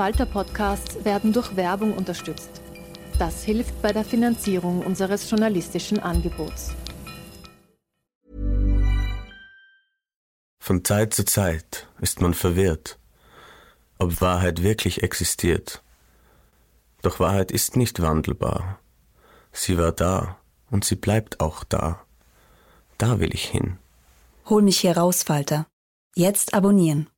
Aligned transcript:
Falter-Podcasts 0.00 1.04
werden 1.04 1.34
durch 1.34 1.56
Werbung 1.56 1.92
unterstützt. 1.92 2.62
Das 3.18 3.44
hilft 3.44 3.82
bei 3.82 3.92
der 3.92 4.02
Finanzierung 4.02 4.80
unseres 4.80 5.28
journalistischen 5.28 6.00
Angebots. 6.00 6.70
Von 10.58 10.86
Zeit 10.86 11.12
zu 11.12 11.26
Zeit 11.26 11.86
ist 12.00 12.22
man 12.22 12.32
verwirrt, 12.32 12.98
ob 13.98 14.22
Wahrheit 14.22 14.62
wirklich 14.62 15.02
existiert. 15.02 15.82
Doch 17.02 17.20
Wahrheit 17.20 17.50
ist 17.50 17.76
nicht 17.76 18.00
wandelbar. 18.00 18.78
Sie 19.52 19.76
war 19.76 19.92
da 19.92 20.38
und 20.70 20.86
sie 20.86 20.96
bleibt 20.96 21.40
auch 21.40 21.62
da. 21.62 22.00
Da 22.96 23.20
will 23.20 23.34
ich 23.34 23.44
hin. 23.44 23.76
Hol 24.48 24.62
mich 24.62 24.80
hier 24.80 24.96
raus, 24.96 25.24
Falter. 25.24 25.66
Jetzt 26.16 26.54
abonnieren. 26.54 27.10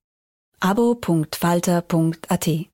abo.falter.at 0.59 2.72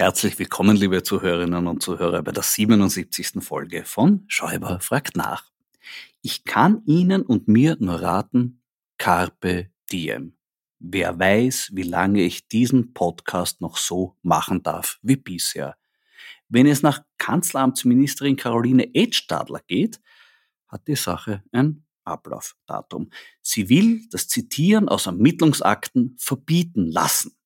Herzlich 0.00 0.38
willkommen, 0.38 0.78
liebe 0.78 1.02
Zuhörerinnen 1.02 1.66
und 1.66 1.82
Zuhörer, 1.82 2.22
bei 2.22 2.32
der 2.32 2.42
77. 2.42 3.44
Folge 3.44 3.84
von 3.84 4.24
Schäuber 4.28 4.80
fragt 4.80 5.14
nach. 5.14 5.52
Ich 6.22 6.44
kann 6.44 6.80
Ihnen 6.86 7.20
und 7.20 7.48
mir 7.48 7.76
nur 7.80 8.00
raten, 8.00 8.62
Carpe 8.96 9.68
Diem. 9.92 10.38
Wer 10.78 11.18
weiß, 11.18 11.72
wie 11.74 11.82
lange 11.82 12.22
ich 12.22 12.48
diesen 12.48 12.94
Podcast 12.94 13.60
noch 13.60 13.76
so 13.76 14.16
machen 14.22 14.62
darf 14.62 14.98
wie 15.02 15.16
bisher. 15.16 15.76
Wenn 16.48 16.66
es 16.66 16.80
nach 16.80 17.02
Kanzleramtsministerin 17.18 18.36
Caroline 18.36 18.94
Edstadler 18.94 19.60
geht, 19.66 20.00
hat 20.68 20.88
die 20.88 20.96
Sache 20.96 21.44
ein 21.52 21.84
Ablaufdatum. 22.04 23.10
Sie 23.42 23.68
will 23.68 24.08
das 24.10 24.28
Zitieren 24.28 24.88
aus 24.88 25.04
Ermittlungsakten 25.04 26.16
verbieten 26.18 26.86
lassen. 26.86 27.36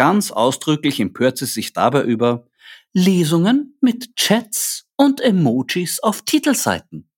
Ganz 0.00 0.30
ausdrücklich 0.30 0.98
empört 0.98 1.36
sie 1.36 1.44
sich 1.44 1.74
dabei 1.74 2.04
über 2.04 2.46
Lesungen 2.94 3.76
mit 3.82 4.16
Chats 4.16 4.88
und 4.96 5.20
Emojis 5.20 6.00
auf 6.00 6.22
Titelseiten. 6.22 7.10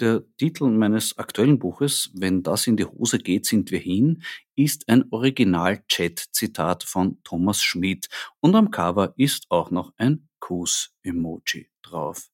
Der 0.00 0.22
Titel 0.38 0.70
meines 0.70 1.18
aktuellen 1.18 1.58
Buches, 1.58 2.10
Wenn 2.14 2.42
das 2.42 2.66
in 2.66 2.78
die 2.78 2.86
Hose 2.86 3.18
geht, 3.18 3.44
sind 3.44 3.70
wir 3.70 3.78
hin, 3.78 4.22
ist 4.56 4.88
ein 4.88 5.04
Original-Chat-Zitat 5.10 6.84
von 6.84 7.22
Thomas 7.24 7.62
Schmidt 7.62 8.08
und 8.40 8.54
am 8.54 8.70
Cover 8.70 9.12
ist 9.18 9.50
auch 9.50 9.70
noch 9.70 9.92
ein 9.98 10.30
Kuss-Emoji 10.40 11.68
drauf. 11.82 12.30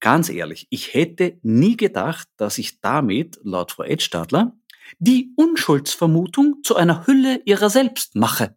Ganz 0.00 0.30
ehrlich, 0.30 0.66
ich 0.70 0.94
hätte 0.94 1.38
nie 1.42 1.76
gedacht, 1.76 2.26
dass 2.38 2.58
ich 2.58 2.80
damit, 2.80 3.38
laut 3.44 3.70
Frau 3.70 3.84
Edstadler, 3.84 4.57
die 4.98 5.32
Unschuldsvermutung 5.36 6.62
zu 6.62 6.76
einer 6.76 7.06
Hülle 7.06 7.42
ihrer 7.44 7.70
selbst 7.70 8.14
mache. 8.14 8.56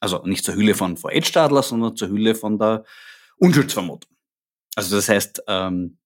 Also 0.00 0.22
nicht 0.24 0.44
zur 0.44 0.54
Hülle 0.54 0.74
von 0.74 0.96
Frau 0.96 1.10
Edstadler, 1.10 1.62
sondern 1.62 1.96
zur 1.96 2.08
Hülle 2.08 2.34
von 2.34 2.58
der 2.58 2.84
Unschuldsvermutung. 3.36 4.10
Also 4.74 4.96
das 4.96 5.08
heißt, 5.08 5.44
ähm, 5.46 5.98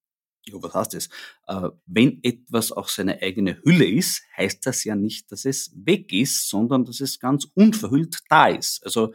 ja, 0.45 0.55
was 0.63 0.75
heißt 0.75 0.95
das? 0.95 1.09
Äh, 1.47 1.71
wenn 1.87 2.23
etwas 2.23 2.73
auch 2.73 2.89
seine 2.89 3.21
eigene 3.23 3.61
Hülle 3.63 3.87
ist, 3.87 4.23
heißt 4.37 4.67
das 4.67 4.85
ja 4.85 4.95
nicht, 4.95 5.33
dass 5.33 5.45
es 5.45 5.73
weg 5.75 6.13
ist, 6.13 6.49
sondern 6.49 6.85
dass 6.85 7.01
es 7.01 7.19
ganz 7.19 7.47
unverhüllt 7.55 8.19
da 8.29 8.49
ist. 8.49 8.85
Also 8.85 9.15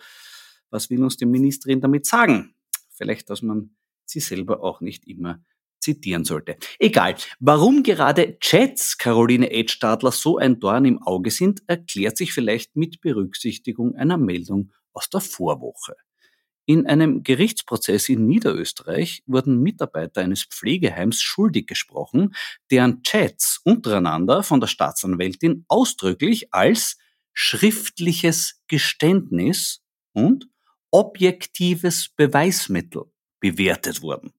was 0.69 0.89
will 0.89 1.03
uns 1.03 1.17
die 1.17 1.25
Ministerin 1.25 1.81
damit 1.81 2.05
sagen? 2.05 2.55
Vielleicht, 2.89 3.29
dass 3.29 3.41
man 3.41 3.75
sie 4.05 4.19
selber 4.19 4.63
auch 4.63 4.81
nicht 4.81 5.07
immer 5.07 5.43
zitieren 5.81 6.25
sollte. 6.25 6.57
Egal. 6.79 7.15
Warum 7.39 7.83
gerade 7.83 8.37
Chats 8.39 8.97
Caroline 8.97 9.47
H. 9.47 9.69
Stadler 9.69 10.11
so 10.11 10.37
ein 10.37 10.59
Dorn 10.59 10.85
im 10.85 11.01
Auge 11.01 11.31
sind, 11.31 11.61
erklärt 11.67 12.17
sich 12.17 12.33
vielleicht 12.33 12.75
mit 12.75 13.01
Berücksichtigung 13.01 13.95
einer 13.95 14.17
Meldung 14.17 14.71
aus 14.93 15.09
der 15.09 15.21
Vorwoche. 15.21 15.95
In 16.65 16.85
einem 16.85 17.23
Gerichtsprozess 17.23 18.07
in 18.07 18.27
Niederösterreich 18.27 19.23
wurden 19.25 19.61
Mitarbeiter 19.61 20.21
eines 20.21 20.43
Pflegeheims 20.43 21.21
schuldig 21.21 21.67
gesprochen, 21.67 22.35
deren 22.69 23.01
Chats 23.03 23.59
untereinander 23.63 24.43
von 24.43 24.59
der 24.59 24.67
Staatsanwältin 24.67 25.65
ausdrücklich 25.67 26.53
als 26.53 26.97
schriftliches 27.33 28.61
Geständnis 28.67 29.81
und 30.13 30.47
objektives 30.91 32.09
Beweismittel 32.15 33.03
bewertet 33.39 34.01
wurden. 34.01 34.31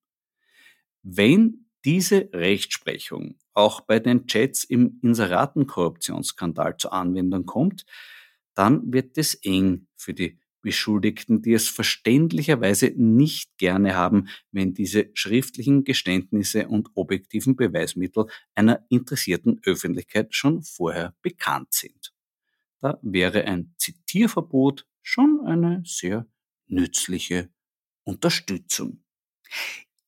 Wenn 1.03 1.67
diese 1.85 2.31
Rechtsprechung 2.33 3.37
auch 3.55 3.81
bei 3.81 3.99
den 3.99 4.27
Chats 4.27 4.65
im 4.65 5.01
Inseratenkorruptionsskandal 5.03 6.77
zur 6.77 6.93
Anwendung 6.93 7.45
kommt, 7.45 7.85
dann 8.55 8.93
wird 8.93 9.19
es 9.19 9.35
eng 9.35 9.89
für 9.97 10.15
die 10.15 10.39
Beschuldigten, 10.61 11.43
die 11.43 11.55
es 11.55 11.69
verständlicherweise 11.69 12.93
nicht 12.97 13.59
gerne 13.59 13.97
haben, 13.97 14.29
wenn 14.53 14.75
diese 14.75 15.11
schriftlichen 15.13 15.83
Geständnisse 15.83 16.69
und 16.69 16.91
objektiven 16.95 17.57
Beweismittel 17.57 18.27
einer 18.55 18.87
interessierten 18.89 19.61
Öffentlichkeit 19.65 20.35
schon 20.35 20.63
vorher 20.63 21.17
bekannt 21.21 21.73
sind. 21.73 22.15
Da 22.81 22.99
wäre 23.03 23.45
ein 23.45 23.75
Zitierverbot 23.77 24.87
schon 25.03 25.41
eine 25.45 25.83
sehr 25.85 26.27
nützliche 26.69 27.51
Unterstützung. 28.05 29.03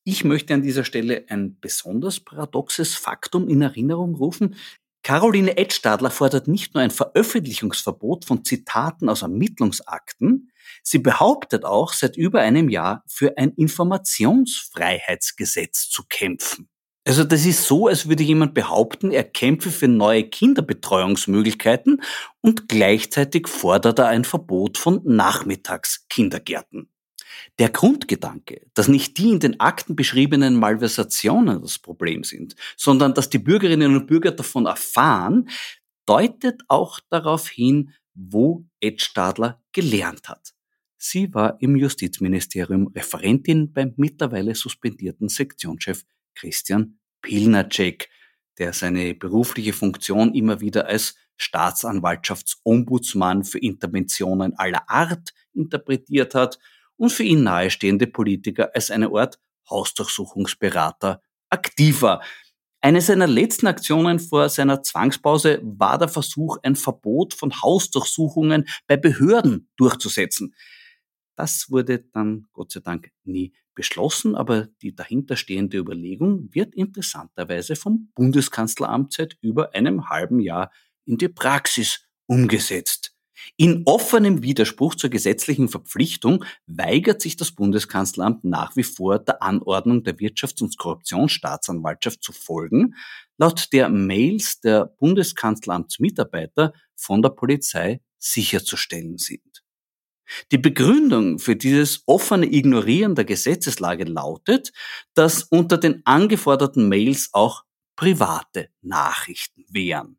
Ich 0.06 0.22
möchte 0.22 0.52
an 0.52 0.60
dieser 0.60 0.84
Stelle 0.84 1.24
ein 1.28 1.58
besonders 1.60 2.20
paradoxes 2.20 2.94
Faktum 2.94 3.48
in 3.48 3.62
Erinnerung 3.62 4.14
rufen. 4.14 4.54
Caroline 5.02 5.56
Edstadler 5.56 6.10
fordert 6.10 6.46
nicht 6.46 6.74
nur 6.74 6.82
ein 6.82 6.90
Veröffentlichungsverbot 6.90 8.26
von 8.26 8.44
Zitaten 8.44 9.08
aus 9.08 9.22
Ermittlungsakten, 9.22 10.50
sie 10.82 10.98
behauptet 10.98 11.64
auch 11.64 11.94
seit 11.94 12.18
über 12.18 12.40
einem 12.40 12.68
Jahr 12.68 13.02
für 13.06 13.38
ein 13.38 13.52
Informationsfreiheitsgesetz 13.52 15.88
zu 15.88 16.02
kämpfen. 16.08 16.68
Also 17.06 17.22
das 17.24 17.44
ist 17.44 17.64
so, 17.64 17.88
als 17.88 18.08
würde 18.08 18.22
jemand 18.22 18.54
behaupten, 18.54 19.10
er 19.10 19.24
kämpfe 19.24 19.70
für 19.70 19.88
neue 19.88 20.24
Kinderbetreuungsmöglichkeiten 20.24 22.02
und 22.40 22.66
gleichzeitig 22.68 23.48
fordert 23.48 23.98
er 23.98 24.08
ein 24.08 24.24
Verbot 24.24 24.78
von 24.78 25.02
Nachmittagskindergärten. 25.04 26.88
Der 27.58 27.70
Grundgedanke, 27.70 28.66
dass 28.74 28.88
nicht 28.88 29.18
die 29.18 29.30
in 29.30 29.40
den 29.40 29.60
Akten 29.60 29.96
beschriebenen 29.96 30.56
Malversationen 30.56 31.62
das 31.62 31.78
Problem 31.78 32.24
sind, 32.24 32.56
sondern 32.76 33.14
dass 33.14 33.30
die 33.30 33.38
Bürgerinnen 33.38 33.96
und 33.96 34.06
Bürger 34.06 34.32
davon 34.32 34.66
erfahren, 34.66 35.48
deutet 36.06 36.62
auch 36.68 37.00
darauf 37.10 37.48
hin, 37.48 37.92
wo 38.14 38.64
Ed 38.80 39.02
Stadler 39.02 39.62
gelernt 39.72 40.28
hat. 40.28 40.54
Sie 40.96 41.32
war 41.34 41.60
im 41.60 41.76
Justizministerium 41.76 42.88
Referentin 42.88 43.72
beim 43.72 43.92
mittlerweile 43.96 44.54
suspendierten 44.54 45.28
Sektionschef 45.28 46.04
Christian 46.34 46.98
Pilnacek, 47.20 48.08
der 48.58 48.72
seine 48.72 49.14
berufliche 49.14 49.72
Funktion 49.72 50.34
immer 50.34 50.60
wieder 50.60 50.86
als 50.86 51.16
Staatsanwaltschaftsombudsmann 51.36 53.44
für 53.44 53.58
Interventionen 53.58 54.56
aller 54.56 54.88
Art 54.88 55.34
interpretiert 55.52 56.34
hat 56.34 56.58
und 56.96 57.10
für 57.10 57.24
ihn 57.24 57.42
nahestehende 57.42 58.06
Politiker 58.06 58.70
als 58.74 58.90
eine 58.90 59.08
Art 59.08 59.38
Hausdurchsuchungsberater 59.68 61.22
aktiver. 61.50 62.20
Eine 62.80 63.00
seiner 63.00 63.26
letzten 63.26 63.66
Aktionen 63.66 64.18
vor 64.18 64.48
seiner 64.50 64.82
Zwangspause 64.82 65.60
war 65.62 65.96
der 65.96 66.08
Versuch, 66.08 66.58
ein 66.62 66.76
Verbot 66.76 67.32
von 67.32 67.62
Hausdurchsuchungen 67.62 68.66
bei 68.86 68.98
Behörden 68.98 69.70
durchzusetzen. 69.76 70.54
Das 71.34 71.70
wurde 71.70 72.00
dann 72.12 72.46
Gott 72.52 72.72
sei 72.72 72.80
Dank 72.80 73.10
nie 73.24 73.54
beschlossen, 73.74 74.36
aber 74.36 74.68
die 74.82 74.94
dahinterstehende 74.94 75.78
Überlegung 75.78 76.48
wird 76.52 76.74
interessanterweise 76.74 77.74
vom 77.74 78.12
Bundeskanzleramt 78.14 79.12
seit 79.12 79.36
über 79.40 79.74
einem 79.74 80.10
halben 80.10 80.40
Jahr 80.40 80.70
in 81.06 81.18
die 81.18 81.28
Praxis 81.28 82.06
umgesetzt. 82.26 83.13
In 83.56 83.82
offenem 83.84 84.42
Widerspruch 84.42 84.94
zur 84.94 85.10
gesetzlichen 85.10 85.68
Verpflichtung 85.68 86.44
weigert 86.66 87.20
sich 87.20 87.36
das 87.36 87.52
Bundeskanzleramt 87.52 88.44
nach 88.44 88.76
wie 88.76 88.82
vor 88.82 89.18
der 89.18 89.42
Anordnung 89.42 90.02
der 90.04 90.16
Wirtschafts- 90.18 90.62
und 90.62 90.76
Korruptionsstaatsanwaltschaft 90.78 92.22
zu 92.22 92.32
folgen, 92.32 92.94
laut 93.38 93.72
der 93.72 93.88
Mails 93.88 94.60
der 94.60 94.86
Bundeskanzleramtsmitarbeiter 94.86 96.72
von 96.96 97.22
der 97.22 97.30
Polizei 97.30 98.00
sicherzustellen 98.18 99.18
sind. 99.18 99.64
Die 100.50 100.58
Begründung 100.58 101.38
für 101.38 101.54
dieses 101.54 102.02
offene 102.06 102.46
Ignorieren 102.46 103.14
der 103.14 103.24
Gesetzeslage 103.24 104.04
lautet, 104.04 104.72
dass 105.12 105.42
unter 105.42 105.76
den 105.76 106.04
angeforderten 106.06 106.88
Mails 106.88 107.28
auch 107.32 107.64
private 107.96 108.70
Nachrichten 108.80 109.66
wären. 109.68 110.18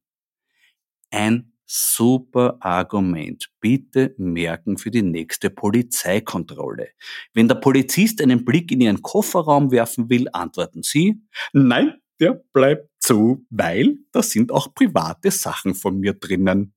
Ein 1.09 1.54
Super 1.65 2.57
Argument. 2.59 3.50
Bitte 3.59 4.13
merken 4.17 4.77
für 4.77 4.91
die 4.91 5.01
nächste 5.01 5.50
Polizeikontrolle. 5.50 6.89
Wenn 7.33 7.47
der 7.47 7.56
Polizist 7.56 8.21
einen 8.21 8.45
Blick 8.45 8.71
in 8.71 8.81
Ihren 8.81 9.01
Kofferraum 9.01 9.71
werfen 9.71 10.09
will, 10.09 10.27
antworten 10.31 10.83
Sie, 10.83 11.21
nein, 11.53 11.95
der 12.19 12.44
bleibt 12.53 12.89
zu, 13.00 13.45
weil 13.50 13.97
da 14.12 14.21
sind 14.21 14.51
auch 14.51 14.73
private 14.73 15.31
Sachen 15.31 15.75
von 15.75 16.00
mir 16.00 16.13
drinnen. 16.13 16.73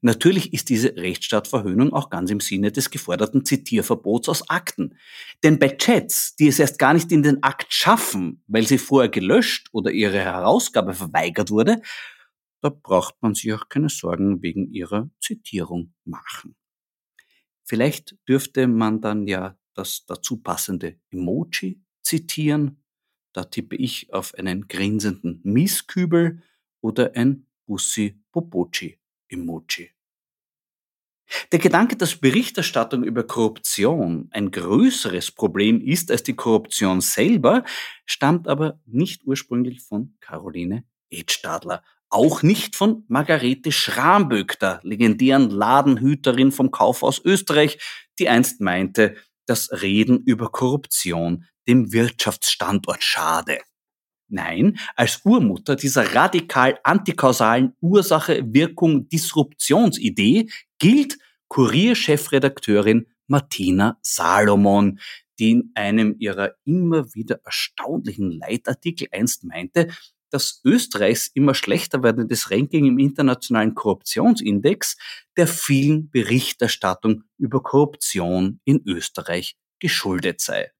Natürlich 0.00 0.52
ist 0.52 0.70
diese 0.70 0.96
Rechtsstaatverhöhnung 0.96 1.92
auch 1.92 2.10
ganz 2.10 2.30
im 2.30 2.40
Sinne 2.40 2.72
des 2.72 2.90
geforderten 2.90 3.44
Zitierverbots 3.44 4.28
aus 4.28 4.48
Akten. 4.48 4.96
Denn 5.42 5.58
bei 5.58 5.68
Chats, 5.68 6.36
die 6.36 6.48
es 6.48 6.58
erst 6.58 6.78
gar 6.78 6.94
nicht 6.94 7.12
in 7.12 7.22
den 7.22 7.42
Akt 7.42 7.72
schaffen, 7.72 8.42
weil 8.46 8.66
sie 8.66 8.78
vorher 8.78 9.10
gelöscht 9.10 9.68
oder 9.72 9.90
ihre 9.90 10.18
Herausgabe 10.18 10.94
verweigert 10.94 11.50
wurde, 11.50 11.82
da 12.64 12.70
braucht 12.70 13.20
man 13.20 13.34
sich 13.34 13.52
auch 13.52 13.68
keine 13.68 13.90
Sorgen 13.90 14.40
wegen 14.40 14.72
ihrer 14.72 15.10
Zitierung 15.20 15.92
machen. 16.06 16.56
Vielleicht 17.62 18.16
dürfte 18.26 18.66
man 18.66 19.02
dann 19.02 19.26
ja 19.26 19.58
das 19.74 20.06
dazu 20.06 20.38
passende 20.38 20.98
Emoji 21.10 21.82
zitieren. 22.00 22.82
Da 23.34 23.44
tippe 23.44 23.76
ich 23.76 24.14
auf 24.14 24.32
einen 24.32 24.66
grinsenden 24.66 25.42
Misskübel 25.42 26.42
oder 26.80 27.14
ein 27.16 27.46
Bussi 27.66 28.18
Popochi 28.32 28.98
Emoji. 29.28 29.90
Der 31.52 31.58
Gedanke, 31.58 31.96
dass 31.96 32.16
Berichterstattung 32.16 33.04
über 33.04 33.26
Korruption 33.26 34.28
ein 34.30 34.50
größeres 34.50 35.32
Problem 35.32 35.82
ist 35.82 36.10
als 36.10 36.22
die 36.22 36.36
Korruption 36.36 37.02
selber, 37.02 37.62
stammt 38.06 38.48
aber 38.48 38.80
nicht 38.86 39.26
ursprünglich 39.26 39.82
von 39.82 40.16
Caroline 40.20 40.84
Edstadler 41.10 41.82
auch 42.14 42.42
nicht 42.42 42.76
von 42.76 43.04
Margarete 43.08 43.72
Schramböck, 43.72 44.60
der 44.60 44.78
legendären 44.84 45.50
Ladenhüterin 45.50 46.52
vom 46.52 46.70
Kaufhaus 46.70 47.20
Österreich, 47.24 47.78
die 48.20 48.28
einst 48.28 48.60
meinte, 48.60 49.16
dass 49.46 49.82
Reden 49.82 50.22
über 50.24 50.52
Korruption 50.52 51.46
dem 51.66 51.92
Wirtschaftsstandort 51.92 53.02
schade. 53.02 53.58
Nein, 54.28 54.78
als 54.94 55.22
Urmutter 55.24 55.74
dieser 55.74 56.14
radikal 56.14 56.78
antikausalen 56.84 57.72
Ursache-Wirkung-Disruptionsidee 57.80 60.48
gilt 60.78 61.18
Kurierchefredakteurin 61.48 63.08
Martina 63.26 63.98
Salomon, 64.02 65.00
die 65.40 65.50
in 65.50 65.72
einem 65.74 66.14
ihrer 66.20 66.52
immer 66.64 67.12
wieder 67.14 67.40
erstaunlichen 67.44 68.30
Leitartikel 68.30 69.08
einst 69.10 69.42
meinte, 69.42 69.88
dass 70.34 70.60
Österreichs 70.64 71.30
immer 71.32 71.54
schlechter 71.54 72.02
werdendes 72.02 72.50
Ranking 72.50 72.86
im 72.86 72.98
internationalen 72.98 73.76
Korruptionsindex 73.76 74.96
der 75.36 75.46
vielen 75.46 76.10
Berichterstattung 76.10 77.22
über 77.38 77.62
Korruption 77.62 78.60
in 78.64 78.82
Österreich 78.84 79.54
geschuldet 79.78 80.40
sei. 80.40 80.73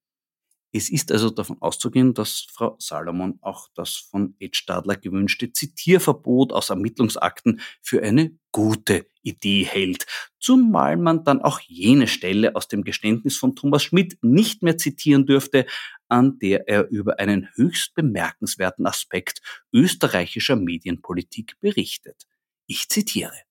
Es 0.76 0.90
ist 0.90 1.12
also 1.12 1.30
davon 1.30 1.62
auszugehen, 1.62 2.14
dass 2.14 2.48
Frau 2.50 2.74
Salomon 2.80 3.38
auch 3.42 3.68
das 3.76 3.94
von 3.94 4.34
Ed 4.40 4.56
Stadler 4.56 4.96
gewünschte 4.96 5.52
Zitierverbot 5.52 6.52
aus 6.52 6.70
Ermittlungsakten 6.70 7.60
für 7.80 8.02
eine 8.02 8.36
gute 8.50 9.06
Idee 9.22 9.62
hält, 9.62 10.06
zumal 10.40 10.96
man 10.96 11.22
dann 11.22 11.40
auch 11.42 11.60
jene 11.60 12.08
Stelle 12.08 12.56
aus 12.56 12.66
dem 12.66 12.82
Geständnis 12.82 13.36
von 13.36 13.54
Thomas 13.54 13.84
Schmidt 13.84 14.18
nicht 14.22 14.64
mehr 14.64 14.76
zitieren 14.76 15.26
dürfte, 15.26 15.64
an 16.08 16.40
der 16.40 16.66
er 16.66 16.88
über 16.88 17.20
einen 17.20 17.48
höchst 17.54 17.94
bemerkenswerten 17.94 18.84
Aspekt 18.84 19.42
österreichischer 19.72 20.56
Medienpolitik 20.56 21.54
berichtet. 21.60 22.26
Ich 22.66 22.88
zitiere. 22.88 23.44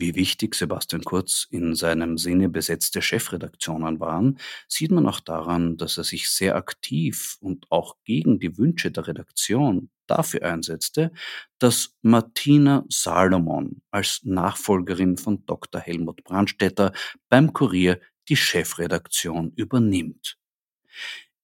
Wie 0.00 0.14
wichtig 0.14 0.54
Sebastian 0.54 1.02
Kurz 1.02 1.48
in 1.50 1.74
seinem 1.74 2.18
Sinne 2.18 2.48
besetzte 2.48 3.02
Chefredaktionen 3.02 3.98
waren, 3.98 4.38
sieht 4.68 4.92
man 4.92 5.08
auch 5.08 5.18
daran, 5.18 5.76
dass 5.76 5.98
er 5.98 6.04
sich 6.04 6.28
sehr 6.28 6.54
aktiv 6.54 7.36
und 7.40 7.66
auch 7.70 7.96
gegen 8.04 8.38
die 8.38 8.56
Wünsche 8.56 8.92
der 8.92 9.08
Redaktion 9.08 9.90
dafür 10.06 10.44
einsetzte, 10.44 11.10
dass 11.58 11.96
Martina 12.02 12.84
Salomon 12.88 13.82
als 13.90 14.20
Nachfolgerin 14.22 15.16
von 15.16 15.44
Dr. 15.46 15.80
Helmut 15.80 16.22
Brandstetter 16.22 16.92
beim 17.28 17.52
Kurier 17.52 18.00
die 18.28 18.36
Chefredaktion 18.36 19.52
übernimmt. 19.56 20.38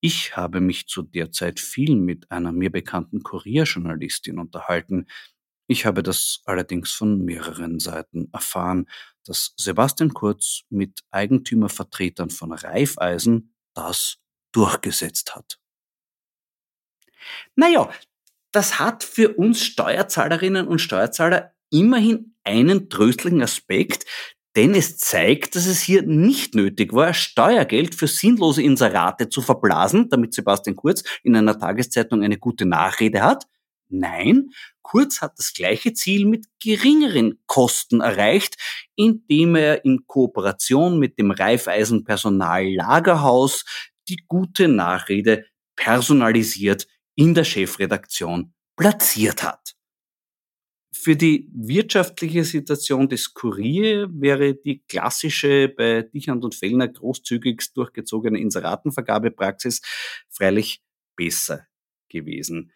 Ich 0.00 0.36
habe 0.36 0.60
mich 0.60 0.86
zu 0.86 1.02
der 1.02 1.32
Zeit 1.32 1.58
viel 1.58 1.96
mit 1.96 2.30
einer 2.30 2.52
mir 2.52 2.70
bekannten 2.70 3.22
Kurierjournalistin 3.22 4.38
unterhalten. 4.38 5.06
Ich 5.66 5.86
habe 5.86 6.02
das 6.02 6.40
allerdings 6.44 6.92
von 6.92 7.24
mehreren 7.24 7.80
Seiten 7.80 8.28
erfahren, 8.32 8.86
dass 9.24 9.54
Sebastian 9.56 10.12
Kurz 10.12 10.62
mit 10.68 11.00
Eigentümervertretern 11.10 12.30
von 12.30 12.52
Raiffeisen 12.52 13.54
das 13.74 14.18
durchgesetzt 14.52 15.34
hat. 15.34 15.58
Naja, 17.56 17.90
das 18.52 18.78
hat 18.78 19.02
für 19.02 19.34
uns 19.34 19.62
Steuerzahlerinnen 19.62 20.68
und 20.68 20.80
Steuerzahler 20.80 21.54
immerhin 21.70 22.36
einen 22.44 22.90
tröstlichen 22.90 23.42
Aspekt, 23.42 24.04
denn 24.54 24.74
es 24.74 24.98
zeigt, 24.98 25.56
dass 25.56 25.66
es 25.66 25.80
hier 25.80 26.02
nicht 26.02 26.54
nötig 26.54 26.92
war, 26.92 27.12
Steuergeld 27.12 27.94
für 27.94 28.06
sinnlose 28.06 28.62
Inserate 28.62 29.28
zu 29.28 29.42
verblasen, 29.42 30.08
damit 30.10 30.34
Sebastian 30.34 30.76
Kurz 30.76 31.02
in 31.24 31.34
einer 31.34 31.58
Tageszeitung 31.58 32.22
eine 32.22 32.38
gute 32.38 32.64
Nachrede 32.64 33.22
hat. 33.22 33.46
Nein, 33.88 34.50
Kurz 34.84 35.22
hat 35.22 35.38
das 35.38 35.54
gleiche 35.54 35.94
Ziel 35.94 36.26
mit 36.26 36.46
geringeren 36.62 37.40
Kosten 37.46 38.02
erreicht, 38.02 38.56
indem 38.94 39.56
er 39.56 39.82
in 39.86 40.06
Kooperation 40.06 40.98
mit 40.98 41.18
dem 41.18 41.30
Raiffeisen 41.30 42.04
Lagerhaus 42.06 43.64
die 44.08 44.22
gute 44.28 44.68
Nachrede 44.68 45.46
personalisiert 45.74 46.86
in 47.16 47.32
der 47.32 47.44
Chefredaktion 47.44 48.52
platziert 48.76 49.42
hat. 49.42 49.74
Für 50.92 51.16
die 51.16 51.50
wirtschaftliche 51.54 52.44
Situation 52.44 53.08
des 53.08 53.32
Kurier 53.32 54.08
wäre 54.12 54.54
die 54.54 54.84
klassische 54.86 55.70
bei 55.70 56.02
Dichand 56.02 56.44
und 56.44 56.54
Fellner 56.54 56.88
großzügigst 56.88 57.74
durchgezogene 57.74 58.38
Inseratenvergabepraxis 58.38 59.80
freilich 60.28 60.82
besser 61.16 61.66
gewesen. 62.08 62.70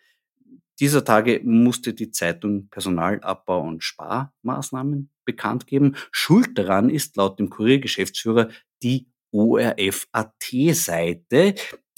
Dieser 0.81 1.05
Tage 1.05 1.41
musste 1.45 1.93
die 1.93 2.11
Zeitung 2.11 2.69
Personalabbau 2.69 3.61
und 3.63 3.83
Sparmaßnahmen 3.83 5.11
bekannt 5.25 5.67
geben. 5.67 5.97
Schuld 6.13 6.57
daran 6.57 6.89
ist 6.89 7.17
laut 7.17 7.41
dem 7.41 7.51
Kuriergeschäftsführer 7.51 8.51
die 8.83 9.09
ORF.at-Seite, 9.33 9.97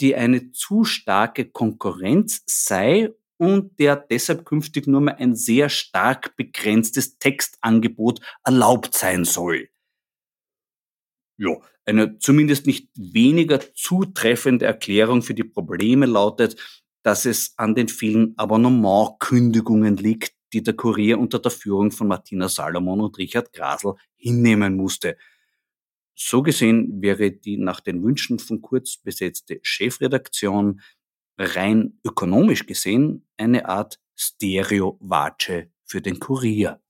die 0.00 0.16
eine 0.16 0.50
zu 0.52 0.84
starke 0.84 1.44
Konkurrenz 1.44 2.42
sei 2.46 3.14
und 3.36 3.78
der 3.78 3.96
deshalb 3.96 4.44
künftig 4.44 4.86
nur 4.86 5.00
mehr 5.00 5.18
ein 5.18 5.34
sehr 5.34 5.68
stark 5.68 6.36
begrenztes 6.36 7.18
Textangebot 7.18 8.20
erlaubt 8.44 8.94
sein 8.94 9.24
soll. 9.24 9.68
Ja, 11.38 11.56
eine 11.86 12.18
zumindest 12.18 12.66
nicht 12.66 12.90
weniger 12.94 13.60
zutreffende 13.74 14.66
Erklärung 14.66 15.22
für 15.22 15.32
die 15.34 15.44
Probleme 15.44 16.04
lautet, 16.06 16.56
dass 17.02 17.24
es 17.24 17.54
an 17.56 17.74
den 17.74 17.88
vielen 17.88 18.34
Abonnementkündigungen 18.36 19.96
liegt, 19.96 20.34
die 20.52 20.62
der 20.62 20.74
Kurier 20.74 21.18
unter 21.18 21.38
der 21.38 21.50
Führung 21.50 21.90
von 21.90 22.08
Martina 22.08 22.48
Salomon 22.48 23.00
und 23.00 23.18
Richard 23.18 23.52
Grasel 23.52 23.94
hinnehmen 24.16 24.76
musste. 24.76 25.16
So 26.14 26.42
gesehen 26.42 27.00
wäre 27.00 27.30
die 27.30 27.56
nach 27.56 27.80
den 27.80 28.02
Wünschen 28.02 28.38
von 28.38 28.60
Kurz 28.60 28.98
besetzte 28.98 29.60
Chefredaktion 29.62 30.80
rein 31.38 31.98
ökonomisch 32.04 32.66
gesehen 32.66 33.26
eine 33.36 33.66
Art 33.66 33.98
Stereo-Watsche 34.16 35.70
für 35.84 36.02
den 36.02 36.20
Kurier. 36.20 36.82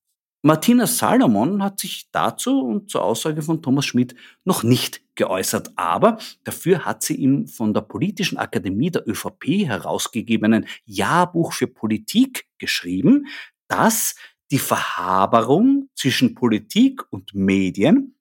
Martina 0.43 0.87
Salomon 0.87 1.63
hat 1.63 1.81
sich 1.81 2.09
dazu 2.13 2.63
und 2.63 2.91
zur 2.91 3.05
Aussage 3.05 3.43
von 3.43 3.61
Thomas 3.61 3.85
Schmidt 3.85 4.15
noch 4.45 4.63
nicht 4.63 5.03
geäußert, 5.15 5.73
aber 5.77 6.19
dafür 6.45 6.87
hat 6.87 7.03
sie 7.03 7.23
im 7.23 7.47
von 7.47 7.75
der 7.75 7.83
Politischen 7.83 8.39
Akademie 8.39 8.91
der 8.91 9.07
ÖVP 9.07 9.67
herausgegebenen 9.67 10.67
Jahrbuch 10.87 11.53
für 11.53 11.67
Politik 11.67 12.47
geschrieben, 12.57 13.27
dass 13.69 14.15
die 14.51 14.59
Verhaberung 14.59 15.91
zwischen 15.95 16.35
Politik 16.35 17.03
und 17.11 17.35
Medien 17.35 18.17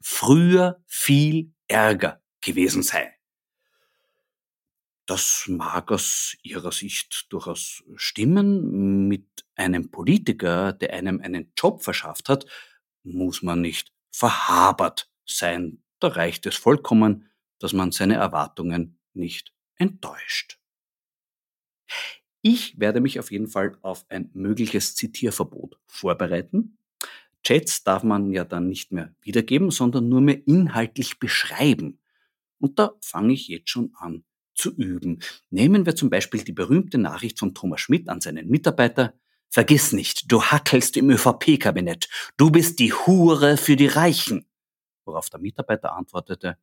früher 0.00 0.80
viel 0.86 1.52
ärger 1.66 2.22
gewesen 2.40 2.84
sei. 2.84 3.15
Das 5.06 5.44
mag 5.46 5.92
aus 5.92 6.36
Ihrer 6.42 6.72
Sicht 6.72 7.26
durchaus 7.30 7.84
stimmen. 7.94 9.06
Mit 9.06 9.46
einem 9.54 9.90
Politiker, 9.92 10.72
der 10.72 10.92
einem 10.94 11.20
einen 11.20 11.52
Job 11.56 11.84
verschafft 11.84 12.28
hat, 12.28 12.44
muss 13.04 13.40
man 13.42 13.60
nicht 13.60 13.92
verhabert 14.10 15.08
sein. 15.24 15.82
Da 16.00 16.08
reicht 16.08 16.44
es 16.46 16.56
vollkommen, 16.56 17.28
dass 17.60 17.72
man 17.72 17.92
seine 17.92 18.16
Erwartungen 18.16 18.98
nicht 19.14 19.54
enttäuscht. 19.76 20.58
Ich 22.42 22.78
werde 22.78 23.00
mich 23.00 23.20
auf 23.20 23.30
jeden 23.30 23.48
Fall 23.48 23.78
auf 23.82 24.04
ein 24.08 24.30
mögliches 24.34 24.96
Zitierverbot 24.96 25.78
vorbereiten. 25.86 26.78
Chats 27.44 27.84
darf 27.84 28.02
man 28.02 28.32
ja 28.32 28.44
dann 28.44 28.68
nicht 28.68 28.90
mehr 28.90 29.14
wiedergeben, 29.22 29.70
sondern 29.70 30.08
nur 30.08 30.20
mehr 30.20 30.46
inhaltlich 30.48 31.20
beschreiben. 31.20 32.00
Und 32.58 32.80
da 32.80 32.94
fange 33.00 33.32
ich 33.32 33.46
jetzt 33.48 33.70
schon 33.70 33.92
an 33.94 34.24
zu 34.56 34.74
üben. 34.74 35.20
Nehmen 35.50 35.86
wir 35.86 35.94
zum 35.94 36.10
Beispiel 36.10 36.42
die 36.42 36.52
berühmte 36.52 36.98
Nachricht 36.98 37.38
von 37.38 37.54
Thomas 37.54 37.80
Schmidt 37.80 38.08
an 38.08 38.20
seinen 38.20 38.48
Mitarbeiter. 38.48 39.14
Vergiss 39.48 39.92
nicht, 39.92 40.30
du 40.30 40.42
hackelst 40.42 40.96
im 40.96 41.10
ÖVP-Kabinett. 41.10 42.08
Du 42.36 42.50
bist 42.50 42.78
die 42.78 42.92
Hure 42.92 43.56
für 43.56 43.76
die 43.76 43.86
Reichen. 43.86 44.46
Worauf 45.04 45.30
der 45.30 45.40
Mitarbeiter 45.40 45.92
antwortete, 45.92 46.58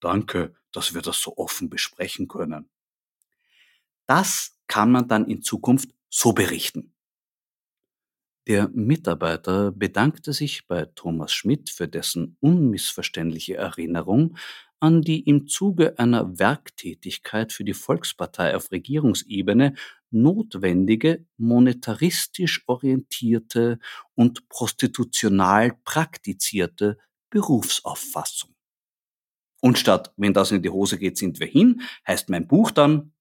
Danke, 0.00 0.54
dass 0.72 0.94
wir 0.94 1.02
das 1.02 1.20
so 1.20 1.36
offen 1.36 1.68
besprechen 1.68 2.28
können. 2.28 2.70
Das 4.06 4.56
kann 4.68 4.92
man 4.92 5.08
dann 5.08 5.26
in 5.26 5.42
Zukunft 5.42 5.90
so 6.08 6.32
berichten. 6.32 6.94
Der 8.48 8.70
Mitarbeiter 8.70 9.72
bedankte 9.72 10.32
sich 10.32 10.66
bei 10.66 10.86
Thomas 10.86 11.34
Schmidt 11.34 11.68
für 11.68 11.86
dessen 11.86 12.38
unmissverständliche 12.40 13.56
Erinnerung 13.56 14.38
an 14.80 15.02
die 15.02 15.20
im 15.20 15.48
Zuge 15.48 15.98
einer 15.98 16.38
Werktätigkeit 16.38 17.52
für 17.52 17.64
die 17.64 17.74
Volkspartei 17.74 18.56
auf 18.56 18.70
Regierungsebene 18.70 19.74
notwendige 20.10 21.26
monetaristisch 21.36 22.62
orientierte 22.66 23.80
und 24.14 24.48
prostitutional 24.48 25.76
praktizierte 25.84 26.96
Berufsauffassung. 27.28 28.54
Und 29.60 29.78
statt 29.78 30.14
wenn 30.16 30.32
das 30.32 30.52
in 30.52 30.62
die 30.62 30.70
Hose 30.70 30.96
geht, 30.96 31.18
sind 31.18 31.38
wir 31.38 31.48
hin, 31.48 31.82
heißt 32.06 32.30
mein 32.30 32.48
Buch 32.48 32.70
dann 32.70 33.12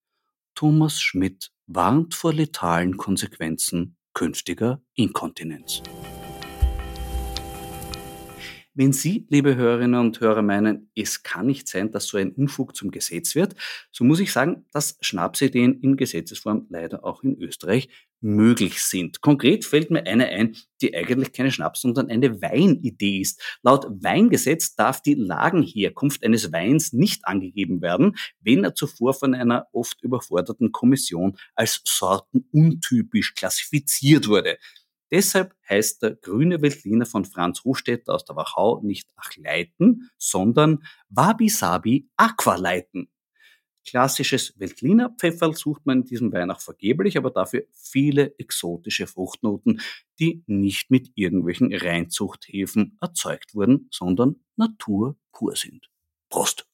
Thomas 0.55 1.01
Schmidt 1.01 1.51
warnt 1.65 2.15
vor 2.15 2.33
letalen 2.33 2.95
Konsequenzen 2.95 3.96
künftiger 4.17 4.81
Inkontinenz. 4.95 5.83
Wenn 8.73 8.91
Sie, 8.91 9.27
liebe 9.29 9.55
Hörerinnen 9.55 9.99
und 9.99 10.19
Hörer, 10.19 10.41
meinen, 10.41 10.89
es 10.95 11.21
kann 11.21 11.45
nicht 11.45 11.67
sein, 11.67 11.91
dass 11.91 12.07
so 12.07 12.17
ein 12.17 12.31
Unfug 12.31 12.75
zum 12.75 12.89
Gesetz 12.89 13.35
wird, 13.35 13.53
so 13.91 14.03
muss 14.03 14.19
ich 14.19 14.31
sagen, 14.31 14.65
dass 14.71 14.97
Schnapsideen 15.01 15.81
in 15.81 15.97
Gesetzesform 15.97 16.65
leider 16.69 17.05
auch 17.05 17.21
in 17.21 17.39
Österreich 17.39 17.89
möglich 18.21 18.81
sind. 18.81 19.21
Konkret 19.21 19.65
fällt 19.65 19.91
mir 19.91 20.05
eine 20.05 20.27
ein, 20.27 20.55
die 20.81 20.95
eigentlich 20.95 21.33
keine 21.33 21.51
Schnaps, 21.51 21.81
sondern 21.81 22.09
eine 22.09 22.41
Weinidee 22.41 23.21
ist. 23.21 23.41
Laut 23.63 23.87
Weingesetz 23.89 24.75
darf 24.75 25.01
die 25.01 25.15
Lagenherkunft 25.15 26.23
eines 26.23 26.51
Weins 26.51 26.93
nicht 26.93 27.27
angegeben 27.27 27.81
werden, 27.81 28.15
wenn 28.41 28.63
er 28.63 28.75
zuvor 28.75 29.13
von 29.13 29.33
einer 29.33 29.67
oft 29.71 30.01
überforderten 30.01 30.71
Kommission 30.71 31.37
als 31.55 31.81
sortenuntypisch 31.85 33.35
klassifiziert 33.35 34.27
wurde. 34.27 34.57
Deshalb 35.11 35.53
heißt 35.69 36.03
der 36.03 36.15
grüne 36.15 36.61
Veltliner 36.61 37.05
von 37.05 37.23
Franz 37.23 37.63
Ruhstedt 37.63 38.09
aus 38.09 38.25
der 38.25 38.35
Wachau 38.35 38.81
nicht 38.83 39.09
Achleiten, 39.15 40.09
sondern 40.17 40.83
Wabi-Sabi 41.09 42.09
Aqualeiten. 42.17 43.09
Klassisches 43.87 44.53
Veltliner 44.57 45.15
Pfefferl 45.17 45.55
sucht 45.55 45.85
man 45.85 45.99
in 45.99 46.03
diesem 46.03 46.33
Wein 46.33 46.51
auch 46.51 46.59
vergeblich, 46.59 47.17
aber 47.17 47.31
dafür 47.31 47.63
viele 47.71 48.37
exotische 48.37 49.07
Fruchtnoten, 49.07 49.79
die 50.19 50.43
nicht 50.45 50.91
mit 50.91 51.13
irgendwelchen 51.15 51.73
Reinzuchthäfen 51.73 52.97
erzeugt 52.99 53.55
wurden, 53.55 53.87
sondern 53.89 54.41
Natur 54.57 55.15
pur 55.31 55.55
sind. 55.55 55.89
Prost! 56.29 56.67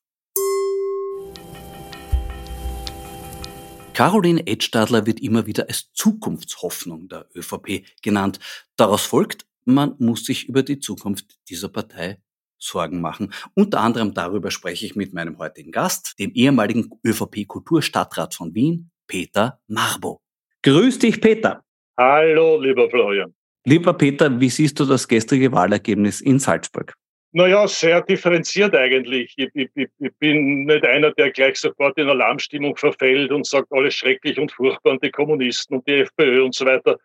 Caroline 3.93 4.47
Edstadler 4.47 5.05
wird 5.05 5.19
immer 5.19 5.45
wieder 5.45 5.67
als 5.67 5.93
Zukunftshoffnung 5.93 7.09
der 7.09 7.29
ÖVP 7.35 7.85
genannt. 8.01 8.39
Daraus 8.75 9.05
folgt, 9.05 9.45
man 9.65 9.93
muss 9.99 10.25
sich 10.25 10.49
über 10.49 10.63
die 10.63 10.79
Zukunft 10.79 11.37
dieser 11.47 11.69
Partei 11.69 12.17
Sorgen 12.63 13.01
machen. 13.01 13.33
Unter 13.55 13.81
anderem 13.81 14.13
darüber 14.13 14.51
spreche 14.51 14.85
ich 14.85 14.95
mit 14.95 15.13
meinem 15.13 15.37
heutigen 15.37 15.71
Gast, 15.71 16.15
dem 16.19 16.31
ehemaligen 16.33 16.89
ÖVP-Kulturstadtrat 17.05 18.33
von 18.33 18.55
Wien, 18.55 18.91
Peter 19.07 19.59
Marbo. 19.67 20.21
Grüß 20.63 20.99
dich, 20.99 21.19
Peter. 21.19 21.61
Hallo, 21.97 22.59
lieber 22.59 22.89
Florian. 22.89 23.33
Lieber 23.65 23.93
Peter, 23.93 24.39
wie 24.39 24.49
siehst 24.49 24.79
du 24.79 24.85
das 24.85 25.07
gestrige 25.07 25.51
Wahlergebnis 25.51 26.21
in 26.21 26.39
Salzburg? 26.39 26.93
Naja, 27.35 27.67
sehr 27.67 28.01
differenziert 28.01 28.75
eigentlich. 28.75 29.33
Ich, 29.37 29.49
ich, 29.55 29.69
ich, 29.75 30.11
bin 30.19 30.65
nicht 30.65 30.85
einer, 30.85 31.11
der 31.13 31.31
gleich 31.31 31.57
sofort 31.57 31.97
in 31.97 32.07
Alarmstimmung 32.07 32.75
verfällt 32.75 33.31
und 33.31 33.47
sagt, 33.47 33.71
alles 33.71 33.95
schrecklich 33.95 34.37
und 34.37 34.51
furchtbar 34.51 34.91
und 34.91 35.03
die 35.03 35.09
Kommunisten 35.09 35.77
und 35.77 35.87
die 35.87 36.01
FPÖ 36.01 36.43
und 36.43 36.53
so 36.53 36.65
weiter. 36.65 36.99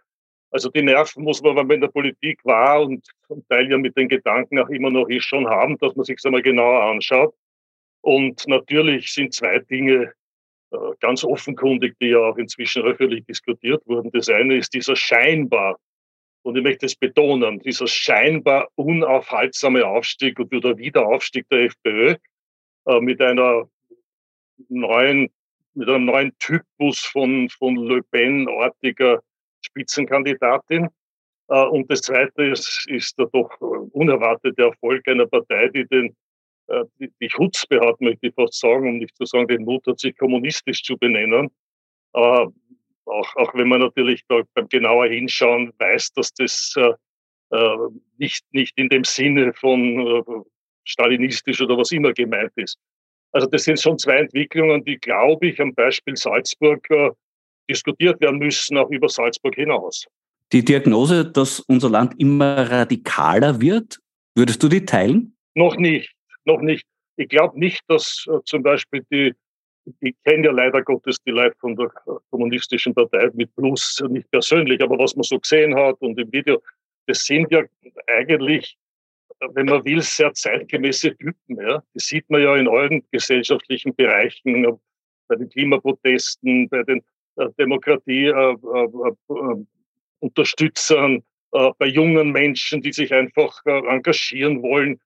Also 0.50 0.70
die 0.70 0.82
Nerven 0.82 1.24
muss 1.24 1.42
man, 1.42 1.56
wenn 1.56 1.66
man 1.66 1.74
in 1.76 1.80
der 1.82 1.88
Politik 1.88 2.40
war 2.44 2.82
und 2.82 3.06
zum 3.26 3.46
Teil 3.48 3.70
ja 3.70 3.76
mit 3.76 3.96
den 3.96 4.08
Gedanken 4.08 4.58
auch 4.58 4.68
immer 4.70 4.90
noch 4.90 5.08
ist, 5.08 5.24
schon 5.24 5.46
haben, 5.46 5.76
dass 5.78 5.94
man 5.94 6.04
sich 6.04 6.18
einmal 6.24 6.42
genauer 6.42 6.82
anschaut. 6.84 7.34
Und 8.00 8.46
natürlich 8.46 9.12
sind 9.12 9.34
zwei 9.34 9.58
Dinge 9.58 10.12
äh, 10.70 10.76
ganz 11.00 11.24
offenkundig, 11.24 11.96
die 12.00 12.08
ja 12.08 12.18
auch 12.18 12.38
inzwischen 12.38 12.82
öffentlich 12.82 13.24
diskutiert 13.26 13.82
wurden. 13.86 14.10
Das 14.12 14.28
eine 14.30 14.56
ist 14.56 14.72
dieser 14.72 14.96
scheinbar, 14.96 15.78
und 16.42 16.56
ich 16.56 16.62
möchte 16.62 16.86
es 16.86 16.96
betonen, 16.96 17.58
dieser 17.58 17.86
scheinbar 17.86 18.68
unaufhaltsame 18.76 19.86
Aufstieg 19.86 20.38
und 20.38 20.52
der 20.52 20.78
Wiederaufstieg 20.78 21.46
der 21.50 21.64
FPÖ 21.64 22.14
äh, 22.86 23.00
mit 23.00 23.20
einer 23.20 23.68
neuen, 24.68 25.30
mit 25.74 25.88
einem 25.88 26.06
neuen 26.06 26.38
Typus 26.38 27.00
von, 27.00 27.50
von 27.50 27.76
Le 27.76 28.02
Pen-artiger 28.02 29.22
Spitzenkandidatin. 29.78 30.88
Äh, 31.48 31.64
und 31.66 31.90
das 31.90 32.02
Zweite 32.02 32.44
ist, 32.44 32.86
ist 32.88 33.18
der 33.18 33.26
doch 33.26 33.50
unerwartete 33.60 34.62
Erfolg 34.62 35.06
einer 35.08 35.26
Partei, 35.26 35.68
die 35.68 35.86
den 35.86 36.16
äh, 36.68 36.84
die, 36.98 37.10
die 37.20 37.28
Chutzpe 37.28 37.80
hat, 37.80 38.00
möchte 38.00 38.28
ich 38.28 38.34
fast 38.34 38.58
sagen, 38.58 38.88
um 38.88 38.98
nicht 38.98 39.16
zu 39.16 39.24
sagen, 39.24 39.46
den 39.46 39.64
Mut 39.64 39.86
hat, 39.86 39.98
sich 39.98 40.16
kommunistisch 40.16 40.82
zu 40.82 40.96
benennen. 40.98 41.50
Äh, 42.14 42.46
auch, 43.06 43.36
auch 43.36 43.54
wenn 43.54 43.68
man 43.68 43.80
natürlich 43.80 44.22
da 44.28 44.42
beim 44.54 44.68
genauer 44.68 45.06
Hinschauen 45.06 45.72
weiß, 45.78 46.12
dass 46.12 46.32
das 46.34 46.74
nicht, 48.18 48.44
nicht 48.52 48.76
in 48.76 48.90
dem 48.90 49.04
Sinne 49.04 49.54
von 49.54 50.44
stalinistisch 50.84 51.62
oder 51.62 51.78
was 51.78 51.90
immer 51.90 52.12
gemeint 52.12 52.52
ist. 52.56 52.78
Also 53.32 53.46
das 53.48 53.64
sind 53.64 53.80
schon 53.80 53.98
zwei 53.98 54.18
Entwicklungen, 54.18 54.84
die, 54.84 54.98
glaube 54.98 55.46
ich, 55.46 55.58
am 55.58 55.74
Beispiel 55.74 56.16
Salzburg 56.16 56.86
diskutiert 57.68 58.20
werden 58.20 58.38
müssen, 58.38 58.76
auch 58.76 58.90
über 58.90 59.08
Salzburg 59.08 59.54
hinaus. 59.54 60.06
Die 60.52 60.64
Diagnose, 60.64 61.30
dass 61.30 61.60
unser 61.60 61.90
Land 61.90 62.14
immer 62.18 62.70
radikaler 62.70 63.60
wird, 63.60 63.98
würdest 64.34 64.62
du 64.62 64.68
die 64.68 64.84
teilen? 64.84 65.36
Noch 65.54 65.76
nicht, 65.76 66.14
noch 66.44 66.60
nicht. 66.60 66.86
Ich 67.16 67.28
glaube 67.28 67.58
nicht, 67.58 67.82
dass 67.88 68.24
äh, 68.28 68.38
zum 68.44 68.62
Beispiel 68.62 69.04
die, 69.10 69.34
ich 70.00 70.14
kenne 70.24 70.46
ja 70.46 70.52
leider 70.52 70.82
Gottes 70.82 71.18
die 71.26 71.32
Leute 71.32 71.56
von 71.58 71.76
der 71.76 71.90
kommunistischen 72.30 72.94
Partei 72.94 73.28
mit 73.34 73.54
Plus 73.56 74.02
nicht 74.08 74.30
persönlich, 74.30 74.80
aber 74.82 74.98
was 74.98 75.16
man 75.16 75.24
so 75.24 75.38
gesehen 75.38 75.74
hat 75.74 76.00
und 76.00 76.18
im 76.18 76.32
Video, 76.32 76.62
das 77.06 77.24
sind 77.24 77.50
ja 77.50 77.62
eigentlich, 78.06 78.76
wenn 79.54 79.66
man 79.66 79.84
will, 79.84 80.00
sehr 80.00 80.32
zeitgemäße 80.32 81.16
Typen. 81.16 81.56
Ja? 81.60 81.82
Die 81.94 82.00
sieht 82.00 82.28
man 82.30 82.42
ja 82.42 82.56
in 82.56 82.68
allen 82.68 83.02
gesellschaftlichen 83.10 83.94
Bereichen, 83.94 84.78
bei 85.28 85.36
den 85.36 85.48
Klimaprotesten, 85.48 86.68
bei 86.68 86.82
den 86.84 87.02
Äh, 87.38 87.62
äh, 87.62 88.56
äh, 89.28 89.64
unterstützen, 90.20 91.24
bei 91.50 91.86
jungen 91.86 92.32
Menschen, 92.32 92.82
die 92.82 92.92
sich 92.92 93.14
einfach 93.14 93.64
engagieren 93.64 94.60
wollen. 94.60 95.00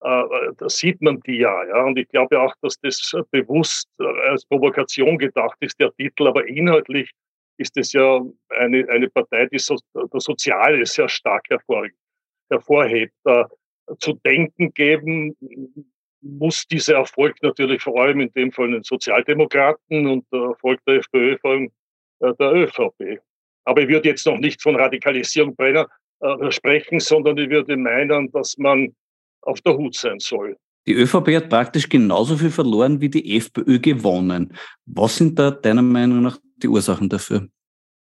Da 0.00 0.68
sieht 0.68 1.02
man 1.02 1.18
die 1.20 1.38
ja, 1.38 1.66
ja. 1.66 1.82
Und 1.82 1.98
ich 1.98 2.06
glaube 2.08 2.40
auch, 2.40 2.54
dass 2.60 2.78
das 2.80 3.16
bewusst 3.32 3.88
als 4.28 4.44
Provokation 4.44 5.18
gedacht 5.18 5.56
ist, 5.58 5.80
der 5.80 5.92
Titel, 5.96 6.28
aber 6.28 6.46
inhaltlich 6.46 7.10
ist 7.56 7.76
es 7.78 7.94
ja 7.94 8.22
eine, 8.50 8.88
eine 8.90 9.08
Partei, 9.10 9.46
die 9.46 9.58
so, 9.58 9.76
das 10.12 10.22
Soziale 10.22 10.86
sehr 10.86 11.08
stark 11.08 11.46
hervor, 11.48 11.88
hervorhebt. 12.48 13.14
Zu 13.98 14.12
denken 14.24 14.72
geben 14.74 15.34
muss 16.20 16.66
dieser 16.66 16.96
Erfolg 16.96 17.36
natürlich 17.42 17.82
vor 17.82 18.00
allem 18.00 18.20
in 18.20 18.32
dem 18.32 18.52
Fall 18.52 18.70
den 18.70 18.82
Sozialdemokraten 18.82 20.06
und 20.06 20.26
der 20.32 20.40
Erfolg 20.40 20.80
der 20.86 20.96
FPÖ 20.96 21.38
vor 21.38 21.52
allem 21.52 21.64
äh, 21.64 21.70
der 22.20 22.52
ÖVP. 22.52 23.20
Aber 23.64 23.82
ich 23.82 23.88
würde 23.88 24.08
jetzt 24.08 24.26
noch 24.26 24.38
nicht 24.38 24.62
von 24.62 24.76
Radikalisierung 24.76 25.54
Brenner 25.54 25.88
äh, 26.20 26.50
sprechen, 26.50 27.00
sondern 27.00 27.38
ich 27.38 27.50
würde 27.50 27.76
meinen, 27.76 28.30
dass 28.32 28.56
man 28.58 28.94
auf 29.42 29.60
der 29.60 29.76
Hut 29.76 29.94
sein 29.94 30.18
soll. 30.18 30.56
Die 30.86 30.94
ÖVP 30.94 31.36
hat 31.36 31.48
praktisch 31.50 31.88
genauso 31.88 32.36
viel 32.36 32.50
verloren 32.50 33.00
wie 33.00 33.10
die 33.10 33.36
FPÖ 33.36 33.78
gewonnen. 33.78 34.56
Was 34.86 35.16
sind 35.16 35.38
da 35.38 35.50
deiner 35.50 35.82
Meinung 35.82 36.22
nach 36.22 36.38
die 36.56 36.68
Ursachen 36.68 37.08
dafür? 37.08 37.46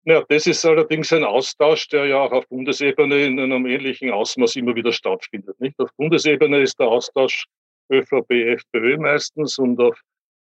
Ja, 0.05 0.23
das 0.29 0.47
ist 0.47 0.65
allerdings 0.67 1.11
ein 1.15 1.25
Austausch, 1.25 1.89
der 1.89 2.05
ja 2.05 2.19
auch 2.19 2.33
auf 2.33 2.47
Bundesebene 2.49 3.25
in 3.25 3.41
einem 3.41 3.65
ähnlichen 3.65 4.11
Ausmaß 4.11 4.57
immer 4.57 4.75
wieder 4.75 4.93
stattfindet. 4.93 5.59
Nicht? 5.61 5.79
Auf 5.79 5.89
Bundesebene 5.97 6.61
ist 6.61 6.79
der 6.79 6.89
Austausch 6.89 7.47
ÖVP, 7.91 8.31
FPÖ 8.31 8.99
meistens 8.99 9.59
und 9.59 9.81
auf 9.81 9.99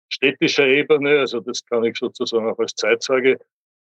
städtischer 0.09 0.67
Ebene, 0.67 1.21
also 1.21 1.41
das 1.41 1.65
kann 1.65 1.85
ich 1.85 1.97
sozusagen 1.97 2.51
auch 2.51 2.59
als 2.59 2.75
Zeitzeuge 2.75 3.39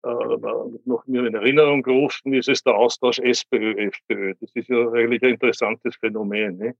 noch 0.04 1.06
mir 1.06 1.26
in 1.26 1.34
Erinnerung 1.34 1.82
gerufen 1.82 2.34
ist, 2.34 2.48
ist 2.48 2.66
der 2.66 2.74
Austausch 2.74 3.20
SPÖ-FPÖ. 3.20 4.34
Das 4.40 4.50
ist 4.54 4.68
ja 4.68 4.90
eigentlich 4.90 5.22
ein 5.22 5.34
interessantes 5.34 5.96
Phänomen. 5.96 6.58
Ne? 6.58 6.74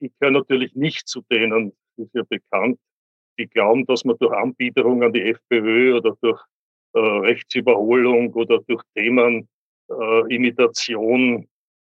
ich 0.00 0.12
gehöre 0.18 0.32
natürlich 0.32 0.74
nicht 0.74 1.06
zu 1.08 1.22
denen, 1.30 1.72
das 1.96 2.06
ist 2.06 2.14
ja 2.14 2.22
bekannt, 2.28 2.78
die 3.38 3.46
glauben, 3.46 3.86
dass 3.86 4.04
man 4.04 4.18
durch 4.18 4.32
Anbiederung 4.32 5.02
an 5.02 5.12
die 5.12 5.22
FPÖ 5.22 5.96
oder 5.96 6.16
durch 6.20 6.40
äh, 6.94 6.98
Rechtsüberholung 6.98 8.32
oder 8.34 8.58
durch 8.66 8.82
Themenimitation 8.94 11.42
äh, 11.42 11.46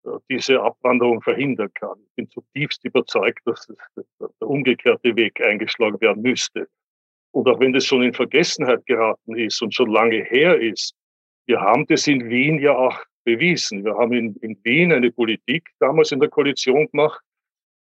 äh, 0.09 0.19
diese 0.29 0.61
Abwanderung 0.61 1.21
verhindern 1.21 1.73
kann. 1.73 1.97
Ich 2.05 2.13
bin 2.15 2.29
zutiefst 2.29 2.83
überzeugt, 2.83 3.39
dass 3.45 3.67
das, 3.67 3.77
das, 4.19 4.31
der 4.39 4.47
umgekehrte 4.47 5.15
Weg 5.15 5.41
eingeschlagen 5.41 5.99
werden 6.01 6.21
müsste. 6.21 6.67
Und 7.31 7.47
auch 7.47 7.59
wenn 7.59 7.73
das 7.73 7.85
schon 7.85 8.03
in 8.03 8.13
Vergessenheit 8.13 8.85
geraten 8.85 9.35
ist 9.37 9.61
und 9.61 9.73
schon 9.73 9.91
lange 9.91 10.23
her 10.23 10.59
ist, 10.59 10.93
wir 11.45 11.59
haben 11.61 11.85
das 11.87 12.07
in 12.07 12.29
Wien 12.29 12.59
ja 12.59 12.75
auch 12.75 12.97
bewiesen. 13.23 13.83
Wir 13.83 13.95
haben 13.95 14.13
in, 14.13 14.35
in 14.37 14.57
Wien 14.63 14.91
eine 14.91 15.11
Politik 15.11 15.67
damals 15.79 16.11
in 16.11 16.19
der 16.19 16.29
Koalition 16.29 16.87
gemacht, 16.91 17.21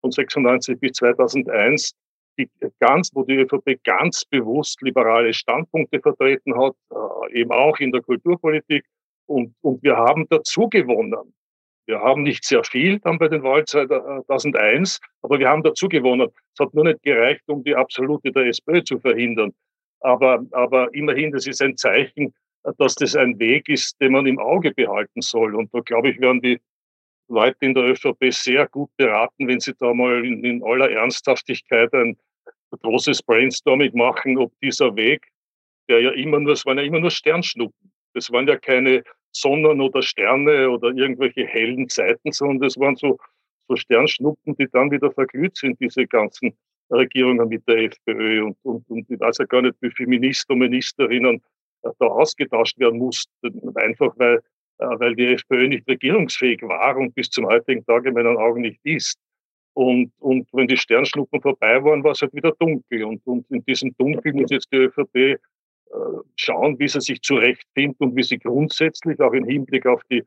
von 0.02 0.12
96 0.12 0.80
bis 0.80 0.92
2001, 0.94 1.94
die 2.38 2.50
ganz, 2.80 3.12
wo 3.14 3.24
die 3.24 3.36
ÖVP 3.36 3.84
ganz 3.84 4.26
bewusst 4.26 4.82
liberale 4.82 5.34
Standpunkte 5.34 6.00
vertreten 6.00 6.58
hat, 6.58 6.76
äh, 6.92 7.40
eben 7.40 7.52
auch 7.52 7.78
in 7.80 7.92
der 7.92 8.02
Kulturpolitik. 8.02 8.86
Und, 9.26 9.56
und 9.62 9.82
wir 9.84 9.96
haben 9.96 10.28
dazu 10.30 10.68
gewonnen. 10.68 11.34
Wir 11.86 12.00
haben 12.00 12.24
nicht 12.24 12.46
sehr 12.46 12.64
viel 12.64 13.00
dann 13.00 13.18
bei 13.18 13.28
den 13.28 13.44
Wahlen 13.44 13.66
2001, 13.66 15.00
aber 15.22 15.40
wir 15.40 15.50
haben 15.50 15.64
dazu 15.64 15.90
gewonnen. 15.90 16.30
Es 16.54 16.60
hat 16.60 16.74
nur 16.74 16.86
nicht 16.86 17.04
gereicht, 17.04 17.44
um 17.48 17.64
die 17.64 17.76
Absolute 17.76 18.32
der 18.32 18.46
SPÖ 18.46 18.84
zu 18.84 19.00
verhindern. 19.00 19.54
Aber, 20.00 20.46
aber 20.52 20.94
immerhin, 20.94 21.32
das 21.32 21.46
ist 21.46 21.62
ein 21.62 21.76
Zeichen, 21.76 22.34
dass 22.78 22.96
das 22.96 23.16
ein 23.16 23.38
Weg 23.40 23.68
ist, 23.68 24.00
den 24.00 24.14
man 24.14 24.26
im 24.26 24.40
Auge 24.40 24.72
behalten 24.72 25.22
soll. 25.22 25.56
Und 25.56 25.74
da 25.74 25.80
glaube 25.82 26.10
ich, 26.10 26.20
werden 26.20 26.42
die 26.42 26.60
Leute 27.28 27.58
in 27.62 27.74
der 27.74 27.84
ÖVP 27.84 28.32
sehr 28.32 28.68
gut 28.68 28.90
beraten, 28.98 29.48
wenn 29.48 29.60
sie 29.60 29.74
da 29.74 29.94
mal 29.94 30.26
in, 30.26 30.44
in 30.44 30.64
aller 30.64 30.90
Ernsthaftigkeit 30.90 31.94
ein 31.94 32.18
großes 32.82 33.24
Brainstorming 33.24 33.96
machen, 33.96 34.38
ob 34.38 34.54
dieser 34.62 34.96
Weg, 34.96 35.28
der 35.90 36.02
ja 36.02 36.12
immer 36.12 36.40
nur, 36.40 36.54
es 36.54 36.66
waren 36.66 36.78
ja 36.78 36.84
immer 36.84 37.00
nur 37.00 37.12
Sternschnuppen. 37.12 37.92
Das 38.14 38.32
waren 38.32 38.48
ja 38.48 38.58
keine 38.58 39.04
Sonnen 39.34 39.82
oder 39.82 40.02
Sterne 40.02 40.70
oder 40.70 40.90
irgendwelche 40.90 41.46
hellen 41.46 41.90
Zeiten, 41.90 42.32
sondern 42.32 42.60
das 42.60 42.78
waren 42.78 42.96
so, 42.96 43.18
so 43.68 43.76
Sternschnuppen, 43.76 44.56
die 44.56 44.68
dann 44.72 44.92
wieder 44.92 45.12
verglüht 45.12 45.58
sind, 45.58 45.80
diese 45.80 46.06
ganzen 46.08 46.56
Regierungen 46.92 47.48
mit 47.50 47.68
der 47.68 47.86
FPÖ. 47.86 48.44
Und, 48.44 48.58
und, 48.64 48.90
und 48.90 49.10
ich 49.10 49.20
weiß 49.20 49.38
ja 49.40 49.46
gar 49.46 49.62
nicht, 49.62 49.76
wie 49.82 49.92
viele 49.92 50.10
Minister 50.10 50.54
und 50.54 50.60
Ministerinnen 50.60 51.42
äh, 51.84 51.90
da 52.00 52.06
ausgetauscht 52.06 52.78
werden 52.80 53.00
mussten, 53.00 53.76
einfach 53.76 54.14
weil 54.18 54.42
äh, 54.80 55.00
weil 55.00 55.16
die 55.16 55.28
FPÖ 55.28 55.68
nicht 55.68 55.88
regierungsfähig 55.88 56.62
war 56.64 56.98
und 56.98 57.14
bis 57.16 57.30
zum 57.30 57.46
heutigen 57.46 57.86
Tag 57.86 58.06
in 58.06 58.14
meinen 58.14 58.38
Augen 58.38 58.62
nicht 58.62 58.80
ist. 58.84 59.18
Und, 59.76 60.12
und 60.20 60.48
wenn 60.52 60.68
die 60.68 60.78
Sternschnuppen 60.78 61.42
vorbei 61.42 61.84
waren, 61.84 62.04
war 62.04 62.12
es 62.12 62.22
halt 62.22 62.34
wieder 62.34 62.52
dunkel. 62.60 63.04
Und, 63.06 63.26
und 63.26 63.50
in 63.50 63.64
diesem 63.66 63.96
Dunkel 63.98 64.34
muss 64.34 64.52
jetzt 64.52 64.72
die 64.72 64.78
ÖVP 64.78 65.40
schauen, 66.36 66.80
wie 66.80 66.88
sie 66.88 67.02
sich 67.02 67.22
zurechtfindet 67.22 68.00
und 68.00 68.16
wie 68.16 68.24
sie 68.24 68.38
grundsätzlich 68.38 69.20
auch 69.20 69.34
im 69.34 69.46
Hinblick 69.46 69.86
auf 69.86 70.02
die, 70.10 70.24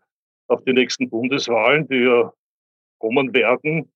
auf 0.49 0.63
die 0.65 0.73
nächsten 0.73 1.09
Bundeswahlen, 1.09 1.87
die 1.89 2.05
ja 2.05 2.33
kommen 2.99 3.33
werden, 3.35 3.91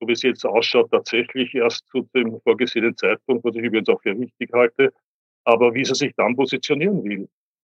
so 0.00 0.08
wie 0.08 0.12
es 0.12 0.22
jetzt 0.22 0.44
ausschaut, 0.44 0.90
tatsächlich 0.90 1.54
erst 1.54 1.86
zu 1.88 2.08
dem 2.14 2.40
vorgesehenen 2.40 2.96
Zeitpunkt, 2.96 3.44
was 3.44 3.54
ich 3.56 3.62
übrigens 3.62 3.88
auch 3.88 4.00
für 4.02 4.16
richtig 4.16 4.50
halte, 4.52 4.92
aber 5.44 5.74
wie 5.74 5.84
sie 5.84 5.94
sich 5.94 6.14
dann 6.16 6.36
positionieren 6.36 7.04
will. 7.04 7.28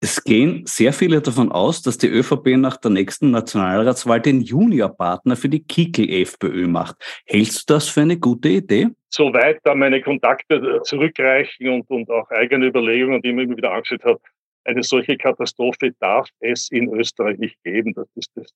Es 0.05 0.23
gehen 0.23 0.61
sehr 0.67 0.93
viele 0.93 1.19
davon 1.19 1.51
aus, 1.51 1.81
dass 1.81 1.97
die 1.97 2.09
ÖVP 2.09 2.57
nach 2.57 2.77
der 2.77 2.91
nächsten 2.91 3.31
Nationalratswahl 3.31 4.21
den 4.21 4.41
Juniorpartner 4.41 5.35
für 5.35 5.49
die 5.49 5.63
Kickel-FPÖ 5.63 6.67
macht. 6.67 6.97
Hältst 7.25 7.67
du 7.67 7.73
das 7.73 7.89
für 7.89 8.01
eine 8.01 8.19
gute 8.19 8.49
Idee? 8.49 8.89
Soweit 9.09 9.61
da 9.63 9.73
meine 9.73 10.03
Kontakte 10.03 10.79
zurückreichen 10.83 11.69
und, 11.69 11.89
und 11.89 12.07
auch 12.11 12.29
eigene 12.29 12.67
Überlegungen, 12.67 13.19
die 13.23 13.29
ich 13.29 13.35
mir 13.35 13.41
immer 13.45 13.57
wieder 13.57 13.71
angeschaut 13.71 14.03
habe, 14.03 14.19
eine 14.63 14.83
solche 14.83 15.17
Katastrophe 15.17 15.95
darf 15.99 16.29
es 16.39 16.69
in 16.69 16.93
Österreich 16.93 17.39
nicht 17.39 17.57
geben. 17.63 17.95
Das, 17.95 18.07
ist, 18.13 18.29
das 18.35 18.53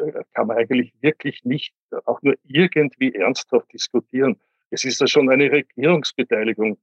äh, 0.00 0.22
kann 0.34 0.48
man 0.48 0.58
eigentlich 0.58 0.92
wirklich 1.00 1.42
nicht 1.44 1.72
auch 2.04 2.20
nur 2.20 2.34
irgendwie 2.44 3.14
ernsthaft 3.14 3.72
diskutieren. 3.72 4.36
Es 4.68 4.84
ist 4.84 5.00
ja 5.00 5.06
schon 5.06 5.30
eine 5.30 5.50
Regierungsbeteiligung 5.50 6.76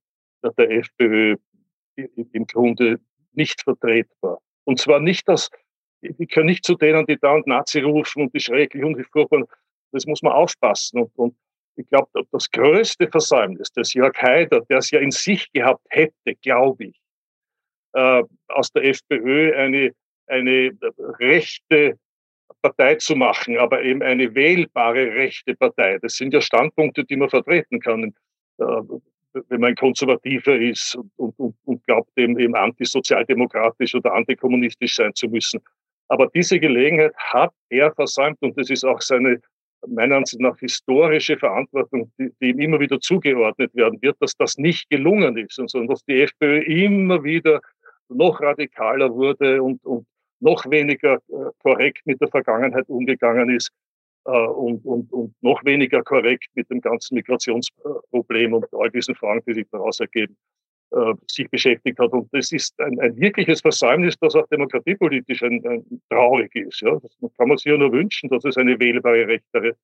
der 0.57 0.71
FPÖ 0.71 1.35
im 1.95 2.47
Grunde 2.47 2.99
nicht 3.37 3.61
vertretbar. 3.61 4.39
Und 4.65 4.79
zwar 4.79 4.99
nicht 4.99 5.27
das, 5.29 5.49
ich 6.01 6.29
kann 6.29 6.45
nicht 6.45 6.65
zu 6.65 6.75
denen, 6.75 7.05
die 7.05 7.17
da 7.17 7.33
und 7.33 7.47
Nazi 7.47 7.79
rufen 7.79 8.23
und 8.23 8.33
die 8.33 8.39
schrecklich 8.39 8.83
und 8.83 8.97
die 8.97 9.03
furchtbar, 9.03 9.43
das 9.91 10.05
muss 10.05 10.21
man 10.21 10.33
aufpassen. 10.33 11.01
Und, 11.01 11.17
und 11.17 11.35
ich 11.77 11.87
glaube, 11.87 12.09
das 12.31 12.49
größte 12.51 13.07
Versäumnis 13.07 13.71
des 13.71 13.93
Jörg 13.93 14.15
Haider, 14.21 14.61
der 14.61 14.79
es 14.79 14.91
ja 14.91 14.99
in 14.99 15.11
sich 15.11 15.51
gehabt 15.53 15.85
hätte, 15.89 16.35
glaube 16.41 16.85
ich, 16.85 16.99
äh, 17.93 18.23
aus 18.49 18.71
der 18.71 18.83
FPÖ 18.83 19.55
eine, 19.55 19.93
eine 20.27 20.71
rechte 21.19 21.97
Partei 22.61 22.95
zu 22.95 23.15
machen, 23.15 23.57
aber 23.57 23.83
eben 23.83 24.01
eine 24.01 24.33
wählbare 24.33 25.13
rechte 25.13 25.55
Partei. 25.55 25.99
Das 25.99 26.15
sind 26.15 26.33
ja 26.33 26.41
Standpunkte, 26.41 27.05
die 27.05 27.15
man 27.15 27.29
vertreten 27.29 27.79
kann. 27.79 28.13
Äh, 28.59 28.81
wenn 29.49 29.61
man 29.61 29.75
Konservativer 29.75 30.55
ist 30.55 30.97
und, 31.17 31.33
und, 31.37 31.55
und 31.65 31.83
glaubt, 31.85 32.09
eben, 32.15 32.37
eben 32.39 32.55
antisozialdemokratisch 32.55 33.95
oder 33.95 34.13
antikommunistisch 34.13 34.95
sein 34.95 35.13
zu 35.15 35.27
müssen. 35.27 35.59
Aber 36.09 36.27
diese 36.33 36.59
Gelegenheit 36.59 37.13
hat 37.17 37.51
er 37.69 37.91
versäumt 37.93 38.37
und 38.41 38.57
das 38.57 38.69
ist 38.69 38.85
auch 38.85 39.01
seine 39.01 39.41
meiner 39.85 40.17
Ansicht 40.17 40.41
nach 40.41 40.57
historische 40.57 41.37
Verantwortung, 41.37 42.11
die, 42.19 42.31
die, 42.41 42.49
ihm 42.49 42.59
immer 42.59 42.79
wieder 42.79 42.99
zugeordnet 42.99 43.73
werden 43.75 44.01
wird, 44.01 44.17
dass 44.19 44.33
das 44.35 44.57
nicht 44.57 44.89
gelungen 44.89 45.37
ist, 45.37 45.55
sondern 45.55 45.87
dass 45.87 46.03
die 46.05 46.21
FPÖ 46.21 46.61
immer 46.63 47.23
wieder 47.23 47.61
noch 48.09 48.41
radikaler 48.41 49.13
wurde 49.13 49.61
und, 49.61 49.83
und 49.85 50.05
noch 50.39 50.69
weniger 50.69 51.15
äh, 51.15 51.51
korrekt 51.61 52.01
mit 52.05 52.21
der 52.21 52.27
Vergangenheit 52.29 52.87
umgegangen 52.89 53.49
ist 53.49 53.71
und, 54.31 54.83
und, 54.85 55.11
und 55.13 55.33
noch 55.41 55.63
weniger 55.63 56.03
korrekt 56.03 56.47
mit 56.55 56.69
dem 56.69 56.81
ganzen 56.81 57.15
Migrationsproblem 57.15 58.53
und 58.53 58.65
all 58.73 58.89
diesen 58.91 59.15
Fragen, 59.15 59.41
die 59.47 59.53
sich 59.53 59.67
daraus 59.71 59.99
ergeben, 59.99 60.35
äh, 60.91 61.13
sich 61.27 61.49
beschäftigt 61.49 61.99
hat. 61.99 62.11
Und 62.11 62.27
das 62.33 62.51
ist 62.51 62.79
ein, 62.79 62.99
ein 62.99 63.17
wirkliches 63.17 63.61
Versäumnis, 63.61 64.17
das 64.19 64.35
auch 64.35 64.47
demokratiepolitisch 64.47 65.43
ein, 65.43 65.65
ein 65.65 66.01
traurig 66.09 66.53
ist. 66.55 66.81
Ja? 66.81 66.99
Das 66.99 67.15
kann 67.37 67.47
man 67.47 67.57
sich 67.57 67.71
ja 67.71 67.77
nur 67.77 67.91
wünschen, 67.91 68.29
dass 68.29 68.45
es 68.45 68.57
eine 68.57 68.79
wählbare 68.79 69.27
rechtere 69.27 69.75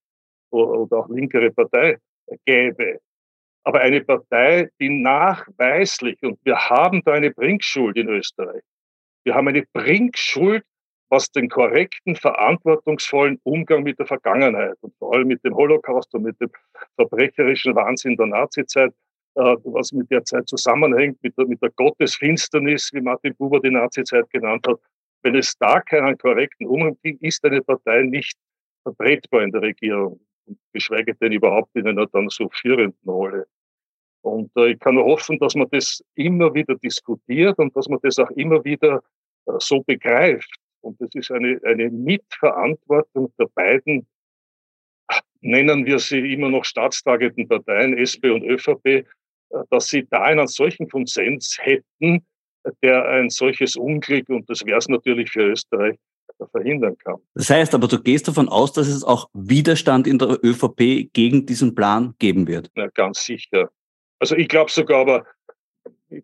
oder 0.51 0.97
auch 0.97 1.09
linkere 1.09 1.51
Partei 1.51 1.97
gäbe. 2.45 2.99
Aber 3.65 3.79
eine 3.79 4.01
Partei, 4.01 4.69
die 4.79 4.89
nachweislich, 4.89 6.21
und 6.21 6.37
wir 6.43 6.57
haben 6.57 7.01
da 7.05 7.13
eine 7.13 7.31
Bringschuld 7.31 7.95
in 7.95 8.09
Österreich, 8.09 8.61
wir 9.23 9.35
haben 9.35 9.47
eine 9.47 9.63
Bringschuld 9.71 10.63
was 11.09 11.31
den 11.31 11.49
korrekten, 11.49 12.15
verantwortungsvollen 12.15 13.39
Umgang 13.43 13.83
mit 13.83 13.99
der 13.99 14.05
Vergangenheit 14.05 14.75
und 14.81 14.93
vor 14.97 15.13
allem 15.13 15.27
mit 15.27 15.43
dem 15.43 15.55
Holocaust 15.55 16.13
und 16.13 16.23
mit 16.23 16.39
dem 16.41 16.49
verbrecherischen 16.95 17.75
Wahnsinn 17.75 18.17
der 18.17 18.27
Nazizeit, 18.27 18.91
äh, 19.35 19.55
was 19.63 19.91
mit 19.91 20.09
der 20.11 20.23
Zeit 20.25 20.47
zusammenhängt, 20.47 21.21
mit 21.21 21.37
der, 21.37 21.47
mit 21.47 21.61
der 21.61 21.71
Gottesfinsternis, 21.71 22.91
wie 22.93 23.01
Martin 23.01 23.35
Buber 23.35 23.59
die 23.59 23.71
Nazizeit 23.71 24.29
genannt 24.29 24.67
hat. 24.67 24.79
Wenn 25.23 25.35
es 25.35 25.55
da 25.57 25.79
keinen 25.81 26.17
korrekten 26.17 26.67
Umgang 26.67 26.97
gibt, 27.01 27.21
ist 27.23 27.43
eine 27.45 27.61
Partei 27.61 28.03
nicht 28.03 28.37
vertretbar 28.83 29.43
in 29.43 29.51
der 29.51 29.61
Regierung, 29.61 30.19
geschweige 30.73 31.15
denn 31.15 31.31
überhaupt 31.31 31.75
in 31.75 31.87
einer 31.87 32.07
dann 32.07 32.29
so 32.29 32.49
führenden 32.49 33.09
Rolle. 33.09 33.47
Und 34.23 34.51
äh, 34.55 34.71
ich 34.71 34.79
kann 34.79 34.95
nur 34.95 35.05
hoffen, 35.05 35.37
dass 35.39 35.55
man 35.55 35.67
das 35.71 36.03
immer 36.15 36.53
wieder 36.53 36.75
diskutiert 36.75 37.57
und 37.59 37.75
dass 37.75 37.89
man 37.89 37.99
das 38.01 38.19
auch 38.19 38.29
immer 38.31 38.63
wieder 38.63 39.03
äh, 39.45 39.51
so 39.59 39.81
begreift, 39.81 40.49
und 40.83 40.99
das 41.01 41.09
ist 41.13 41.31
eine, 41.31 41.59
eine 41.63 41.89
Mitverantwortung 41.89 43.33
der 43.39 43.47
beiden, 43.53 44.07
nennen 45.41 45.85
wir 45.85 45.99
sie 45.99 46.33
immer 46.33 46.49
noch 46.49 46.65
staatstragenden 46.65 47.47
Parteien, 47.47 47.97
SP 47.97 48.31
und 48.31 48.43
ÖVP, 48.43 48.85
äh, 48.85 49.03
dass 49.69 49.87
sie 49.87 50.05
da 50.09 50.21
einen 50.23 50.47
solchen 50.47 50.89
Konsens 50.89 51.57
hätten, 51.59 52.25
der 52.81 53.05
ein 53.05 53.29
solches 53.29 53.75
Unglück, 53.75 54.29
und 54.29 54.49
das 54.49 54.65
wäre 54.65 54.77
es 54.77 54.87
natürlich 54.87 55.31
für 55.31 55.43
Österreich, 55.43 55.97
verhindern 56.51 56.97
kann. 56.97 57.15
Das 57.35 57.49
heißt 57.49 57.73
aber, 57.73 57.87
du 57.87 58.01
gehst 58.01 58.27
davon 58.27 58.49
aus, 58.49 58.73
dass 58.73 58.87
es 58.87 59.03
auch 59.03 59.29
Widerstand 59.33 60.07
in 60.07 60.19
der 60.19 60.43
ÖVP 60.43 61.13
gegen 61.13 61.45
diesen 61.45 61.75
Plan 61.75 62.15
geben 62.19 62.47
wird? 62.47 62.69
Ja, 62.75 62.87
ganz 62.87 63.23
sicher. 63.23 63.69
Also 64.19 64.35
ich 64.35 64.47
glaube 64.47 64.71
sogar, 64.71 65.01
aber 65.01 65.25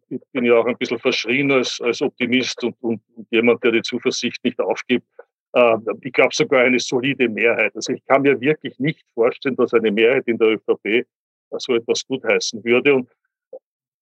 ich 0.10 0.22
bin 0.32 0.46
ja 0.46 0.56
auch 0.56 0.66
ein 0.66 0.78
bisschen 0.78 1.00
verschrien 1.00 1.52
als, 1.52 1.80
als 1.82 2.02
Optimist 2.02 2.64
und, 2.64 2.76
und, 2.82 3.02
und 3.16 3.28
jemand, 3.32 3.64
der 3.64 3.72
die 3.72 3.82
Zuversicht 3.82 4.44
nicht 4.44 4.60
aufgibt. 4.60 5.08
Äh, 5.54 5.78
ich 6.02 6.14
glaube 6.14 6.34
sogar 6.34 6.64
eine 6.64 6.80
solide 6.80 7.28
Mehrheit. 7.30 7.76
Also 7.76 7.94
ich 7.94 8.06
kann 8.06 8.22
mir 8.22 8.40
wirklich 8.40 8.78
nicht 8.80 9.06
vorstellen, 9.14 9.56
dass 9.56 9.74
eine 9.74 9.92
Mehrheit 9.92 10.28
in 10.28 10.38
der 10.38 10.50
ÖVP 10.50 11.08
so 11.58 11.76
etwas 11.76 12.06
gutheißen 12.06 12.64
würde. 12.64 12.96
Und 12.96 13.10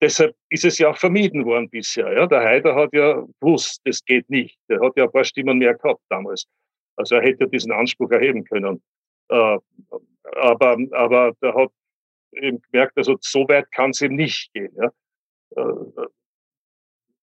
deshalb 0.02 0.36
ist 0.50 0.66
es 0.66 0.78
ja 0.78 0.90
auch 0.90 0.98
vermieden 0.98 1.46
worden 1.46 1.70
bisher. 1.70 2.12
Ja? 2.14 2.28
Der 2.28 2.42
Haider 2.42 2.76
hat 2.76 2.94
ja 2.94 3.24
gewusst, 3.40 3.82
das 3.86 4.04
geht 4.04 4.30
nicht. 4.30 4.58
Der 4.70 4.80
hat 4.82 4.94
ja 4.98 5.06
ein 5.06 5.12
paar 5.12 5.24
Stimmen 5.24 5.58
mehr 5.58 5.76
gehabt 5.76 6.02
damals. 6.10 6.46
Also 6.98 7.16
er 7.16 7.22
hätte 7.22 7.48
diesen 7.48 7.72
Anspruch 7.72 8.12
erheben 8.12 8.44
können. 8.44 8.82
Äh, 9.30 9.58
aber, 10.34 10.78
aber 10.92 11.34
der 11.42 11.54
hat 11.54 11.72
eben 12.34 12.62
gemerkt, 12.72 12.98
also 12.98 13.18
so 13.22 13.48
weit 13.48 13.72
kann 13.72 13.92
es 13.92 14.02
eben 14.02 14.16
nicht 14.16 14.52
gehen. 14.54 14.74
Ja? 14.82 14.92
Äh, 15.58 16.08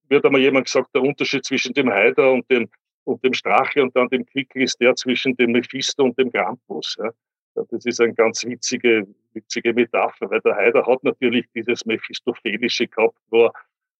wird 0.08 0.24
einmal 0.24 0.40
jemand 0.40 0.66
gesagt, 0.66 0.94
der 0.94 1.02
Unterschied 1.02 1.44
zwischen 1.44 1.72
dem 1.72 1.90
Haider 1.90 2.30
und 2.32 2.48
dem, 2.50 2.68
und 3.04 3.24
dem 3.24 3.32
Strache 3.32 3.82
und 3.82 3.96
dann 3.96 4.08
dem 4.08 4.26
Quickel 4.26 4.62
ist 4.62 4.80
der 4.80 4.94
zwischen 4.94 5.36
dem 5.36 5.52
Mephisto 5.52 6.04
und 6.04 6.18
dem 6.18 6.30
Krampus. 6.30 6.96
Ja? 6.98 7.10
Das 7.54 7.84
ist 7.84 8.00
eine 8.00 8.14
ganz 8.14 8.44
witzige, 8.44 9.06
witzige 9.32 9.72
Metapher, 9.72 10.30
weil 10.30 10.40
der 10.40 10.56
Haider 10.56 10.86
hat 10.86 11.02
natürlich 11.04 11.46
dieses 11.54 11.86
Mephistophelische 11.86 12.86
gehabt, 12.86 13.16
wo 13.30 13.46
er 13.46 13.52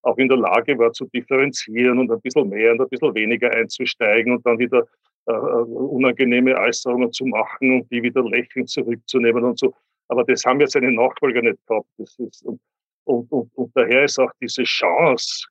auch 0.02 0.18
in 0.18 0.28
der 0.28 0.38
Lage 0.38 0.78
war 0.78 0.92
zu 0.92 1.06
differenzieren 1.06 1.98
und 1.98 2.10
ein 2.10 2.20
bisschen 2.20 2.48
mehr 2.48 2.72
und 2.72 2.80
ein 2.80 2.88
bisschen 2.88 3.14
weniger 3.14 3.50
einzusteigen 3.50 4.32
und 4.34 4.44
dann 4.44 4.58
wieder 4.58 4.86
äh, 5.26 5.32
unangenehme 5.32 6.54
Äußerungen 6.58 7.12
zu 7.12 7.24
machen 7.24 7.80
und 7.80 7.90
die 7.90 8.02
wieder 8.02 8.22
lächelnd 8.22 8.68
zurückzunehmen 8.68 9.44
und 9.44 9.58
so. 9.58 9.74
Aber 10.08 10.24
das 10.24 10.44
haben 10.44 10.60
ja 10.60 10.66
seine 10.66 10.92
Nachfolger 10.92 11.40
nicht 11.40 11.66
gehabt. 11.66 11.88
Das 11.96 12.18
ist, 12.18 12.42
und, 12.44 12.60
und, 13.04 13.30
und, 13.30 13.50
und 13.54 13.76
daher 13.76 14.04
ist 14.04 14.18
auch 14.18 14.32
diese 14.40 14.64
Chance, 14.64 15.46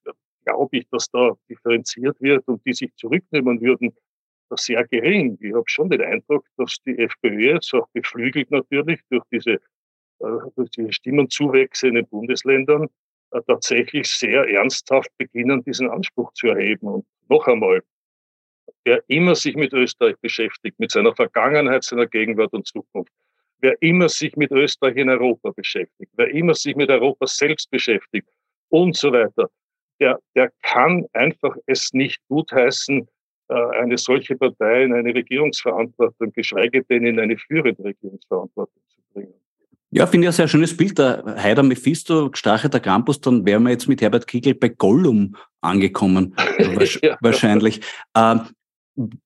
glaube 0.45 0.77
ich, 0.77 0.87
dass 0.89 1.09
da 1.09 1.31
differenziert 1.49 2.19
wird 2.19 2.47
und 2.47 2.65
die 2.65 2.73
sich 2.73 2.93
zurücknehmen 2.95 3.61
würden, 3.61 3.93
sehr 4.55 4.85
gering. 4.87 5.37
Ich 5.41 5.53
habe 5.53 5.63
schon 5.67 5.89
den 5.89 6.01
Eindruck, 6.01 6.45
dass 6.57 6.77
die 6.85 6.97
FPÖ 6.97 7.53
jetzt 7.53 7.73
auch 7.73 7.87
beflügelt 7.93 8.51
natürlich 8.51 8.99
durch 9.09 9.23
diese, 9.31 9.53
äh, 9.53 9.59
durch 10.55 10.69
diese 10.71 10.93
Stimmenzuwächse 10.93 11.87
in 11.87 11.95
den 11.95 12.07
Bundesländern 12.07 12.87
äh, 13.31 13.41
tatsächlich 13.47 14.07
sehr 14.07 14.47
ernsthaft 14.47 15.09
beginnen, 15.17 15.63
diesen 15.63 15.89
Anspruch 15.89 16.31
zu 16.33 16.47
erheben. 16.47 16.87
Und 16.87 17.05
noch 17.29 17.47
einmal, 17.47 17.81
wer 18.85 19.03
immer 19.07 19.35
sich 19.35 19.55
mit 19.55 19.73
Österreich 19.73 20.17
beschäftigt, 20.21 20.79
mit 20.79 20.91
seiner 20.91 21.15
Vergangenheit, 21.15 21.83
seiner 21.83 22.07
Gegenwart 22.07 22.53
und 22.53 22.67
Zukunft, 22.67 23.11
wer 23.63 23.81
immer 23.81 24.09
sich 24.09 24.35
mit 24.35 24.51
Österreich 24.51 24.97
in 24.97 25.09
Europa 25.09 25.51
beschäftigt, 25.51 26.11
wer 26.17 26.29
immer 26.29 26.53
sich 26.53 26.75
mit 26.75 26.89
Europa 26.89 27.25
selbst 27.27 27.71
beschäftigt 27.71 28.27
und 28.69 28.95
so 28.95 29.11
weiter, 29.11 29.49
der, 30.01 30.19
der 30.35 30.51
kann 30.61 31.05
einfach 31.13 31.55
es 31.65 31.93
nicht 31.93 32.19
gutheißen, 32.27 33.07
äh, 33.47 33.53
eine 33.53 33.97
solche 33.97 34.35
Partei 34.35 34.83
in 34.83 34.93
eine 34.93 35.15
Regierungsverantwortung, 35.15 36.33
geschweige 36.33 36.83
denn 36.83 37.05
in 37.05 37.19
eine 37.19 37.37
führende 37.37 37.81
Regierungsverantwortung 37.85 38.81
zu 38.89 38.99
bringen. 39.13 39.33
Ja, 39.91 40.07
finde 40.07 40.25
ich 40.25 40.29
ein 40.29 40.33
sehr 40.33 40.47
schönes 40.49 40.75
Bild. 40.75 40.97
Der 40.97 41.23
Heider 41.37 41.63
Mephisto, 41.63 42.31
Strache 42.33 42.69
der 42.69 42.81
Campus, 42.81 43.21
dann 43.21 43.45
wären 43.45 43.63
wir 43.63 43.69
jetzt 43.69 43.87
mit 43.87 44.01
Herbert 44.01 44.27
Kiegel 44.27 44.55
bei 44.55 44.69
Gollum 44.69 45.37
angekommen, 45.61 46.35
ja. 47.01 47.17
wahrscheinlich. 47.21 47.79
Ähm, 48.13 48.41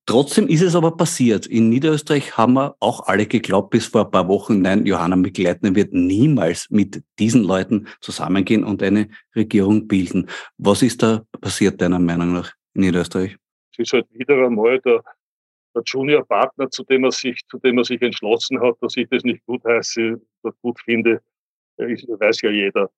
trotzdem 0.06 0.48
ist 0.48 0.62
es 0.62 0.74
aber 0.74 0.96
passiert. 0.96 1.46
In 1.46 1.68
Niederösterreich 1.68 2.36
haben 2.36 2.54
wir 2.54 2.76
auch 2.80 3.06
alle 3.06 3.26
geglaubt, 3.26 3.70
bis 3.70 3.86
vor 3.86 4.06
ein 4.06 4.10
paar 4.10 4.28
Wochen, 4.28 4.62
nein, 4.62 4.86
Johanna 4.86 5.16
Mikl-Leitner 5.16 5.74
wird 5.74 5.92
niemals 5.92 6.70
mit 6.70 7.02
diesen 7.18 7.44
Leuten 7.44 7.88
zusammengehen 8.00 8.64
und 8.64 8.82
eine 8.82 9.08
Regierung 9.36 9.86
bilden. 9.88 10.28
Was 10.56 10.82
ist 10.82 11.02
da 11.02 11.22
passiert, 11.40 11.80
deiner 11.80 11.98
Meinung 11.98 12.32
nach, 12.32 12.52
in 12.74 12.82
Niederösterreich? 12.82 13.36
ist 13.78 13.92
halt 13.92 14.06
wieder 14.12 14.44
einmal 14.44 14.80
der, 14.80 15.02
der 15.74 15.82
Junior-Partner, 15.84 16.70
zu 16.70 16.84
dem 16.84 17.04
er 17.04 17.12
sich, 17.12 17.40
zu 17.48 17.58
dem 17.58 17.78
er 17.78 17.84
sich 17.84 18.02
entschlossen 18.02 18.60
hat, 18.60 18.76
dass 18.80 18.96
ich 18.96 19.08
das 19.08 19.22
nicht 19.22 19.44
gut 19.46 19.64
heiße 19.64 20.20
oder 20.42 20.54
gut 20.62 20.80
finde, 20.80 21.22
ist, 21.76 22.08
weiß 22.08 22.42
ja 22.42 22.50
jeder. 22.50 22.90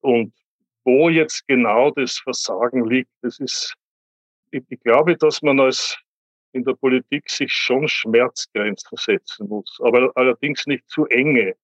Und 0.00 0.32
wo 0.84 1.08
jetzt 1.08 1.46
genau 1.46 1.90
das 1.90 2.18
Versagen 2.18 2.88
liegt, 2.88 3.10
das 3.20 3.38
ist, 3.38 3.74
ich 4.50 4.80
glaube, 4.80 5.16
dass 5.16 5.42
man 5.42 5.60
als 5.60 5.98
in 6.52 6.64
der 6.64 6.74
Politik 6.74 7.28
sich 7.30 7.52
schon 7.52 7.88
Schmerzgrenzen 7.88 8.96
setzen 8.98 9.48
muss, 9.48 9.78
aber 9.82 10.12
allerdings 10.14 10.66
nicht 10.66 10.88
zu 10.88 11.06
enge. 11.06 11.54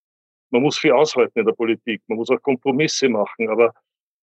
Man 0.50 0.62
muss 0.62 0.78
viel 0.78 0.92
aushalten 0.92 1.40
in 1.40 1.46
der 1.46 1.52
Politik, 1.52 2.02
man 2.06 2.18
muss 2.18 2.30
auch 2.30 2.40
Kompromisse 2.42 3.08
machen, 3.08 3.48
aber 3.48 3.74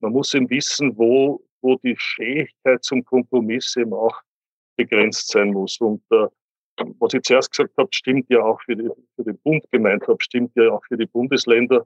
man 0.01 0.11
muss 0.13 0.33
eben 0.33 0.49
wissen, 0.49 0.97
wo, 0.97 1.43
wo 1.61 1.75
die 1.77 1.95
Fähigkeit 1.97 2.83
zum 2.83 3.03
Kompromiss 3.05 3.75
eben 3.75 3.93
auch 3.93 4.19
begrenzt 4.75 5.29
sein 5.29 5.51
muss. 5.51 5.79
Und 5.79 6.01
äh, 6.11 6.27
was 6.99 7.13
ich 7.13 7.21
zuerst 7.23 7.51
gesagt 7.51 7.77
habe, 7.77 7.89
stimmt 7.91 8.29
ja 8.29 8.41
auch 8.41 8.61
für, 8.61 8.75
die, 8.75 8.89
für 9.15 9.23
den 9.23 9.37
Bund 9.39 9.63
gemeint 9.71 10.07
habe, 10.07 10.17
stimmt 10.21 10.55
ja 10.55 10.71
auch 10.71 10.83
für 10.87 10.97
die 10.97 11.05
Bundesländer. 11.05 11.85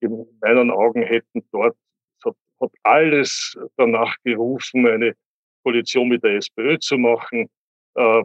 In 0.00 0.26
meinen 0.40 0.70
Augen 0.70 1.02
hätten 1.02 1.46
dort, 1.52 1.76
hat, 2.24 2.36
hat 2.60 2.72
alles 2.82 3.58
danach 3.76 4.14
gerufen, 4.24 4.86
eine 4.86 5.16
Koalition 5.62 6.08
mit 6.08 6.22
der 6.22 6.36
SPÖ 6.36 6.78
zu 6.78 6.98
machen. 6.98 7.48
Äh, 7.96 8.22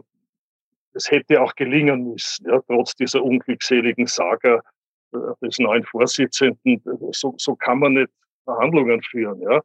es 0.94 1.10
hätte 1.10 1.40
auch 1.40 1.54
gelingen 1.54 2.12
müssen, 2.12 2.46
ja, 2.46 2.60
trotz 2.66 2.94
dieser 2.94 3.22
unglückseligen 3.22 4.06
Saga 4.06 4.62
äh, 5.12 5.18
des 5.42 5.58
neuen 5.58 5.84
Vorsitzenden. 5.84 6.82
So, 7.12 7.34
so 7.38 7.56
kann 7.56 7.78
man 7.78 7.94
nicht 7.94 8.10
Verhandlungen 8.44 9.02
führen. 9.02 9.40
Ja. 9.40 9.60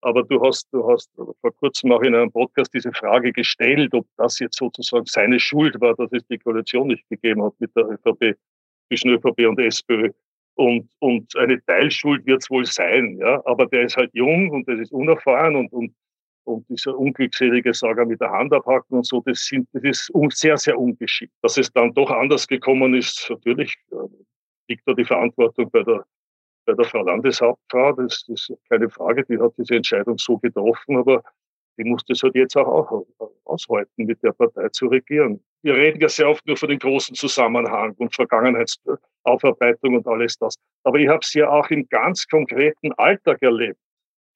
Aber 0.00 0.22
du 0.22 0.40
hast, 0.42 0.68
du 0.72 0.86
hast 0.90 1.10
vor 1.14 1.54
kurzem 1.56 1.92
auch 1.92 2.02
in 2.02 2.14
einem 2.14 2.30
Podcast 2.30 2.74
diese 2.74 2.92
Frage 2.92 3.32
gestellt, 3.32 3.94
ob 3.94 4.06
das 4.16 4.38
jetzt 4.38 4.58
sozusagen 4.58 5.06
seine 5.06 5.40
Schuld 5.40 5.80
war, 5.80 5.94
dass 5.94 6.12
es 6.12 6.26
die 6.26 6.38
Koalition 6.38 6.88
nicht 6.88 7.08
gegeben 7.08 7.42
hat 7.42 7.54
mit 7.58 7.74
der 7.74 7.86
ÖVP, 7.88 8.36
zwischen 8.88 9.10
ÖVP 9.12 9.46
und 9.48 9.58
SPÖ. 9.58 10.10
Und, 10.56 10.88
und 11.00 11.34
eine 11.36 11.64
Teilschuld 11.64 12.26
wird 12.26 12.42
es 12.42 12.50
wohl 12.50 12.66
sein, 12.66 13.16
ja. 13.18 13.42
Aber 13.46 13.66
der 13.66 13.82
ist 13.82 13.96
halt 13.96 14.10
jung 14.12 14.50
und 14.50 14.68
der 14.68 14.78
ist 14.78 14.92
unerfahren 14.92 15.56
und, 15.56 15.72
und, 15.72 15.94
und 16.44 16.68
dieser 16.68 16.96
unglückselige 16.98 17.74
Sager 17.74 18.04
mit 18.04 18.20
der 18.20 18.30
Hand 18.30 18.52
abhacken 18.52 18.98
und 18.98 19.06
so, 19.06 19.22
das, 19.24 19.44
sind, 19.44 19.68
das 19.72 19.82
ist 19.82 20.12
sehr, 20.30 20.56
sehr 20.56 20.78
ungeschickt. 20.78 21.32
Dass 21.42 21.56
es 21.56 21.72
dann 21.72 21.92
doch 21.92 22.10
anders 22.10 22.46
gekommen 22.46 22.94
ist, 22.94 23.26
natürlich 23.30 23.74
äh, 23.90 23.96
liegt 24.68 24.86
da 24.86 24.94
die 24.94 25.04
Verantwortung 25.04 25.70
bei 25.70 25.82
der 25.82 26.04
bei 26.66 26.72
der 26.72 26.84
Frau 26.84 27.02
Landeshauptfrau, 27.02 27.92
das, 27.92 28.24
das 28.26 28.48
ist 28.48 28.58
keine 28.68 28.88
Frage, 28.88 29.24
die 29.24 29.38
hat 29.38 29.52
diese 29.58 29.76
Entscheidung 29.76 30.18
so 30.18 30.38
getroffen, 30.38 30.96
aber 30.96 31.22
die 31.76 31.84
muss 31.84 32.04
das 32.06 32.22
halt 32.22 32.34
jetzt 32.36 32.56
auch 32.56 33.04
aushalten, 33.44 34.06
mit 34.06 34.22
der 34.22 34.32
Partei 34.32 34.68
zu 34.68 34.86
regieren. 34.86 35.42
Wir 35.62 35.74
reden 35.74 36.00
ja 36.00 36.08
sehr 36.08 36.28
oft 36.28 36.46
nur 36.46 36.56
von 36.56 36.68
den 36.68 36.78
großen 36.78 37.14
Zusammenhang 37.14 37.94
und 37.98 38.14
Vergangenheitsaufarbeitung 38.14 39.96
und 39.96 40.06
alles 40.06 40.38
das. 40.38 40.54
Aber 40.84 40.98
ich 40.98 41.08
habe 41.08 41.20
es 41.22 41.34
ja 41.34 41.48
auch 41.48 41.68
im 41.70 41.88
ganz 41.88 42.26
konkreten 42.28 42.92
Alltag 42.92 43.42
erlebt, 43.42 43.78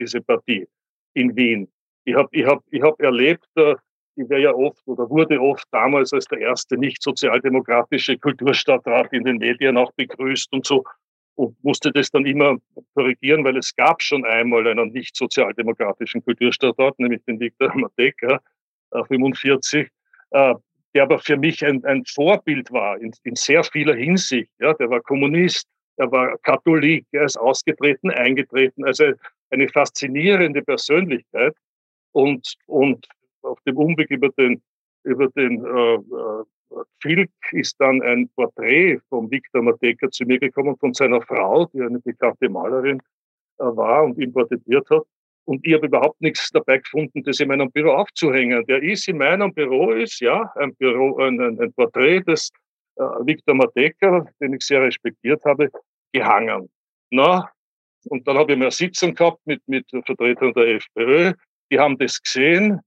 diese 0.01 0.21
Partie 0.21 0.67
in 1.15 1.37
Wien. 1.37 1.69
Ich 2.09 2.15
habe 2.15 2.29
ich 2.33 2.47
hab, 2.47 2.63
ich 2.71 2.81
hab 2.81 2.99
erlebt, 3.01 3.47
äh, 3.57 3.75
ich 4.17 4.29
wäre 4.31 4.41
ja 4.41 4.55
oft 4.55 4.83
oder 4.89 5.11
wurde 5.11 5.39
oft 5.39 5.67
damals 5.71 6.11
als 6.15 6.25
der 6.25 6.39
erste 6.39 6.79
nicht 6.79 7.03
sozialdemokratische 7.03 8.17
Kulturstadtrat 8.17 9.13
in 9.13 9.25
den 9.25 9.37
Medien 9.37 9.77
auch 9.77 9.93
begrüßt 9.93 10.51
und 10.55 10.65
so 10.65 10.85
und 11.35 11.63
musste 11.63 11.93
das 11.93 12.11
dann 12.11 12.25
immer 12.25 12.57
korrigieren, 12.95 13.45
weil 13.45 13.59
es 13.59 13.77
gab 13.77 14.03
schon 14.03 14.25
einmal 14.25 14.67
einen 14.67 14.91
nicht 14.91 15.15
sozialdemokratischen 15.15 16.25
Kulturstadtort, 16.25 16.99
nämlich 16.99 17.23
den 17.27 17.39
Viktor 17.39 17.77
Mateka, 17.77 18.41
45, 18.91 19.87
äh, 20.31 20.55
der 20.95 21.03
aber 21.03 21.19
für 21.19 21.37
mich 21.37 21.63
ein, 21.63 21.85
ein 21.85 22.07
Vorbild 22.07 22.73
war 22.73 22.99
in, 22.99 23.13
in, 23.25 23.37
sehr 23.37 23.63
vieler 23.63 23.95
Hinsicht. 23.95 24.51
Ja, 24.61 24.73
der 24.73 24.89
war 24.89 25.01
Kommunist, 25.03 25.69
er 25.99 26.11
war 26.11 26.39
Katholik, 26.39 27.05
er 27.13 27.25
ist 27.25 27.37
ausgetreten, 27.37 28.11
eingetreten, 28.11 28.87
also 28.87 29.13
eine 29.51 29.69
faszinierende 29.69 30.63
Persönlichkeit 30.63 31.55
und, 32.19 32.55
und 32.67 33.07
auf 33.43 33.61
dem 33.67 33.77
Umweg 33.77 34.11
über 34.11 34.29
den, 34.31 34.61
über 35.05 35.29
den 35.29 35.65
äh, 35.65 35.95
äh 35.95 36.45
Filk 37.01 37.31
ist 37.53 37.77
dann 37.81 38.03
ein 38.03 38.29
Porträt 38.37 38.99
von 39.09 39.31
Viktor 39.31 39.63
Mateka 39.63 40.11
zu 40.11 40.25
mir 40.25 40.39
gekommen, 40.39 40.77
von 40.77 40.93
seiner 40.93 41.23
Frau, 41.23 41.65
die 41.73 41.81
eine 41.81 41.99
bekannte 41.99 42.49
Malerin 42.51 42.99
äh, 43.59 43.65
war 43.65 44.05
und 44.05 44.19
ihn 44.19 44.33
porträtiert 44.33 44.89
hat. 44.91 45.03
Und 45.47 45.67
ich 45.67 45.73
habe 45.73 45.87
überhaupt 45.87 46.21
nichts 46.21 46.51
dabei 46.51 46.77
gefunden, 46.79 47.23
das 47.23 47.41
in 47.41 47.49
meinem 47.49 47.71
Büro 47.71 47.93
aufzuhängen. 47.93 48.67
Der 48.67 48.83
ist 48.83 49.09
in 49.09 49.17
meinem 49.17 49.55
Büro, 49.55 49.93
ist 49.93 50.21
ja 50.21 50.53
ein, 50.57 50.75
Büro, 50.75 51.17
ein, 51.19 51.41
ein, 51.41 51.59
ein 51.59 51.73
Porträt 51.73 52.21
des 52.25 52.51
äh, 52.97 53.03
Viktor 53.25 53.55
Mateka, 53.55 54.27
den 54.41 54.55
ich 54.55 54.63
sehr 54.63 54.83
respektiert 54.83 55.43
habe, 55.47 55.71
gehangen. 56.13 56.69
Na, 57.11 57.51
und 58.11 58.27
dann 58.29 58.37
habe 58.37 58.53
ich 58.53 58.59
mir 58.59 58.67
eine 58.67 58.73
Sitzung 58.73 59.15
gehabt 59.15 59.41
mit, 59.47 59.67
mit 59.67 59.89
Vertretern 60.05 60.53
der 60.53 60.77
FPÖ. 60.77 61.33
Die 61.71 61.79
haben 61.79 61.99
das 61.99 62.23
gesehen, 62.23 62.81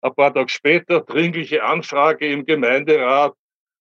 ein 0.00 0.14
paar 0.14 0.32
Tage 0.32 0.48
später 0.48 1.00
dringliche 1.00 1.62
Anfrage 1.64 2.26
im 2.26 2.44
Gemeinderat. 2.44 3.34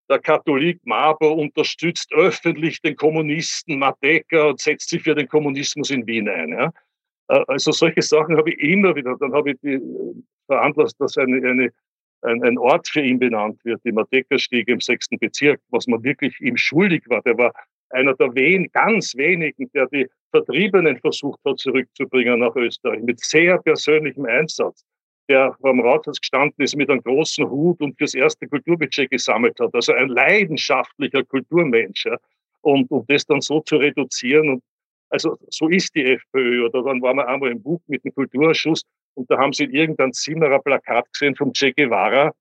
Der 0.09 0.19
Katholik 0.19 0.79
Mabo 0.85 1.33
unterstützt 1.33 2.13
öffentlich 2.13 2.81
den 2.81 2.95
Kommunisten 2.95 3.77
Mateka 3.77 4.45
und 4.45 4.61
setzt 4.61 4.89
sich 4.89 5.03
für 5.03 5.15
den 5.15 5.27
Kommunismus 5.27 5.89
in 5.89 6.07
Wien 6.07 6.29
ein. 6.29 6.49
Ja. 6.49 6.71
Äh, 7.27 7.43
also 7.47 7.71
solche 7.71 8.01
Sachen 8.01 8.37
habe 8.37 8.51
ich 8.51 8.59
immer 8.59 8.95
wieder. 8.95 9.17
Dann 9.19 9.33
habe 9.33 9.51
ich 9.51 9.57
die, 9.61 9.73
äh, 9.73 10.13
veranlasst, 10.47 10.99
dass 10.99 11.17
eine, 11.17 11.37
eine, 11.37 11.71
ein, 12.21 12.43
ein 12.43 12.57
Ort 12.57 12.87
für 12.87 13.01
ihn 13.01 13.19
benannt 13.19 13.63
wird, 13.65 13.81
die 13.83 13.91
Mateka-Stiege 13.91 14.71
im 14.71 14.79
sechsten 14.79 15.19
Bezirk, 15.19 15.59
was 15.69 15.87
man 15.87 16.01
wirklich 16.03 16.39
ihm 16.39 16.55
schuldig 16.55 17.03
war. 17.07 17.21
Der 17.23 17.37
war 17.37 17.53
einer 17.89 18.13
der 18.15 18.33
wen, 18.33 18.69
ganz 18.71 19.15
wenigen, 19.15 19.69
der 19.73 19.87
die 19.87 20.07
Vertriebenen 20.31 20.97
versucht 20.99 21.39
hat 21.45 21.59
zurückzubringen 21.59 22.39
nach 22.39 22.55
Österreich 22.55 23.01
mit 23.01 23.19
sehr 23.19 23.57
persönlichem 23.59 24.25
Einsatz, 24.25 24.85
der 25.29 25.55
vom 25.61 25.79
Rathaus 25.81 26.19
gestanden 26.19 26.63
ist 26.63 26.75
mit 26.75 26.89
einem 26.89 27.01
großen 27.01 27.49
Hut 27.49 27.81
und 27.81 27.97
fürs 27.97 28.13
erste 28.13 28.47
Kulturbudget 28.47 29.09
gesammelt 29.09 29.59
hat. 29.59 29.73
Also 29.73 29.93
ein 29.93 30.09
leidenschaftlicher 30.09 31.23
Kulturmensch. 31.23 32.05
Ja. 32.05 32.17
Und, 32.61 32.89
und 32.91 33.09
das 33.09 33.25
dann 33.25 33.41
so 33.41 33.61
zu 33.61 33.77
reduzieren 33.77 34.49
und 34.49 34.63
also 35.09 35.37
so 35.49 35.69
ist 35.69 35.95
die 35.95 36.03
FPÖ. 36.03 36.65
Oder 36.65 36.83
dann 36.83 37.01
waren 37.01 37.17
wir 37.17 37.27
einmal 37.27 37.51
im 37.51 37.61
Buch 37.61 37.81
mit 37.87 38.03
dem 38.03 38.13
Kulturausschuss 38.13 38.81
und 39.13 39.29
da 39.31 39.37
haben 39.37 39.53
sie 39.53 39.65
in 39.65 39.73
irgendeinem 39.73 40.13
Zimmer 40.13 40.51
ein 40.51 40.61
Plakat 40.63 41.11
gesehen 41.13 41.35
vom 41.35 41.53
Che 41.53 41.71
Guevara 41.71 42.31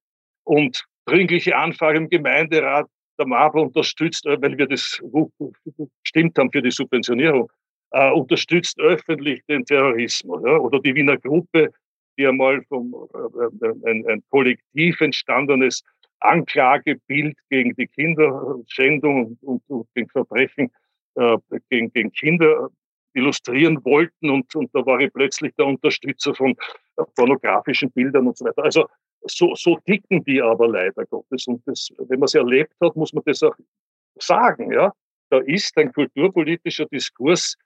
und 0.44 0.85
dringliche 1.07 1.57
Anfrage 1.57 1.99
im 1.99 2.09
Gemeinderat, 2.09 2.88
der 3.18 3.27
Mabel 3.27 3.62
unterstützt, 3.62 4.25
weil 4.27 4.59
wir 4.59 4.66
das 4.66 5.01
gestimmt 6.03 6.38
haben 6.38 6.51
für 6.51 6.61
die 6.61 6.70
Subventionierung, 6.70 7.51
äh, 7.97 8.11
unterstützt 8.11 8.79
öffentlich 8.79 9.43
den 9.47 9.65
Terrorismus. 9.65 10.43
Ja? 10.45 10.59
Oder 10.59 10.81
die 10.81 10.95
Wiener 10.95 11.17
Gruppe, 11.17 11.73
die 12.19 12.27
einmal 12.27 12.63
vom 12.65 12.95
äh, 13.15 13.67
äh, 13.67 13.91
ein, 13.91 14.07
ein 14.07 14.23
kollektiv 14.31 15.01
entstandenes 15.01 15.83
Anklagebild 16.21 17.37
gegen 17.49 17.75
die 17.77 17.87
Kinderschändung 17.87 19.27
und, 19.27 19.43
und, 19.43 19.63
und 19.69 19.89
gegen 19.95 20.09
Verbrechen 20.11 20.71
äh, 21.15 21.39
gegen, 21.71 21.91
gegen 21.93 22.13
Kinder 22.13 22.69
illustrieren 23.15 23.83
wollten 23.85 24.29
und, 24.29 24.55
und 24.55 24.69
da 24.75 24.85
war 24.85 25.01
ich 25.01 25.11
plötzlich 25.13 25.55
der 25.55 25.65
Unterstützer 25.65 26.35
von 26.35 26.55
pornografischen 27.15 27.91
Bildern 27.93 28.27
und 28.27 28.37
so 28.37 28.45
weiter. 28.45 28.63
Also 28.63 28.87
so, 29.23 29.55
so 29.55 29.79
ticken 29.87 30.23
die 30.25 30.43
aber 30.43 30.69
leider 30.69 31.07
Gottes. 31.07 31.47
Und 31.47 31.63
das, 31.67 31.89
wenn 31.97 32.19
man 32.19 32.27
es 32.27 32.35
erlebt 32.35 32.75
hat, 32.83 32.95
muss 32.95 33.15
man 33.15 33.23
das 33.25 33.43
auch 33.43 33.55
sagen. 34.19 34.71
Ja? 34.71 34.93
Da 35.31 35.39
ist 35.39 35.77
ein 35.79 35.93
kulturpolitischer 35.93 36.85
Diskurs 36.87 37.57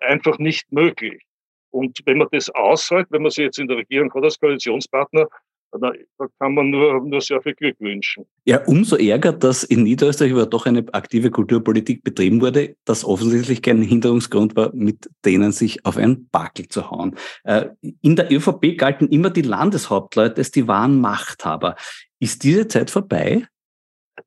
einfach 0.00 0.38
nicht 0.38 0.70
möglich. 0.72 1.22
Und 1.70 1.98
wenn 2.06 2.18
man 2.18 2.28
das 2.32 2.48
aushält, 2.50 3.08
wenn 3.10 3.22
man 3.22 3.30
sich 3.30 3.44
jetzt 3.44 3.58
in 3.58 3.68
der 3.68 3.76
Regierung 3.76 4.12
hat 4.14 4.24
als 4.24 4.38
Koalitionspartner, 4.38 5.28
da 5.72 5.92
kann 6.38 6.54
man 6.54 6.70
nur, 6.70 7.00
nur 7.02 7.20
sehr 7.20 7.42
viel 7.42 7.54
Glück 7.54 7.76
wünschen. 7.80 8.24
Ja, 8.44 8.64
umso 8.64 8.96
ärger, 8.96 9.32
dass 9.32 9.64
in 9.64 9.82
Niederösterreich 9.82 10.32
aber 10.32 10.46
doch 10.46 10.66
eine 10.66 10.84
aktive 10.92 11.30
Kulturpolitik 11.30 12.02
betrieben 12.02 12.40
wurde, 12.40 12.76
das 12.84 13.04
offensichtlich 13.04 13.62
kein 13.62 13.82
Hinderungsgrund 13.82 14.56
war, 14.56 14.74
mit 14.74 15.10
denen 15.24 15.52
sich 15.52 15.84
auf 15.84 15.96
einen 15.96 16.28
Bakel 16.28 16.68
zu 16.68 16.90
hauen. 16.90 17.16
Äh, 17.44 17.66
in 18.00 18.16
der 18.16 18.32
ÖVP 18.32 18.76
galten 18.78 19.08
immer 19.08 19.30
die 19.30 19.42
Landeshauptleute 19.42 20.36
als 20.38 20.50
die 20.50 20.66
wahren 20.68 21.00
Machthaber. 21.00 21.76
Ist 22.20 22.44
diese 22.44 22.68
Zeit 22.68 22.90
vorbei? 22.90 23.46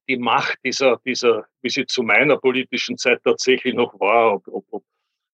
Die 0.07 0.17
Macht 0.17 0.59
dieser, 0.63 0.99
dieser, 1.03 1.45
wie 1.61 1.69
sie 1.69 1.85
zu 1.85 2.03
meiner 2.03 2.37
politischen 2.37 2.97
Zeit 2.97 3.21
tatsächlich 3.23 3.73
noch 3.73 3.99
war, 3.99 4.35
ob, 4.35 4.47
ob, 4.47 4.65
ob 4.69 4.83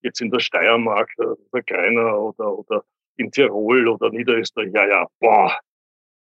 jetzt 0.05 0.21
in 0.21 0.31
der 0.31 0.39
Steiermark, 0.39 1.11
der, 1.17 1.35
der 1.53 1.63
Greiner 1.63 2.19
oder, 2.19 2.57
oder 2.57 2.83
in 3.17 3.31
Tirol 3.31 3.87
oder 3.87 4.09
Niederösterreich, 4.09 4.71
ja, 4.73 4.87
ja, 4.87 5.07
boah, 5.19 5.57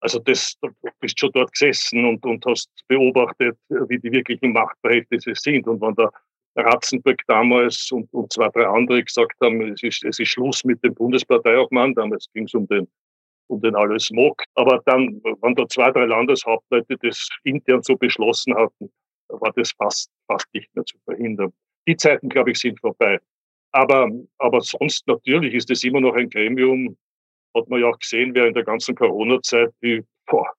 also 0.01 0.19
das, 0.19 0.57
du 0.61 0.71
bist 1.01 1.19
schon 1.19 1.31
dort 1.33 1.53
gesessen 1.53 2.05
und, 2.05 2.25
und 2.25 2.45
hast 2.47 2.71
beobachtet, 2.88 3.59
wie 3.69 3.99
die 3.99 4.11
wirklichen 4.11 4.53
Machtverhältnisse 4.53 5.35
sind. 5.35 5.66
Und 5.69 5.81
wenn 5.83 5.95
der 5.95 6.11
Ratzenberg 6.57 7.21
damals 7.27 7.90
und, 7.93 8.12
und 8.12 8.33
zwei, 8.33 8.49
drei 8.49 8.66
andere 8.66 9.05
gesagt 9.05 9.35
haben, 9.43 9.61
es 9.73 9.83
ist, 9.83 10.03
es 10.05 10.19
ist 10.19 10.29
Schluss 10.29 10.64
mit 10.64 10.83
dem 10.83 10.95
Bundesparteiobmann, 10.95 11.95
damals 11.95 12.27
ging 12.33 12.45
es 12.45 12.55
um 12.55 12.66
den, 12.69 12.88
um 13.49 13.61
den 13.61 13.77
alles 13.77 14.11
Mock. 14.11 14.43
Aber 14.55 14.81
dann, 14.87 15.21
wenn 15.43 15.55
da 15.55 15.69
zwei, 15.69 15.90
drei 15.90 16.07
Landeshauptleute 16.07 16.97
das 17.03 17.29
intern 17.45 17.83
so 17.83 17.95
beschlossen 17.95 18.55
hatten, 18.55 18.90
war 19.29 19.53
das 19.55 19.71
fast, 19.73 20.11
fast 20.27 20.47
nicht 20.55 20.75
mehr 20.75 20.85
zu 20.87 20.97
verhindern. 21.05 21.53
Die 21.87 21.97
Zeiten, 21.97 22.29
glaube 22.31 22.53
ich, 22.53 22.59
sind 22.59 22.81
vorbei. 22.81 23.19
Aber, 23.72 24.11
aber 24.38 24.61
sonst 24.61 25.06
natürlich 25.06 25.54
ist 25.54 25.70
es 25.70 25.85
immer 25.85 26.00
noch 26.00 26.14
ein 26.14 26.28
Gremium, 26.28 26.96
hat 27.54 27.68
man 27.68 27.80
ja 27.80 27.88
auch 27.88 27.98
gesehen 27.98 28.35
während 28.35 28.56
der 28.56 28.64
ganzen 28.64 28.94
Corona-Zeit, 28.94 29.72
die, 29.83 30.02
boah, 30.26 30.52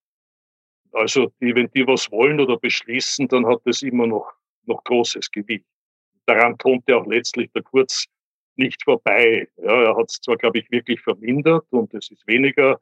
also 0.93 1.31
die, 1.41 1.55
wenn 1.55 1.69
die 1.71 1.87
was 1.87 2.11
wollen 2.11 2.39
oder 2.39 2.57
beschließen, 2.57 3.27
dann 3.27 3.45
hat 3.45 3.61
das 3.65 3.81
immer 3.81 4.07
noch, 4.07 4.31
noch 4.65 4.83
großes 4.83 5.31
Gewicht. 5.31 5.65
Daran 6.25 6.57
konnte 6.57 6.95
auch 6.95 7.05
letztlich 7.07 7.51
der 7.51 7.63
Kurz 7.63 8.05
nicht 8.55 8.83
vorbei. 8.83 9.47
Ja, 9.57 9.83
er 9.83 9.97
hat 9.97 10.09
es 10.09 10.19
zwar, 10.19 10.37
glaube 10.37 10.59
ich, 10.59 10.69
wirklich 10.71 11.01
vermindert 11.01 11.65
und 11.71 11.93
es 11.93 12.11
ist 12.11 12.25
weniger 12.27 12.79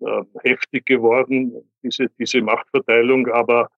äh, 0.00 0.22
heftig 0.42 0.86
geworden, 0.86 1.70
diese, 1.82 2.08
diese 2.18 2.40
Machtverteilung, 2.40 3.28
aber 3.28 3.68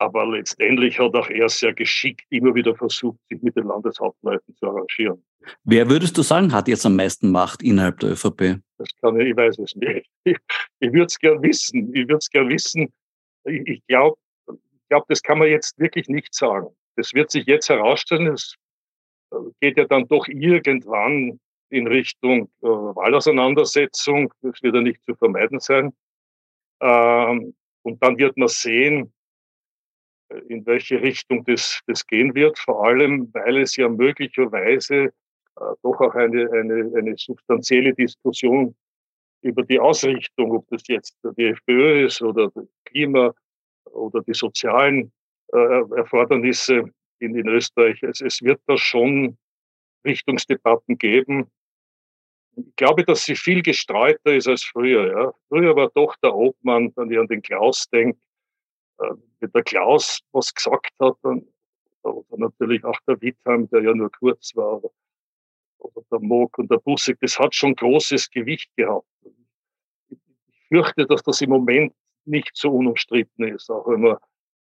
aber 0.00 0.26
letztendlich 0.26 0.98
hat 0.98 1.14
auch 1.14 1.28
er 1.28 1.50
sehr 1.50 1.74
geschickt 1.74 2.24
immer 2.30 2.54
wieder 2.54 2.74
versucht, 2.74 3.18
sich 3.28 3.42
mit 3.42 3.54
den 3.54 3.66
Landeshauptleuten 3.66 4.56
zu 4.56 4.66
arrangieren. 4.66 5.22
Wer 5.64 5.90
würdest 5.90 6.16
du 6.16 6.22
sagen, 6.22 6.52
hat 6.52 6.68
jetzt 6.68 6.86
am 6.86 6.96
meisten 6.96 7.30
Macht 7.30 7.62
innerhalb 7.62 8.00
der 8.00 8.12
ÖVP? 8.12 8.60
Das 8.78 8.88
kann 9.02 9.20
ich, 9.20 9.28
ich 9.28 9.36
weiß 9.36 9.58
es 9.58 9.76
nicht. 9.76 10.08
Ich, 10.24 10.36
ich 10.80 10.92
würde 10.92 11.06
es 11.06 11.18
gern 11.18 11.42
wissen. 11.42 11.94
Ich 11.94 12.08
würde 12.08 12.16
es 12.16 12.30
gern 12.30 12.48
wissen. 12.48 12.90
Ich, 13.44 13.60
ich 13.66 13.86
glaube, 13.88 14.16
ich 14.48 14.88
glaub, 14.88 15.06
das 15.08 15.22
kann 15.22 15.38
man 15.38 15.48
jetzt 15.48 15.78
wirklich 15.78 16.08
nicht 16.08 16.34
sagen. 16.34 16.68
Das 16.96 17.12
wird 17.12 17.30
sich 17.30 17.44
jetzt 17.44 17.68
herausstellen. 17.68 18.28
Es 18.28 18.54
geht 19.60 19.76
ja 19.76 19.84
dann 19.84 20.08
doch 20.08 20.26
irgendwann 20.28 21.38
in 21.68 21.86
Richtung 21.86 22.50
äh, 22.62 22.66
Wahlauseinandersetzung. 22.66 24.32
Das 24.40 24.62
wird 24.62 24.74
ja 24.74 24.80
nicht 24.80 25.04
zu 25.04 25.14
vermeiden 25.14 25.60
sein. 25.60 25.92
Ähm, 26.80 27.54
und 27.82 28.02
dann 28.02 28.16
wird 28.16 28.38
man 28.38 28.48
sehen, 28.48 29.12
in 30.48 30.64
welche 30.66 31.00
Richtung 31.00 31.44
das, 31.44 31.80
das 31.86 32.06
gehen 32.06 32.34
wird, 32.34 32.58
vor 32.58 32.84
allem 32.84 33.32
weil 33.32 33.58
es 33.58 33.76
ja 33.76 33.88
möglicherweise 33.88 34.94
äh, 35.04 35.10
doch 35.82 36.00
auch 36.00 36.14
eine, 36.14 36.50
eine, 36.52 36.92
eine 36.96 37.14
substanzielle 37.16 37.94
Diskussion 37.94 38.74
über 39.42 39.62
die 39.62 39.80
Ausrichtung, 39.80 40.52
ob 40.52 40.68
das 40.68 40.82
jetzt 40.86 41.16
die 41.36 41.46
FPÖ 41.46 42.06
ist 42.06 42.22
oder 42.22 42.50
Klima 42.84 43.34
oder 43.84 44.20
die 44.22 44.34
sozialen 44.34 45.12
äh, 45.52 45.96
Erfordernisse 45.96 46.84
in, 47.18 47.34
in 47.36 47.48
Österreich. 47.48 48.02
Es, 48.02 48.20
es 48.20 48.42
wird 48.42 48.60
da 48.66 48.76
schon 48.76 49.38
Richtungsdebatten 50.04 50.98
geben. 50.98 51.50
Ich 52.56 52.76
glaube, 52.76 53.04
dass 53.04 53.24
sie 53.24 53.36
viel 53.36 53.62
gestreuter 53.62 54.34
ist 54.34 54.48
als 54.48 54.62
früher. 54.62 55.06
Ja. 55.08 55.32
Früher 55.48 55.74
war 55.76 55.90
doch 55.94 56.16
der 56.16 56.34
Obmann, 56.34 56.92
wenn 56.96 57.10
ich 57.10 57.18
an 57.18 57.26
den 57.26 57.42
Klaus 57.42 57.88
denke, 57.88 58.18
wenn 59.40 59.50
der 59.52 59.62
Klaus 59.62 60.20
was 60.32 60.54
gesagt 60.54 60.92
hat, 61.00 61.16
dann, 61.22 61.46
oder 62.02 62.36
natürlich 62.36 62.84
auch 62.84 62.98
der 63.06 63.20
Wittheim, 63.20 63.68
der 63.70 63.82
ja 63.82 63.94
nur 63.94 64.10
kurz 64.10 64.54
war, 64.54 64.82
oder, 65.78 66.02
der 66.10 66.20
Moog 66.20 66.58
und 66.58 66.70
der 66.70 66.78
Bussek, 66.78 67.18
das 67.20 67.38
hat 67.38 67.54
schon 67.54 67.74
großes 67.74 68.30
Gewicht 68.30 68.70
gehabt. 68.76 69.06
Ich 70.10 70.18
fürchte, 70.68 71.06
dass 71.06 71.22
das 71.22 71.40
im 71.40 71.50
Moment 71.50 71.94
nicht 72.24 72.50
so 72.54 72.70
unumstritten 72.70 73.48
ist, 73.48 73.70
auch 73.70 73.86
wenn 73.88 74.02
man 74.02 74.16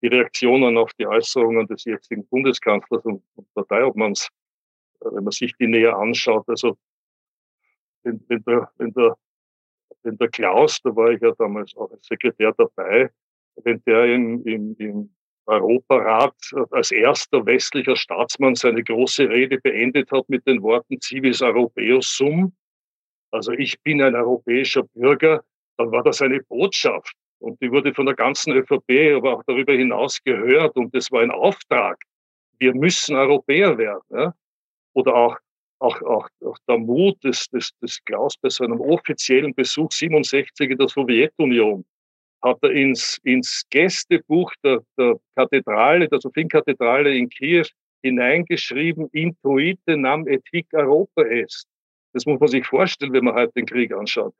die 0.02 0.08
Reaktionen 0.08 0.78
auf 0.78 0.94
die 0.94 1.08
Äußerungen 1.08 1.68
des 1.68 1.86
jetzigen 1.86 2.28
Bundeskanzlers 2.28 3.04
und, 3.06 3.24
und 3.36 3.54
Parteiobmanns, 3.54 4.30
äh, 5.02 5.06
wenn 5.06 5.24
man 5.24 5.32
sich 5.32 5.54
die 5.58 5.68
näher 5.68 5.98
anschaut, 5.98 6.48
also 6.48 6.78
wenn, 8.04 8.24
wenn, 8.28 8.44
der, 8.44 8.70
wenn, 8.78 8.94
der, 8.94 9.18
wenn 10.04 10.18
der 10.18 10.30
Klaus, 10.30 10.82
da 10.82 10.96
war 10.96 11.12
ich 11.12 11.22
ja 11.22 11.32
damals 11.32 11.76
auch 11.76 11.90
als 11.92 12.06
Sekretär 12.06 12.54
dabei, 12.54 13.10
wenn 13.64 13.82
der 13.86 14.06
im, 14.06 14.44
im, 14.46 14.76
im 14.78 15.10
Europarat 15.48 16.36
als 16.72 16.92
erster 16.92 17.46
westlicher 17.46 17.96
Staatsmann 17.96 18.56
seine 18.56 18.84
große 18.84 19.30
Rede 19.30 19.60
beendet 19.60 20.12
hat 20.12 20.28
mit 20.28 20.46
den 20.48 20.62
Worten 20.62 21.00
Civis 21.02 21.42
Europaeus 21.42 22.18
Sum, 22.18 22.54
also 23.32 23.52
ich 23.52 23.82
bin 23.82 24.02
ein 24.02 24.16
europäischer 24.16 24.84
Bürger, 24.94 25.44
dann 25.78 25.92
war 25.92 26.04
das 26.04 26.22
eine 26.22 26.42
Botschaft. 26.42 27.14
Und 27.40 27.62
die 27.62 27.70
wurde 27.70 27.94
von 27.94 28.06
der 28.06 28.16
ganzen 28.16 28.54
ÖVP, 28.54 29.16
aber 29.18 29.36
auch 29.36 29.44
darüber 29.46 29.74
hinaus 29.74 30.24
gehört. 30.24 30.76
Und 30.78 30.96
das 30.96 31.12
war 31.12 31.22
ein 31.22 31.32
Auftrag. 31.32 32.02
Wir 32.60 32.74
müssen 32.74 33.16
Europäer 33.16 33.78
werden. 33.78 34.02
Ja? 34.10 34.34
Oder 34.94 35.14
auch, 35.14 35.38
auch, 35.80 36.02
auch, 36.02 36.30
auch 36.46 36.58
der 36.68 36.78
Mut 36.78 37.22
des, 37.24 37.50
des, 37.50 37.78
des 37.80 38.04
Klaus 38.06 38.38
bei 38.38 38.50
seinem 38.50 38.80
offiziellen 38.80 39.54
Besuch 39.54 39.92
67 39.92 40.72
in 40.72 40.78
der 40.78 40.88
Sowjetunion 40.88 41.84
hat 42.46 42.60
er 42.62 42.72
ins, 42.72 43.20
ins 43.24 43.64
Gästebuch 43.72 44.54
der, 44.64 44.82
der 44.98 45.16
Kathedrale, 45.36 46.08
der 46.08 46.22
Sophienkathedrale 46.22 47.16
in 47.16 47.28
Kiew 47.28 47.66
hineingeschrieben, 48.04 49.10
Intuite 49.14 49.98
nam 49.98 50.28
et 50.28 50.44
hic 50.52 50.68
Europa 50.74 51.24
est. 51.24 51.66
Das 52.14 52.26
muss 52.26 52.40
man 52.40 52.50
sich 52.50 52.66
vorstellen, 52.66 53.14
wenn 53.14 53.26
man 53.26 53.34
heute 53.34 53.54
den 53.54 53.66
Krieg 53.66 53.92
anschaut. 53.92 54.34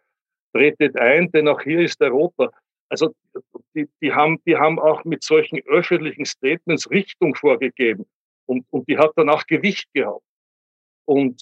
Tretet 0.54 0.96
ein, 0.98 1.32
denn 1.32 1.48
auch 1.48 1.62
hier 1.62 1.80
ist 1.80 2.00
Europa. 2.00 2.52
Also 2.90 3.14
die, 3.74 3.90
die, 4.02 4.14
haben, 4.14 4.40
die 4.46 4.56
haben 4.56 4.80
auch 4.80 5.04
mit 5.04 5.24
solchen 5.24 5.60
öffentlichen 5.66 6.26
Statements 6.26 6.90
Richtung 6.92 7.34
vorgegeben 7.34 8.06
und, 8.46 8.66
und 8.70 8.88
die 8.88 8.98
hat 8.98 9.12
dann 9.16 9.30
auch 9.30 9.46
Gewicht 9.48 9.92
gehabt. 9.94 10.24
Und 11.06 11.42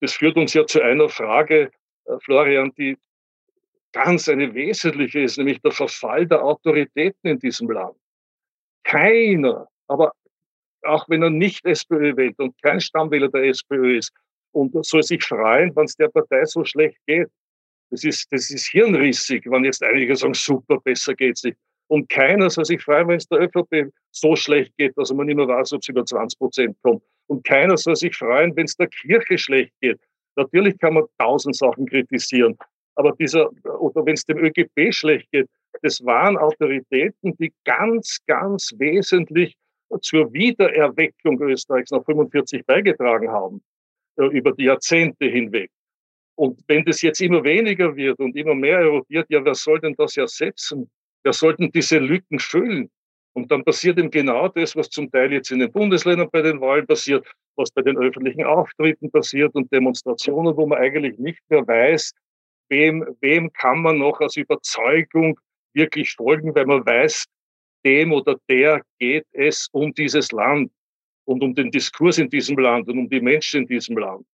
das 0.00 0.14
führt 0.14 0.36
uns 0.36 0.52
ja 0.52 0.66
zu 0.66 0.82
einer 0.82 1.08
Frage, 1.08 1.70
äh, 2.06 2.18
Florian, 2.20 2.72
die, 2.76 2.98
ganz 3.96 4.28
eine 4.28 4.52
wesentliche 4.52 5.20
ist, 5.20 5.38
nämlich 5.38 5.60
der 5.62 5.72
Verfall 5.72 6.26
der 6.26 6.44
Autoritäten 6.44 7.30
in 7.30 7.38
diesem 7.38 7.70
Land. 7.70 7.96
Keiner, 8.84 9.68
aber 9.88 10.12
auch 10.82 11.08
wenn 11.08 11.22
er 11.22 11.30
nicht 11.30 11.64
SPÖ 11.64 12.14
wählt 12.14 12.38
und 12.38 12.54
kein 12.62 12.78
Stammwähler 12.78 13.28
der 13.28 13.44
SPÖ 13.44 13.96
ist, 13.98 14.12
und 14.52 14.72
soll 14.86 15.02
sich 15.02 15.22
freuen, 15.22 15.74
wenn 15.76 15.84
es 15.84 15.96
der 15.96 16.08
Partei 16.08 16.44
so 16.46 16.64
schlecht 16.64 16.98
geht. 17.06 17.28
Das 17.90 18.04
ist, 18.04 18.26
das 18.32 18.50
ist 18.50 18.66
hirnrissig, 18.68 19.44
wenn 19.46 19.64
jetzt 19.64 19.82
einige 19.82 20.16
sagen, 20.16 20.34
super, 20.34 20.78
besser 20.80 21.14
geht's 21.14 21.44
nicht. 21.44 21.58
Und 21.88 22.08
keiner 22.08 22.50
soll 22.50 22.64
sich 22.64 22.82
freuen, 22.82 23.06
wenn 23.08 23.18
es 23.18 23.28
der 23.28 23.42
ÖVP 23.42 23.92
so 24.12 24.34
schlecht 24.34 24.72
geht, 24.76 24.96
dass 24.96 25.12
man 25.12 25.26
nicht 25.26 25.36
mehr 25.36 25.46
weiß, 25.46 25.74
ob 25.74 25.82
es 25.82 25.88
über 25.88 26.04
20 26.04 26.38
Prozent 26.38 26.76
kommt. 26.82 27.02
Und 27.28 27.44
keiner 27.44 27.76
soll 27.76 27.96
sich 27.96 28.16
freuen, 28.16 28.56
wenn 28.56 28.64
es 28.64 28.76
der 28.76 28.88
Kirche 28.88 29.38
schlecht 29.38 29.72
geht. 29.80 30.00
Natürlich 30.36 30.78
kann 30.78 30.94
man 30.94 31.04
tausend 31.18 31.54
Sachen 31.54 31.86
kritisieren. 31.86 32.56
Aber 32.96 33.12
dieser, 33.12 33.50
oder 33.78 34.04
wenn 34.04 34.14
es 34.14 34.24
dem 34.24 34.38
ÖGB 34.38 34.92
schlecht 34.92 35.30
geht, 35.30 35.48
das 35.82 36.04
waren 36.04 36.36
Autoritäten, 36.36 37.36
die 37.36 37.52
ganz, 37.64 38.18
ganz 38.26 38.72
wesentlich 38.78 39.54
zur 40.00 40.32
Wiedererweckung 40.32 41.40
Österreichs 41.42 41.90
nach 41.90 42.04
45 42.04 42.64
beigetragen 42.66 43.30
haben, 43.30 43.62
äh, 44.16 44.26
über 44.26 44.52
die 44.52 44.64
Jahrzehnte 44.64 45.26
hinweg. 45.26 45.70
Und 46.36 46.60
wenn 46.66 46.84
das 46.84 47.02
jetzt 47.02 47.20
immer 47.20 47.44
weniger 47.44 47.94
wird 47.94 48.18
und 48.18 48.36
immer 48.36 48.54
mehr 48.54 48.78
erodiert, 48.78 49.26
ja, 49.28 49.44
wer 49.44 49.54
soll 49.54 49.80
denn 49.80 49.94
das 49.96 50.16
ersetzen? 50.16 50.90
Wer 51.22 51.32
sollten 51.32 51.70
diese 51.70 51.98
Lücken 51.98 52.38
füllen? 52.38 52.90
Und 53.32 53.50
dann 53.50 53.64
passiert 53.64 53.98
eben 53.98 54.10
genau 54.10 54.48
das, 54.48 54.74
was 54.76 54.88
zum 54.88 55.10
Teil 55.10 55.32
jetzt 55.32 55.50
in 55.50 55.60
den 55.60 55.70
Bundesländern 55.70 56.28
bei 56.30 56.40
den 56.42 56.60
Wahlen 56.60 56.86
passiert, 56.86 57.26
was 57.56 57.70
bei 57.70 57.82
den 57.82 57.98
öffentlichen 57.98 58.44
Auftritten 58.44 59.10
passiert 59.10 59.54
und 59.54 59.70
Demonstrationen, 59.72 60.56
wo 60.56 60.66
man 60.66 60.78
eigentlich 60.78 61.18
nicht 61.18 61.40
mehr 61.48 61.66
weiß, 61.66 62.12
wem, 62.68 63.04
wem 63.20 63.52
kann 63.52 63.80
man 63.82 63.98
noch 63.98 64.20
aus 64.20 64.36
Überzeugung 64.36 65.38
wirklich 65.74 66.12
folgen, 66.12 66.54
weil 66.54 66.66
man 66.66 66.84
weiß, 66.84 67.26
dem 67.84 68.12
oder 68.12 68.36
der 68.48 68.82
geht 68.98 69.26
es 69.32 69.68
um 69.72 69.92
dieses 69.94 70.32
Land 70.32 70.72
und 71.24 71.42
um 71.42 71.54
den 71.54 71.70
Diskurs 71.70 72.18
in 72.18 72.28
diesem 72.28 72.58
Land 72.58 72.88
und 72.88 72.98
um 72.98 73.08
die 73.08 73.20
Menschen 73.20 73.62
in 73.62 73.66
diesem 73.66 73.98
Land. 73.98 74.26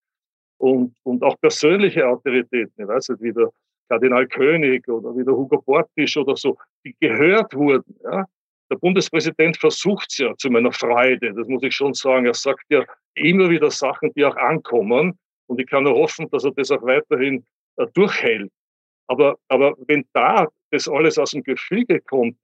Und, 0.58 0.94
und 1.02 1.22
auch 1.22 1.38
persönliche 1.40 2.06
Autoritäten, 2.06 2.72
ich 2.76 2.86
weiß 2.86 3.10
nicht, 3.10 3.22
wie 3.22 3.32
der 3.32 3.50
Kardinal 3.88 4.26
König 4.26 4.88
oder 4.88 5.14
wie 5.16 5.24
der 5.24 5.34
Hugo 5.34 5.60
Bortisch 5.60 6.16
oder 6.16 6.36
so, 6.36 6.56
die 6.84 6.94
gehört 7.00 7.52
wurden. 7.54 7.96
Ja? 8.04 8.26
Der 8.70 8.76
Bundespräsident 8.76 9.58
versucht 9.58 10.06
es 10.10 10.18
ja 10.18 10.34
zu 10.36 10.48
meiner 10.48 10.72
Freude, 10.72 11.34
das 11.34 11.46
muss 11.46 11.62
ich 11.62 11.74
schon 11.74 11.92
sagen. 11.92 12.24
Er 12.24 12.34
sagt 12.34 12.64
ja 12.70 12.84
immer 13.14 13.50
wieder 13.50 13.70
Sachen, 13.70 14.12
die 14.14 14.24
auch 14.24 14.36
ankommen. 14.36 15.18
Und 15.46 15.60
ich 15.60 15.66
kann 15.66 15.84
nur 15.84 15.94
hoffen, 15.94 16.30
dass 16.30 16.44
er 16.44 16.52
das 16.52 16.70
auch 16.70 16.82
weiterhin 16.82 17.44
durchhält. 17.94 18.50
Aber, 19.06 19.36
aber 19.48 19.74
wenn 19.86 20.04
da 20.12 20.48
das 20.70 20.88
alles 20.88 21.18
aus 21.18 21.32
dem 21.32 21.42
Gefüge 21.42 22.00
kommt, 22.00 22.36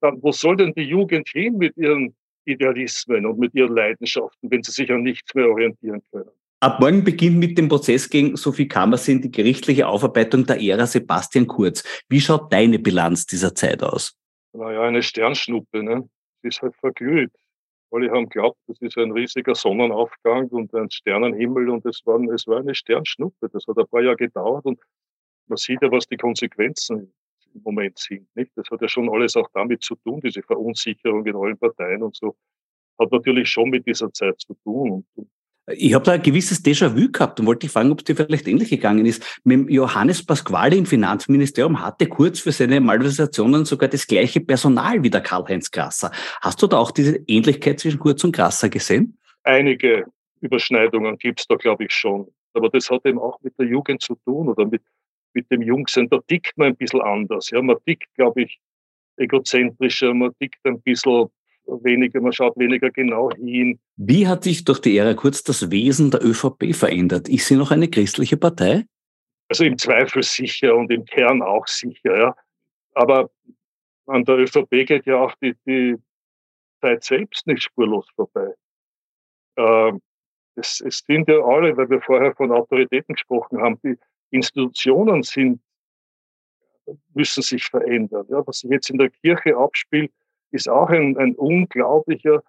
dann 0.00 0.22
wo 0.22 0.32
soll 0.32 0.56
denn 0.56 0.72
die 0.74 0.82
Jugend 0.82 1.28
hin 1.28 1.58
mit 1.58 1.76
ihren 1.76 2.14
Idealismen 2.44 3.26
und 3.26 3.38
mit 3.38 3.54
ihren 3.54 3.74
Leidenschaften, 3.74 4.50
wenn 4.50 4.62
sie 4.62 4.72
sich 4.72 4.90
an 4.90 5.02
nichts 5.02 5.34
mehr 5.34 5.48
orientieren 5.48 6.02
können? 6.10 6.30
Ab 6.60 6.80
morgen 6.80 7.04
beginnt 7.04 7.38
mit 7.38 7.58
dem 7.58 7.68
Prozess 7.68 8.08
gegen 8.08 8.36
Sophie 8.36 8.66
Kammersin 8.66 9.20
die 9.20 9.30
gerichtliche 9.30 9.86
Aufarbeitung 9.86 10.46
der 10.46 10.60
Ära 10.60 10.86
Sebastian 10.86 11.46
Kurz. 11.46 11.84
Wie 12.08 12.20
schaut 12.20 12.52
deine 12.52 12.78
Bilanz 12.78 13.26
dieser 13.26 13.54
Zeit 13.54 13.82
aus? 13.82 14.18
Naja, 14.52 14.82
eine 14.82 15.02
Sternschnuppe. 15.02 15.82
Ne? 15.82 16.08
Sie 16.42 16.48
ist 16.48 16.62
halt 16.62 16.74
verglüht. 16.76 17.30
Alle 17.90 18.10
haben 18.10 18.28
geglaubt, 18.28 18.58
das 18.66 18.80
ist 18.80 18.98
ein 18.98 19.12
riesiger 19.12 19.54
Sonnenaufgang 19.54 20.48
und 20.48 20.74
ein 20.74 20.90
Sternenhimmel 20.90 21.70
und 21.70 21.86
es 21.86 22.02
war, 22.04 22.20
es 22.32 22.46
war 22.46 22.58
eine 22.58 22.74
Sternschnuppe. 22.74 23.48
Das 23.48 23.64
hat 23.66 23.78
ein 23.78 23.86
paar 23.86 24.02
Jahre 24.02 24.16
gedauert 24.16 24.64
und 24.64 24.80
man 25.46 25.56
sieht 25.56 25.80
ja, 25.82 25.90
was 25.90 26.06
die 26.06 26.16
Konsequenzen 26.16 27.12
im 27.54 27.62
Moment 27.62 27.98
sind. 27.98 28.28
Nicht? 28.34 28.50
Das 28.56 28.68
hat 28.70 28.82
ja 28.82 28.88
schon 28.88 29.08
alles 29.08 29.36
auch 29.36 29.48
damit 29.54 29.82
zu 29.82 29.94
tun, 29.96 30.20
diese 30.20 30.42
Verunsicherung 30.42 31.24
in 31.26 31.36
allen 31.36 31.58
Parteien 31.58 32.02
und 32.02 32.16
so. 32.16 32.36
Hat 32.98 33.12
natürlich 33.12 33.48
schon 33.48 33.70
mit 33.70 33.86
dieser 33.86 34.12
Zeit 34.12 34.40
zu 34.40 34.54
tun. 34.64 35.04
Und, 35.14 35.28
ich 35.68 35.94
habe 35.94 36.04
da 36.04 36.12
ein 36.12 36.22
gewisses 36.22 36.64
Déjà-vu 36.64 37.10
gehabt 37.10 37.40
und 37.40 37.46
wollte 37.46 37.60
dich 37.60 37.72
fragen, 37.72 37.90
ob 37.90 37.98
es 37.98 38.04
dir 38.04 38.14
vielleicht 38.14 38.46
ähnlich 38.46 38.70
gegangen 38.70 39.04
ist. 39.04 39.40
Mit 39.44 39.68
Johannes 39.68 40.24
Pasquale 40.24 40.76
im 40.76 40.86
Finanzministerium 40.86 41.82
hatte 41.82 42.06
kurz 42.06 42.40
für 42.40 42.52
seine 42.52 42.80
Malversationen 42.80 43.64
sogar 43.64 43.88
das 43.88 44.06
gleiche 44.06 44.40
Personal 44.40 45.02
wie 45.02 45.10
der 45.10 45.22
Karl-Heinz 45.22 45.70
Grasser. 45.70 46.12
Hast 46.40 46.62
du 46.62 46.68
da 46.68 46.78
auch 46.78 46.92
diese 46.92 47.16
Ähnlichkeit 47.26 47.80
zwischen 47.80 47.98
Kurz 47.98 48.22
und 48.22 48.34
Grasser 48.34 48.68
gesehen? 48.68 49.18
Einige 49.42 50.06
Überschneidungen 50.40 51.18
gibt 51.18 51.40
es 51.40 51.46
da, 51.46 51.56
glaube 51.56 51.84
ich, 51.84 51.92
schon. 51.92 52.28
Aber 52.54 52.68
das 52.68 52.88
hat 52.90 53.04
eben 53.04 53.18
auch 53.18 53.40
mit 53.42 53.58
der 53.58 53.66
Jugend 53.66 54.02
zu 54.02 54.14
tun 54.24 54.48
oder 54.48 54.66
mit, 54.66 54.82
mit 55.34 55.50
dem 55.50 55.62
Jungsein. 55.62 56.08
Da 56.08 56.20
tickt 56.26 56.56
man 56.56 56.68
ein 56.68 56.76
bisschen 56.76 57.00
anders. 57.00 57.50
Ja, 57.50 57.60
man 57.60 57.76
tickt, 57.84 58.14
glaube 58.14 58.42
ich, 58.42 58.60
egozentrischer, 59.16 60.14
man 60.14 60.32
tickt 60.38 60.64
ein 60.64 60.80
bisschen 60.80 61.28
weniger, 61.66 62.20
man 62.20 62.32
schaut 62.32 62.56
weniger 62.56 62.90
genau 62.90 63.30
hin. 63.32 63.78
Wie 63.96 64.26
hat 64.26 64.44
sich 64.44 64.64
durch 64.64 64.80
die 64.80 64.96
Ära 64.96 65.14
kurz 65.14 65.42
das 65.42 65.70
Wesen 65.70 66.10
der 66.10 66.24
ÖVP 66.24 66.74
verändert? 66.74 67.28
Ist 67.28 67.46
sie 67.46 67.56
noch 67.56 67.70
eine 67.70 67.88
christliche 67.88 68.36
Partei? 68.36 68.84
Also 69.48 69.64
im 69.64 69.78
Zweifel 69.78 70.22
sicher 70.22 70.74
und 70.74 70.90
im 70.90 71.04
Kern 71.04 71.42
auch 71.42 71.66
sicher, 71.66 72.18
ja. 72.18 72.36
Aber 72.94 73.30
an 74.06 74.24
der 74.24 74.38
ÖVP 74.38 74.86
geht 74.86 75.06
ja 75.06 75.16
auch 75.16 75.34
die, 75.42 75.54
die 75.66 75.96
Zeit 76.80 77.04
selbst 77.04 77.46
nicht 77.46 77.62
spurlos 77.62 78.06
vorbei. 78.14 78.54
Ähm, 79.56 80.00
es, 80.54 80.80
es 80.80 81.02
sind 81.06 81.28
ja 81.28 81.38
alle, 81.44 81.76
weil 81.76 81.90
wir 81.90 82.00
vorher 82.00 82.34
von 82.34 82.50
Autoritäten 82.50 83.14
gesprochen 83.14 83.60
haben, 83.60 83.78
die 83.84 83.96
Institutionen 84.30 85.22
sind, 85.22 85.60
müssen 87.14 87.42
sich 87.42 87.64
verändern. 87.64 88.26
Ja, 88.28 88.46
was 88.46 88.60
sich 88.60 88.70
jetzt 88.70 88.90
in 88.90 88.98
der 88.98 89.10
Kirche 89.10 89.56
abspielt, 89.56 90.12
ist 90.50 90.68
auch 90.68 90.88
ein, 90.90 91.16
ein 91.18 91.34
unglaublicher 91.34 92.42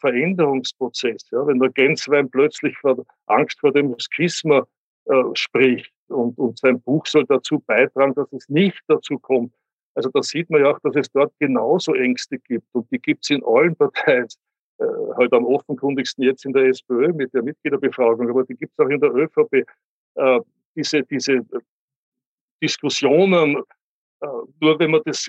Veränderungsprozess. 0.00 1.30
Ja, 1.30 1.46
wenn 1.46 1.58
der 1.58 1.70
Genswein 1.70 2.30
plötzlich 2.30 2.76
vor 2.78 3.04
Angst 3.26 3.58
vor 3.60 3.72
dem 3.72 3.94
Schisma 3.98 4.66
äh, 5.06 5.22
spricht 5.34 5.92
und, 6.08 6.36
und 6.38 6.58
sein 6.58 6.80
Buch 6.80 7.06
soll 7.06 7.24
dazu 7.26 7.60
beitragen, 7.60 8.14
dass 8.14 8.32
es 8.32 8.48
nicht 8.48 8.80
dazu 8.88 9.18
kommt. 9.18 9.54
Also 9.94 10.10
da 10.10 10.22
sieht 10.22 10.50
man 10.50 10.62
ja 10.62 10.70
auch, 10.70 10.78
dass 10.80 10.94
es 10.96 11.10
dort 11.10 11.32
genauso 11.38 11.94
Ängste 11.94 12.38
gibt 12.38 12.66
und 12.72 12.90
die 12.90 12.98
gibt 12.98 13.24
es 13.24 13.30
in 13.30 13.42
allen 13.44 13.74
Parteien. 13.74 14.28
Äh, 14.78 14.84
halt 15.16 15.32
am 15.32 15.44
offenkundigsten 15.44 16.24
jetzt 16.24 16.44
in 16.46 16.52
der 16.52 16.64
SPÖ 16.66 17.12
mit 17.12 17.34
der 17.34 17.42
Mitgliederbefragung, 17.42 18.30
aber 18.30 18.44
die 18.44 18.54
gibt 18.54 18.72
es 18.72 18.84
auch 18.84 18.88
in 18.88 19.00
der 19.00 19.14
ÖVP. 19.14 19.66
Äh, 20.14 20.40
diese, 20.74 21.02
diese 21.02 21.40
Diskussionen, 22.62 23.56
äh, 24.20 24.26
nur 24.60 24.78
wenn 24.78 24.92
man 24.92 25.02
das 25.04 25.28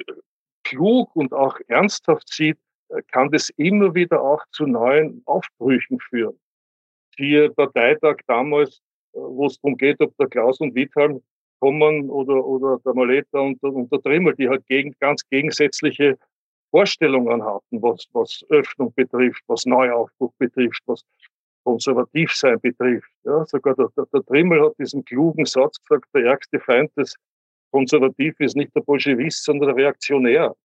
klug 0.72 1.16
und 1.16 1.34
auch 1.34 1.58
ernsthaft 1.68 2.28
sieht, 2.30 2.58
äh, 2.90 3.02
kann 3.12 3.30
das 3.30 3.50
immer 3.58 3.94
wieder 3.94 4.22
auch 4.22 4.44
zu 4.52 4.66
neuen 4.66 5.22
Aufbrüchen 5.26 6.00
führen. 6.00 6.40
Die 7.20 7.50
Parteitag 7.56 8.18
damals, 8.28 8.82
äh, 9.14 9.20
wo 9.20 9.46
es 9.48 9.60
darum 9.60 9.78
geht, 9.78 10.00
ob 10.00 10.16
der 10.18 10.28
Klaus 10.28 10.60
und 10.60 10.74
Wittham 10.74 11.22
kommen 11.60 12.10
oder, 12.10 12.44
oder 12.46 12.80
der 12.86 12.94
Maleta 12.94 13.40
und, 13.40 13.62
und 13.62 13.92
der 13.92 14.02
Trimmel, 14.02 14.36
die 14.36 14.50
halt 14.50 14.66
gegen, 14.68 14.96
ganz 15.00 15.28
gegensätzliche 15.30 16.18
Vorstellungen 16.72 17.44
hatten, 17.44 17.82
was, 17.82 18.08
was 18.14 18.44
Öffnung 18.50 18.94
betrifft, 18.96 19.44
was 19.48 19.66
Neuaufbruch 19.66 20.34
betrifft, 20.40 20.82
was 20.86 21.04
Konservativsein 21.64 22.60
betrifft. 22.62 23.12
Ja, 23.24 23.46
sogar 23.46 23.76
der, 23.76 23.90
der, 23.96 24.06
der 24.06 24.24
Trimmel 24.24 24.66
hat 24.66 24.74
diesen 24.80 25.04
klugen 25.04 25.46
Satz 25.46 25.78
gesagt, 25.84 26.08
der 26.16 26.26
ärgste 26.26 26.60
Feind 26.60 26.92
des 26.98 27.16
konservativ 27.72 28.40
ist 28.40 28.56
nicht 28.56 28.76
der 28.76 28.82
Bolschewist, 28.82 29.44
sondern 29.44 29.76
der 29.76 29.86
Reaktionär. 29.86 30.56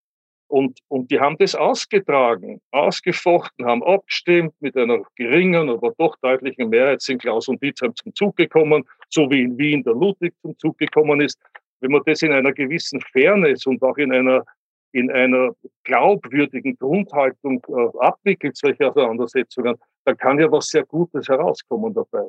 Und, 0.49 0.79
und 0.89 1.11
die 1.11 1.19
haben 1.19 1.37
das 1.39 1.57
ausgetragen, 1.57 2.61
ausgefochten, 2.71 3.67
haben 3.67 3.83
abgestimmt 3.83 4.55
mit 4.61 4.77
einer 4.77 5.03
geringen, 5.17 5.69
aber 5.69 5.93
doch 5.99 6.17
deutlichen 6.23 6.69
Mehrheit 6.69 7.03
sind 7.03 7.21
Klaus 7.23 7.49
und 7.49 7.61
Witzheim 7.61 7.95
zum 7.97 8.15
Zug 8.15 8.37
gekommen, 8.37 8.85
so 9.09 9.29
wie 9.31 9.43
in 9.43 9.59
Wien 9.59 9.83
der 9.83 9.95
Ludwig 9.95 10.35
zum 10.43 10.57
Zug 10.59 10.79
gekommen 10.79 11.21
ist. 11.21 11.39
Wenn 11.81 11.91
man 11.91 12.03
das 12.07 12.23
in 12.23 12.33
einer 12.33 12.53
gewissen 12.53 13.01
Fairness 13.13 13.67
und 13.67 13.83
auch 13.83 13.97
in 13.97 14.13
einer, 14.13 14.45
in 14.93 15.11
einer 15.11 15.53
glaubwürdigen 15.83 16.77
Grundhaltung 16.79 17.61
äh, 17.69 17.99
abwickelt, 17.99 18.57
solche 18.57 18.89
Auseinandersetzungen, 18.89 19.75
dann 20.05 20.17
kann 20.17 20.39
ja 20.39 20.51
was 20.51 20.69
sehr 20.69 20.85
Gutes 20.85 21.29
herauskommen 21.29 21.93
dabei. 21.93 22.29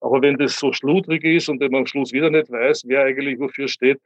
Aber 0.00 0.22
wenn 0.22 0.36
das 0.36 0.56
so 0.56 0.72
schludrig 0.72 1.24
ist 1.24 1.48
und 1.48 1.60
wenn 1.60 1.72
man 1.72 1.80
am 1.80 1.86
Schluss 1.86 2.12
wieder 2.12 2.30
nicht 2.30 2.50
weiß, 2.50 2.84
wer 2.86 3.02
eigentlich 3.02 3.40
wofür 3.40 3.66
steht, 3.66 3.98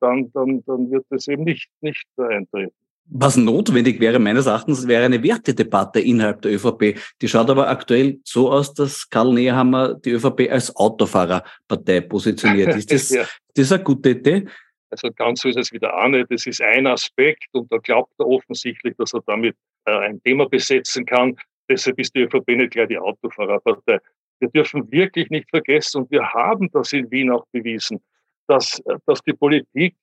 dann, 0.00 0.30
dann, 0.32 0.64
dann 0.64 0.90
wird 0.90 1.06
das 1.10 1.28
eben 1.28 1.44
nicht, 1.44 1.68
nicht 1.80 2.06
eintreten. 2.16 2.74
Was 3.06 3.36
notwendig 3.36 4.00
wäre, 4.00 4.18
meines 4.18 4.46
Erachtens, 4.46 4.88
wäre 4.88 5.04
eine 5.04 5.22
Wertedebatte 5.22 6.00
innerhalb 6.00 6.40
der 6.40 6.54
ÖVP. 6.54 6.98
Die 7.20 7.28
schaut 7.28 7.50
aber 7.50 7.68
aktuell 7.68 8.18
so 8.24 8.50
aus, 8.50 8.72
dass 8.72 9.08
Karl 9.10 9.34
Nehammer 9.34 9.94
die 9.94 10.12
ÖVP 10.12 10.50
als 10.50 10.74
Autofahrerpartei 10.74 12.00
positioniert. 12.00 12.74
Ist 12.74 12.90
das, 12.90 13.10
ja. 13.10 13.24
das 13.54 13.72
eine 13.72 13.84
gute 13.84 14.10
Idee? 14.10 14.46
Also 14.88 15.10
ganz 15.12 15.40
so 15.40 15.48
ist 15.48 15.58
es 15.58 15.72
wieder 15.72 15.94
auch 15.94 16.08
nicht. 16.08 16.30
Das 16.30 16.46
ist 16.46 16.62
ein 16.62 16.86
Aspekt 16.86 17.48
und 17.52 17.70
da 17.70 17.76
glaubt 17.76 18.12
er 18.18 18.26
offensichtlich, 18.26 18.94
dass 18.96 19.12
er 19.12 19.22
damit 19.26 19.56
äh, 19.84 19.90
ein 19.90 20.22
Thema 20.22 20.48
besetzen 20.48 21.04
kann. 21.04 21.36
Deshalb 21.68 21.98
ist 21.98 22.14
die 22.14 22.20
ÖVP 22.20 22.48
nicht 22.48 22.70
gleich 22.70 22.88
die 22.88 22.98
Autofahrerpartei. 22.98 23.98
Wir 24.40 24.48
dürfen 24.48 24.90
wirklich 24.90 25.28
nicht 25.30 25.50
vergessen, 25.50 26.02
und 26.02 26.10
wir 26.10 26.22
haben 26.32 26.70
das 26.72 26.92
in 26.92 27.10
Wien 27.10 27.30
auch 27.30 27.44
bewiesen, 27.52 28.00
dass, 28.46 28.82
dass 29.06 29.20
die 29.22 29.32
Politik 29.32 29.96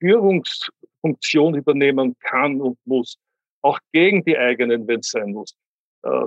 Führungsfunktion 0.00 1.54
übernehmen 1.56 2.16
kann 2.20 2.60
und 2.60 2.78
muss, 2.84 3.18
auch 3.62 3.78
gegen 3.92 4.24
die 4.24 4.38
eigenen, 4.38 4.86
wenn 4.86 5.00
es 5.00 5.10
sein 5.10 5.32
muss. 5.32 5.56
Äh, 6.02 6.26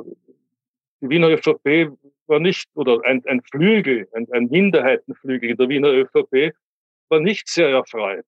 die 1.01 1.09
Wiener 1.09 1.29
ÖVP 1.29 1.97
war 2.27 2.39
nicht, 2.39 2.69
oder 2.75 2.99
ein, 3.05 3.23
ein 3.25 3.41
Flügel, 3.41 4.07
ein, 4.13 4.27
ein 4.31 4.47
Minderheitenflügel 4.47 5.51
in 5.51 5.57
der 5.57 5.69
Wiener 5.69 5.89
ÖVP 5.89 6.53
war 7.09 7.19
nicht 7.19 7.47
sehr 7.47 7.69
erfreut, 7.69 8.25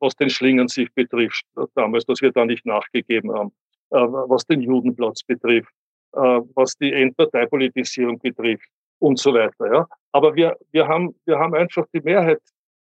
was 0.00 0.14
den 0.14 0.30
Schlingern 0.30 0.68
sich 0.68 0.92
betrifft, 0.92 1.44
damals, 1.74 2.04
dass 2.04 2.20
wir 2.20 2.32
da 2.32 2.44
nicht 2.44 2.66
nachgegeben 2.66 3.32
haben, 3.32 3.52
äh, 3.90 3.96
was 3.96 4.44
den 4.44 4.60
Judenplatz 4.60 5.22
betrifft, 5.22 5.72
äh, 6.12 6.40
was 6.54 6.76
die 6.76 6.92
Endparteipolitisierung 6.92 8.18
betrifft 8.18 8.68
und 8.98 9.18
so 9.18 9.32
weiter. 9.32 9.72
Ja. 9.72 9.88
Aber 10.14 10.36
wir, 10.36 10.56
wir, 10.70 10.86
haben, 10.86 11.12
wir 11.24 11.40
haben 11.40 11.54
einfach 11.54 11.86
die 11.92 12.00
Mehrheit 12.00 12.40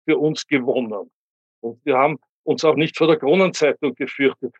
für 0.05 0.19
uns 0.19 0.45
gewonnen. 0.45 1.09
Und 1.61 1.83
wir 1.83 1.97
haben 1.97 2.19
uns 2.43 2.63
auch 2.63 2.75
nicht 2.75 2.95
vor 2.95 3.07
der 3.07 3.17
Kronenzeitung 3.17 3.95
gefürchtet. 3.95 4.53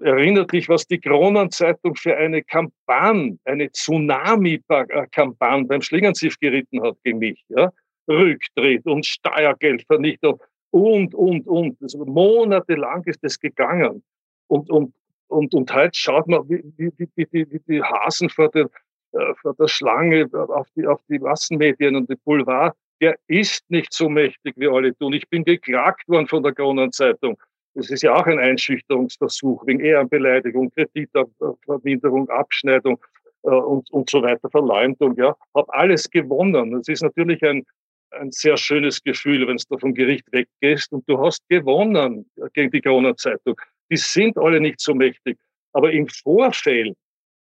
Erinnert 0.00 0.52
dich, 0.52 0.68
was 0.68 0.86
die 0.86 1.00
Kronenzeitung 1.00 1.96
für 1.96 2.16
eine 2.16 2.42
Kampagne, 2.44 3.36
eine 3.44 3.68
Tsunami-Kampagne 3.70 5.64
beim 5.66 5.82
Schlingernschiff 5.82 6.38
geritten 6.38 6.80
hat 6.84 6.96
gegen 7.02 7.18
mich. 7.18 7.44
Ja? 7.48 7.72
Rücktritt 8.08 8.86
und 8.86 9.04
Steuergeldvernichtung 9.04 10.40
und, 10.70 11.16
und, 11.16 11.48
und. 11.48 11.82
Also 11.82 12.04
monatelang 12.04 13.02
ist 13.06 13.24
das 13.24 13.40
gegangen. 13.40 14.04
Und, 14.46 14.70
und, 14.70 14.94
und, 15.26 15.52
und 15.52 15.74
heute 15.74 15.98
schaut 15.98 16.28
man, 16.28 16.48
wie, 16.48 16.62
wie, 16.76 16.92
wie, 16.96 17.26
wie, 17.32 17.50
wie 17.50 17.60
die 17.66 17.82
Hasen 17.82 18.30
vor 18.30 18.54
äh, 18.54 18.66
vor 19.40 19.54
der 19.54 19.68
Schlange 19.68 20.28
auf 20.32 20.66
die, 20.76 20.86
auf 20.86 21.00
die 21.08 21.18
Massenmedien 21.18 21.96
und 21.96 22.10
die 22.10 22.16
Boulevard, 22.24 22.74
der 23.00 23.16
ist 23.26 23.68
nicht 23.70 23.92
so 23.92 24.08
mächtig, 24.08 24.54
wie 24.56 24.68
alle 24.68 24.96
tun. 24.96 25.12
Ich 25.12 25.28
bin 25.28 25.44
geklagt 25.44 26.08
worden 26.08 26.26
von 26.26 26.42
der 26.42 26.52
Kronenzeitung. 26.52 27.38
Das 27.74 27.90
ist 27.90 28.02
ja 28.02 28.14
auch 28.14 28.26
ein 28.26 28.38
Einschüchterungsversuch 28.38 29.66
wegen 29.66 29.80
Ehrenbeleidigung, 29.80 30.70
Kreditverminderung, 30.70 32.28
Abschneidung 32.30 33.02
äh, 33.42 33.48
und, 33.48 33.90
und 33.90 34.08
so 34.08 34.22
weiter, 34.22 34.48
Verleumdung. 34.48 35.16
Ja, 35.16 35.34
habe 35.54 35.74
alles 35.74 36.08
gewonnen. 36.08 36.70
Das 36.72 36.88
ist 36.88 37.02
natürlich 37.02 37.42
ein, 37.42 37.64
ein 38.12 38.30
sehr 38.30 38.56
schönes 38.56 39.02
Gefühl, 39.02 39.46
wenn 39.48 39.56
du 39.56 39.78
vom 39.78 39.92
Gericht 39.92 40.24
weggehst 40.30 40.92
und 40.92 41.08
du 41.08 41.18
hast 41.18 41.42
gewonnen 41.48 42.30
gegen 42.52 42.70
die 42.70 42.80
Corona-Zeitung. 42.80 43.56
Die 43.90 43.96
sind 43.96 44.38
alle 44.38 44.60
nicht 44.60 44.80
so 44.80 44.94
mächtig. 44.94 45.36
Aber 45.72 45.90
im 45.90 46.06
Vorfeld, 46.06 46.96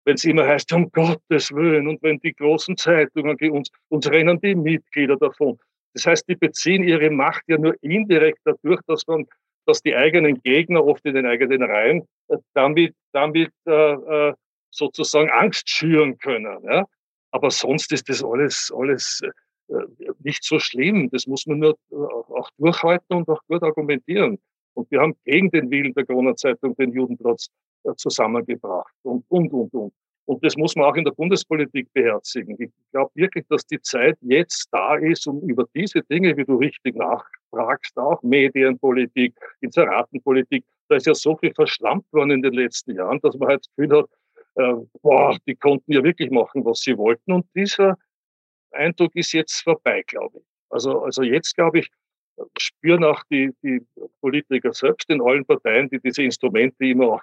wenn 0.05 0.15
es 0.15 0.25
immer 0.25 0.47
heißt, 0.47 0.73
um 0.73 0.91
Gottes 0.91 1.53
Willen, 1.53 1.89
und 1.89 2.03
wenn 2.03 2.19
die 2.21 2.35
großen 2.35 2.77
Zeitungen 2.77 3.37
uns, 3.51 3.71
uns 3.89 4.11
rennen 4.11 4.41
die 4.41 4.55
Mitglieder 4.55 5.17
davon. 5.17 5.59
Das 5.95 6.07
heißt, 6.07 6.29
die 6.29 6.37
beziehen 6.37 6.85
ihre 6.85 7.11
Macht 7.11 7.43
ja 7.49 7.59
nur 7.59 7.75
indirekt 7.83 8.39
dadurch, 8.45 8.81
dass 8.87 9.07
man 9.07 9.27
dass 9.67 9.83
die 9.83 9.95
eigenen 9.95 10.41
Gegner 10.43 10.85
oft 10.85 11.05
in 11.05 11.15
den 11.15 11.27
eigenen 11.27 11.63
Reihen 11.63 12.07
äh, 12.29 12.39
damit, 12.55 12.95
damit 13.13 13.53
äh, 13.67 13.93
äh, 13.93 14.35
sozusagen 14.71 15.31
Angst 15.31 15.69
schüren 15.69 16.19
können. 16.19 16.59
Ja? 16.65 16.87
Aber 17.31 17.51
sonst 17.51 17.93
ist 17.93 18.09
das 18.09 18.25
alles, 18.25 18.73
alles 18.77 19.21
äh, 19.69 19.75
nicht 20.21 20.45
so 20.45 20.59
schlimm. 20.59 21.09
Das 21.11 21.27
muss 21.27 21.47
man 21.47 21.59
nur 21.61 21.77
äh, 21.91 21.95
auch 21.95 22.51
durchhalten 22.59 23.17
und 23.17 23.29
auch 23.29 23.41
gut 23.47 23.63
argumentieren. 23.63 24.39
Und 24.75 24.91
wir 24.91 25.01
haben 25.01 25.15
gegen 25.25 25.51
den 25.51 25.71
Willen 25.71 25.93
der 25.95 26.07
Corona-Zeitung 26.07 26.75
den 26.77 26.93
Judenplatz 26.93 27.49
äh, 27.85 27.95
zusammengebracht 27.97 28.95
und, 29.03 29.25
und, 29.29 29.53
und, 29.53 29.73
und. 29.75 29.93
Und 30.27 30.45
das 30.45 30.57
muss 30.57 30.77
man 30.77 30.87
auch 30.87 30.95
in 30.95 31.05
der 31.05 31.11
Bundespolitik 31.11 31.93
beherzigen. 31.93 32.55
Ich 32.61 32.71
glaube 32.93 33.11
wirklich, 33.15 33.45
dass 33.49 33.67
die 33.67 33.81
Zeit 33.83 34.17
jetzt 34.21 34.69
da 34.71 34.95
ist, 34.95 35.27
um 35.27 35.41
über 35.41 35.67
diese 35.75 36.03
Dinge, 36.03 36.37
wie 36.37 36.45
du 36.45 36.55
richtig 36.57 36.95
nachfragst, 36.95 37.99
auch 37.99 38.23
Medienpolitik, 38.23 39.35
Inseratenpolitik, 39.61 40.65
da 40.89 40.97
ist 40.97 41.07
ja 41.07 41.15
so 41.15 41.37
viel 41.37 41.53
verschlampt 41.53 42.13
worden 42.13 42.31
in 42.31 42.43
den 42.43 42.53
letzten 42.53 42.95
Jahren, 42.95 43.19
dass 43.23 43.37
man 43.39 43.49
halt 43.49 43.61
das 43.61 43.75
Gefühl 43.75 43.99
hat, 43.99 44.11
äh, 44.57 44.75
boah, 45.03 45.37
die 45.47 45.57
konnten 45.57 45.93
ja 45.93 46.03
wirklich 46.05 46.31
machen, 46.31 46.65
was 46.65 46.81
sie 46.81 46.97
wollten. 46.97 47.33
Und 47.33 47.47
dieser 47.57 47.97
Eindruck 48.71 49.15
ist 49.17 49.33
jetzt 49.33 49.63
vorbei, 49.63 50.05
glaube 50.07 50.39
ich. 50.39 50.45
Also, 50.69 51.03
also 51.03 51.23
jetzt, 51.23 51.57
glaube 51.57 51.81
ich, 51.81 51.91
spüren 52.59 53.05
auch 53.05 53.23
die, 53.31 53.51
die 53.63 53.85
Politiker 54.21 54.73
selbst 54.73 55.09
in 55.11 55.21
allen 55.21 55.45
Parteien, 55.45 55.89
die 55.89 56.01
diese 56.01 56.23
Instrumente 56.23 56.85
immer 56.85 57.15
auch 57.15 57.23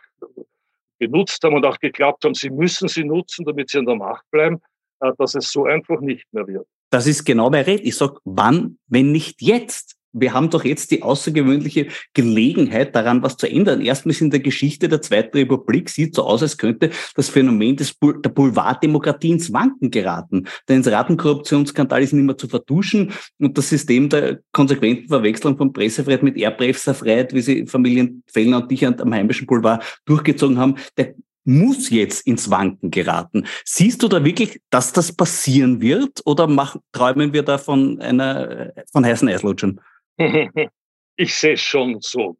genutzt 0.99 1.43
haben 1.43 1.55
und 1.55 1.65
auch 1.65 1.79
geglaubt 1.79 2.23
haben, 2.23 2.33
sie 2.33 2.49
müssen 2.49 2.87
sie 2.87 3.03
nutzen, 3.03 3.45
damit 3.45 3.69
sie 3.69 3.79
an 3.79 3.85
der 3.85 3.95
Macht 3.95 4.25
bleiben, 4.31 4.61
äh, 4.99 5.11
dass 5.17 5.35
es 5.35 5.51
so 5.51 5.65
einfach 5.65 5.99
nicht 6.01 6.25
mehr 6.31 6.47
wird. 6.47 6.67
Das 6.89 7.05
ist 7.05 7.25
genau 7.25 7.49
der 7.49 7.67
Red. 7.67 7.81
Ich 7.81 7.97
sage, 7.97 8.17
wann, 8.23 8.79
wenn 8.87 9.11
nicht 9.11 9.41
jetzt? 9.41 9.96
Wir 10.13 10.33
haben 10.33 10.49
doch 10.49 10.63
jetzt 10.63 10.91
die 10.91 11.03
außergewöhnliche 11.03 11.87
Gelegenheit, 12.13 12.95
daran 12.95 13.21
was 13.23 13.37
zu 13.37 13.47
ändern. 13.47 13.81
Erstmals 13.81 14.21
in 14.21 14.31
der 14.31 14.39
Geschichte 14.39 14.89
der 14.89 15.01
Zweiten 15.01 15.37
Republik 15.37 15.89
sieht 15.89 16.15
so 16.15 16.23
aus, 16.23 16.41
als 16.41 16.57
könnte 16.57 16.89
das 17.15 17.29
Phänomen 17.29 17.75
des 17.75 17.93
Bul 17.93 18.21
der 18.21 18.29
Boulevarddemokratie 18.29 19.31
ins 19.31 19.53
Wanken 19.53 19.91
geraten. 19.91 20.47
Der 20.67 20.85
Ratenkorruptionsskandal 20.85 22.01
ist 22.01 22.13
nicht 22.13 22.23
mehr 22.23 22.37
zu 22.37 22.47
vertuschen 22.47 23.11
und 23.39 23.57
das 23.57 23.69
System 23.69 24.09
der 24.09 24.39
konsequenten 24.51 25.07
Verwechslung 25.07 25.57
von 25.57 25.73
Pressefreiheit 25.73 26.23
mit 26.23 26.37
Erbrechtsfreiheit, 26.37 27.33
wie 27.33 27.41
sie 27.41 27.67
Familien 27.67 28.23
Fellner 28.27 28.61
und 28.61 28.71
dich 28.71 28.85
am 28.85 29.13
heimischen 29.13 29.47
Boulevard 29.47 29.83
durchgezogen 30.05 30.57
haben, 30.57 30.75
der 30.97 31.15
muss 31.47 31.89
jetzt 31.89 32.27
ins 32.27 32.49
Wanken 32.49 32.91
geraten. 32.91 33.45
Siehst 33.63 34.03
du 34.03 34.09
da 34.09 34.23
wirklich, 34.23 34.61
dass 34.69 34.91
das 34.91 35.13
passieren 35.13 35.81
wird 35.81 36.21
oder 36.25 36.45
machen, 36.45 36.81
träumen 36.91 37.31
wir 37.31 37.43
da 37.43 37.57
von 37.57 38.01
einer, 38.01 38.73
von 38.91 39.05
heißen 39.05 39.29
Eislutschern? 39.29 39.79
Ich 41.19 41.33
sehe 41.33 41.57
schon 41.57 41.99
so. 41.99 42.37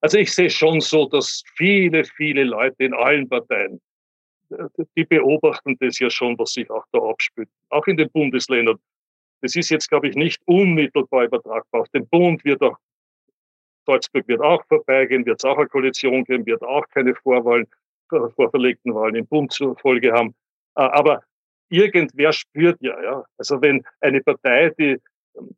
Also 0.00 0.18
ich 0.18 0.34
sehe 0.34 0.50
schon 0.50 0.80
so, 0.80 1.08
dass 1.08 1.44
viele, 1.54 2.04
viele 2.04 2.42
Leute 2.42 2.84
in 2.84 2.92
allen 2.92 3.28
Parteien, 3.28 3.80
die 4.96 5.04
beobachten 5.04 5.76
das 5.80 5.98
ja 5.98 6.10
schon, 6.10 6.36
was 6.38 6.52
sich 6.52 6.68
auch 6.70 6.84
da 6.92 6.98
abspielt, 6.98 7.48
auch 7.70 7.86
in 7.86 7.96
den 7.96 8.10
Bundesländern. 8.10 8.78
Das 9.42 9.54
ist 9.54 9.70
jetzt, 9.70 9.88
glaube 9.88 10.08
ich, 10.08 10.16
nicht 10.16 10.40
unmittelbar 10.46 11.24
übertragbar. 11.24 11.82
Auf 11.82 11.88
den 11.90 12.08
Bund 12.08 12.44
wird 12.44 12.62
auch, 12.62 12.76
Salzburg 13.86 14.26
wird 14.26 14.40
auch 14.40 14.64
vorbeigehen, 14.66 15.24
wird 15.24 15.38
es 15.40 15.44
auch 15.44 15.58
eine 15.58 15.68
Koalition 15.68 16.24
geben, 16.24 16.46
wird 16.46 16.62
auch 16.62 16.86
keine 16.88 17.14
Vorwahlen, 17.14 17.66
äh, 18.12 18.28
vorverlegten 18.34 18.94
Wahlen 18.94 19.14
im 19.14 19.26
Bund 19.26 19.52
zur 19.52 19.76
Folge 19.78 20.12
haben. 20.12 20.34
Äh, 20.76 20.82
aber 20.82 21.22
irgendwer 21.68 22.32
spürt 22.32 22.80
ja, 22.80 23.00
ja. 23.02 23.24
Also 23.38 23.60
wenn 23.60 23.84
eine 24.00 24.20
Partei, 24.20 24.70
die 24.78 24.98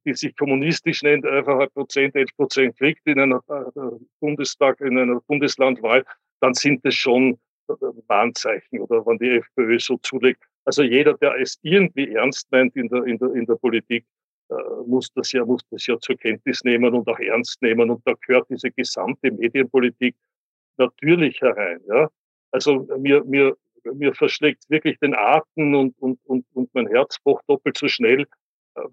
die 0.05 0.15
sich 0.15 0.37
kommunistisch 0.37 1.03
nennt, 1.03 1.25
11,5 1.25 1.73
Prozent, 1.73 2.15
11 2.17 2.37
Prozent 2.37 2.79
kriegt 2.79 3.07
in 3.07 3.21
einer 3.21 3.43
äh, 3.49 3.81
Bundestag, 4.21 4.81
in 4.81 4.99
einer 4.99 5.21
Bundeslandwahl, 5.21 6.05
dann 6.41 6.55
sind 6.55 6.85
das 6.85 6.95
schon 6.95 7.39
äh, 7.69 7.75
Warnzeichen 8.07 8.81
oder 8.81 9.05
wenn 9.07 9.19
die 9.19 9.39
FPÖ 9.39 9.79
so 9.79 9.97
zulegt. 9.99 10.43
Also 10.65 10.83
jeder, 10.83 11.15
der 11.15 11.35
es 11.41 11.59
irgendwie 11.63 12.13
ernst 12.13 12.51
meint 12.51 12.77
in 12.77 12.89
der, 12.89 13.05
in 13.05 13.19
der, 13.19 13.33
in 13.35 13.47
der 13.47 13.57
Politik, 13.57 14.05
äh, 14.51 14.55
muss 14.87 15.13
das 15.15 15.33
ja, 15.33 15.45
muss 15.45 15.63
das 15.71 15.87
ja 15.87 15.99
zur 15.99 16.17
Kenntnis 16.17 16.65
nehmen 16.65 16.95
und 16.95 17.09
auch 17.09 17.19
ernst 17.19 17.61
nehmen. 17.63 17.91
Und 17.91 18.07
da 18.07 18.15
gehört 18.27 18.49
diese 18.51 18.71
gesamte 18.71 19.31
Medienpolitik 19.31 20.15
natürlich 20.77 21.41
herein, 21.41 21.81
ja. 21.89 22.09
Also 22.51 22.87
mir, 22.99 23.25
mir, 23.25 23.57
mir 23.93 24.15
verschlägt 24.15 24.69
wirklich 24.71 24.99
den 25.01 25.15
Atem 25.15 25.75
und, 25.75 25.99
und, 25.99 26.19
und, 26.25 26.47
und 26.55 26.75
mein 26.75 26.87
Herz 26.87 27.19
pocht 27.21 27.45
doppelt 27.47 27.77
so 27.77 27.89
schnell, 27.89 28.27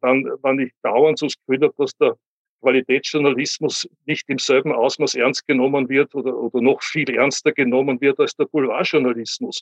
wenn, 0.02 0.26
wenn 0.42 0.60
ich 0.60 0.72
dauernd 0.82 1.20
so 1.20 1.28
das 1.28 1.36
Gefühl 1.38 1.64
habe, 1.64 1.74
dass 1.78 1.96
der 1.98 2.18
Qualitätsjournalismus 2.62 3.88
nicht 4.06 4.28
im 4.30 4.40
selben 4.40 4.72
Ausmaß 4.72 5.16
ernst 5.16 5.46
genommen 5.48 5.88
wird 5.90 6.16
oder, 6.16 6.36
oder 6.36 6.62
noch 6.62 6.82
viel 6.82 7.10
ernster 7.10 7.52
genommen 7.52 8.02
wird 8.02 8.20
als 8.20 8.36
der 8.36 8.46
Boulevardjournalismus, 8.46 9.62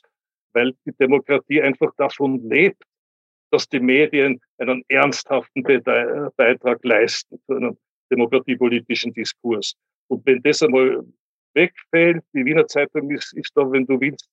weil 0.54 0.72
die 0.86 0.92
Demokratie 0.92 1.60
einfach 1.60 1.92
davon 1.96 2.48
lebt, 2.48 2.82
dass 3.50 3.68
die 3.68 3.80
Medien 3.80 4.40
einen 4.58 4.84
ernsthaften 4.88 5.62
Beitrag 5.62 6.84
leisten 6.84 7.38
zu 7.46 7.54
einem 7.54 7.76
demokratiepolitischen 8.10 9.12
Diskurs. 9.12 9.74
Und 10.08 10.24
wenn 10.26 10.42
das 10.42 10.62
einmal 10.62 11.04
wegfällt, 11.54 12.24
die 12.32 12.44
Wiener 12.44 12.66
Zeitung 12.66 13.10
ist, 13.10 13.32
ist 13.34 13.52
da, 13.54 13.70
wenn 13.70 13.86
du 13.86 14.00
willst, 14.00 14.28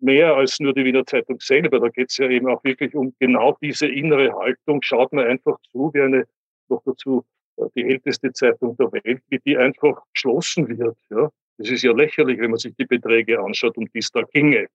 mehr 0.00 0.34
als 0.34 0.60
nur 0.60 0.74
die 0.74 0.84
Wiener 0.84 1.06
Zeitung 1.06 1.40
selber. 1.40 1.80
Da 1.80 1.88
geht 1.88 2.10
es 2.10 2.18
ja 2.18 2.28
eben 2.28 2.48
auch 2.48 2.62
wirklich 2.64 2.94
um 2.94 3.14
genau 3.18 3.56
diese 3.60 3.86
innere 3.86 4.32
Haltung. 4.34 4.82
Schaut 4.82 5.12
man 5.12 5.26
einfach 5.26 5.58
zu, 5.72 5.90
wie 5.94 6.00
eine 6.00 6.26
noch 6.68 6.82
dazu 6.84 7.24
äh, 7.56 7.64
die 7.74 7.84
älteste 7.84 8.32
Zeitung 8.32 8.76
der 8.76 8.92
Welt, 8.92 9.22
wie 9.28 9.38
die 9.38 9.56
einfach 9.56 10.02
geschlossen 10.12 10.68
wird. 10.68 10.96
Ja. 11.10 11.30
Das 11.58 11.70
ist 11.70 11.82
ja 11.82 11.92
lächerlich, 11.92 12.38
wenn 12.38 12.50
man 12.50 12.58
sich 12.58 12.74
die 12.76 12.84
Beträge 12.84 13.40
anschaut, 13.40 13.76
um 13.76 13.86
die 13.86 13.98
es 13.98 14.10
da 14.10 14.22
ginge. 14.22 14.68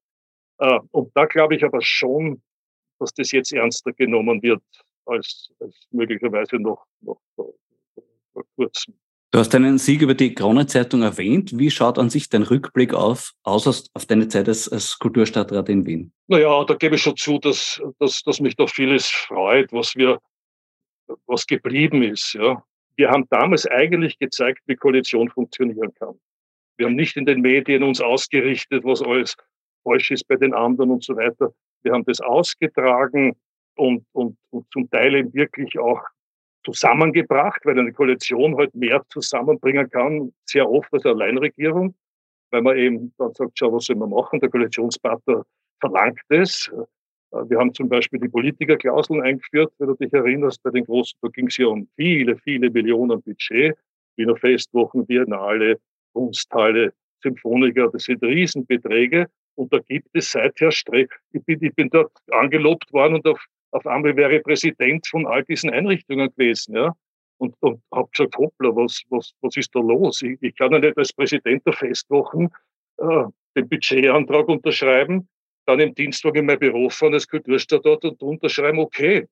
Äh, 0.59 0.79
und 0.91 1.11
da 1.15 1.25
glaube 1.25 1.55
ich 1.55 1.63
aber 1.63 1.81
schon, 1.81 2.41
dass 2.99 3.13
das 3.13 3.31
jetzt 3.31 3.53
ernster 3.53 3.93
genommen 3.93 4.41
wird 4.41 4.63
als, 5.05 5.51
als 5.59 5.87
möglicherweise 5.91 6.57
noch, 6.57 6.85
noch 7.01 7.21
vor, 7.35 7.53
vor 8.33 8.43
kurzem. 8.55 8.95
Du 9.33 9.39
hast 9.39 9.51
deinen 9.51 9.79
Sieg 9.79 10.03
über 10.03 10.13
die 10.13 10.35
Kronenzeitung 10.35 11.01
erwähnt. 11.01 11.57
Wie 11.57 11.71
schaut 11.71 11.97
an 11.97 12.11
sich 12.11 12.29
dein 12.29 12.43
Rückblick 12.43 12.93
auf, 12.93 13.31
aus 13.41 13.89
auf 13.91 14.05
deine 14.05 14.27
Zeit 14.27 14.47
als, 14.47 14.71
als 14.71 14.99
Kulturstadtrat 14.99 15.69
in 15.69 15.87
Wien? 15.87 16.13
Naja, 16.27 16.63
da 16.65 16.75
gebe 16.75 16.97
ich 16.97 17.01
schon 17.01 17.17
zu, 17.17 17.39
dass, 17.39 17.81
dass, 17.97 18.21
dass 18.21 18.39
mich 18.39 18.55
doch 18.55 18.69
vieles 18.69 19.09
freut, 19.09 19.73
was 19.73 19.95
wir, 19.95 20.19
was 21.25 21.47
geblieben 21.47 22.03
ist. 22.03 22.33
Ja. 22.33 22.63
Wir 22.95 23.09
haben 23.09 23.25
damals 23.31 23.65
eigentlich 23.65 24.19
gezeigt, 24.19 24.59
wie 24.67 24.75
Koalition 24.75 25.27
funktionieren 25.31 25.91
kann. 25.95 26.13
Wir 26.77 26.85
haben 26.85 26.95
nicht 26.95 27.17
in 27.17 27.25
den 27.25 27.41
Medien 27.41 27.81
uns 27.81 28.01
ausgerichtet, 28.01 28.83
was 28.83 29.01
alles 29.01 29.35
falsch 29.81 30.11
ist 30.11 30.27
bei 30.27 30.35
den 30.35 30.53
anderen 30.53 30.91
und 30.91 31.03
so 31.03 31.15
weiter. 31.15 31.51
Wir 31.81 31.93
haben 31.93 32.05
das 32.05 32.21
ausgetragen 32.21 33.35
und, 33.77 34.05
und, 34.11 34.37
und 34.51 34.71
zum 34.71 34.87
Teil 34.91 35.15
eben 35.15 35.33
wirklich 35.33 35.79
auch 35.79 36.03
zusammengebracht, 36.63 37.61
weil 37.65 37.79
eine 37.79 37.93
Koalition 37.93 38.57
halt 38.57 38.73
mehr 38.75 39.03
zusammenbringen 39.09 39.89
kann, 39.89 40.33
sehr 40.45 40.69
oft 40.69 40.91
als 40.93 41.05
eine 41.05 41.15
Alleinregierung, 41.15 41.95
weil 42.51 42.61
man 42.61 42.77
eben 42.77 43.13
dann 43.17 43.33
sagt, 43.33 43.51
schau, 43.55 43.73
was 43.73 43.85
soll 43.85 43.95
man 43.95 44.09
machen? 44.09 44.39
Der 44.39 44.49
Koalitionspartner 44.49 45.43
verlangt 45.79 46.21
es. 46.29 46.71
Äh, 47.31 47.49
wir 47.49 47.59
haben 47.59 47.73
zum 47.73 47.89
Beispiel 47.89 48.19
die 48.19 48.29
Politikerklauseln 48.29 49.21
eingeführt, 49.21 49.73
wenn 49.79 49.87
du 49.87 49.95
dich 49.95 50.13
erinnerst, 50.13 50.61
bei 50.63 50.69
den 50.69 50.85
großen, 50.85 51.17
da 51.21 51.29
ging 51.29 51.47
es 51.47 51.57
ja 51.57 51.67
um 51.67 51.87
viele, 51.95 52.37
viele 52.37 52.69
Millionen 52.69 53.21
Budget, 53.21 53.75
Wiener 54.15 54.35
Festwochen, 54.35 55.05
Biennale, 55.05 55.79
Kunsthalle, 56.13 56.93
Symphoniker, 57.21 57.89
das 57.91 58.03
sind 58.03 58.21
Riesenbeträge. 58.23 59.27
Und 59.55 59.71
da 59.71 59.79
gibt 59.79 60.07
es 60.13 60.31
seither 60.31 60.71
Stress. 60.71 61.09
Ich 61.31 61.43
bin, 61.43 61.61
ich 61.61 61.73
bin 61.75 61.89
dort 61.89 62.11
angelobt 62.31 62.91
worden 62.91 63.15
und 63.15 63.27
auf, 63.27 63.43
auf 63.73 63.87
einmal 63.87 64.15
wäre 64.15 64.37
ich 64.37 64.43
Präsident 64.43 65.07
von 65.07 65.25
all 65.25 65.43
diesen 65.43 65.69
Einrichtungen 65.69 66.29
gewesen. 66.29 66.75
Ja? 66.75 66.95
Und, 67.37 67.55
und 67.61 67.81
habe 67.91 68.09
gesagt, 68.11 68.37
hoppla, 68.37 68.69
was, 68.75 69.01
was, 69.09 69.33
was 69.41 69.57
ist 69.57 69.73
da 69.75 69.79
los? 69.79 70.21
Ich, 70.21 70.37
ich 70.41 70.55
kann 70.55 70.71
ja 70.71 70.79
nicht 70.79 70.97
als 70.97 71.13
Präsident 71.13 71.65
der 71.65 71.73
Festwochen 71.73 72.49
äh, 72.97 73.23
den 73.55 73.69
Budgetantrag 73.69 74.47
unterschreiben, 74.47 75.27
dann 75.65 75.79
im 75.79 75.93
Dienstwagen 75.95 76.39
in 76.39 76.45
mein 76.45 76.59
Büro 76.59 76.89
fahren 76.89 77.13
als 77.13 77.27
Kulturstadtort 77.27 78.05
und 78.05 78.21
unterschreiben, 78.21 78.79
okay. 78.79 79.27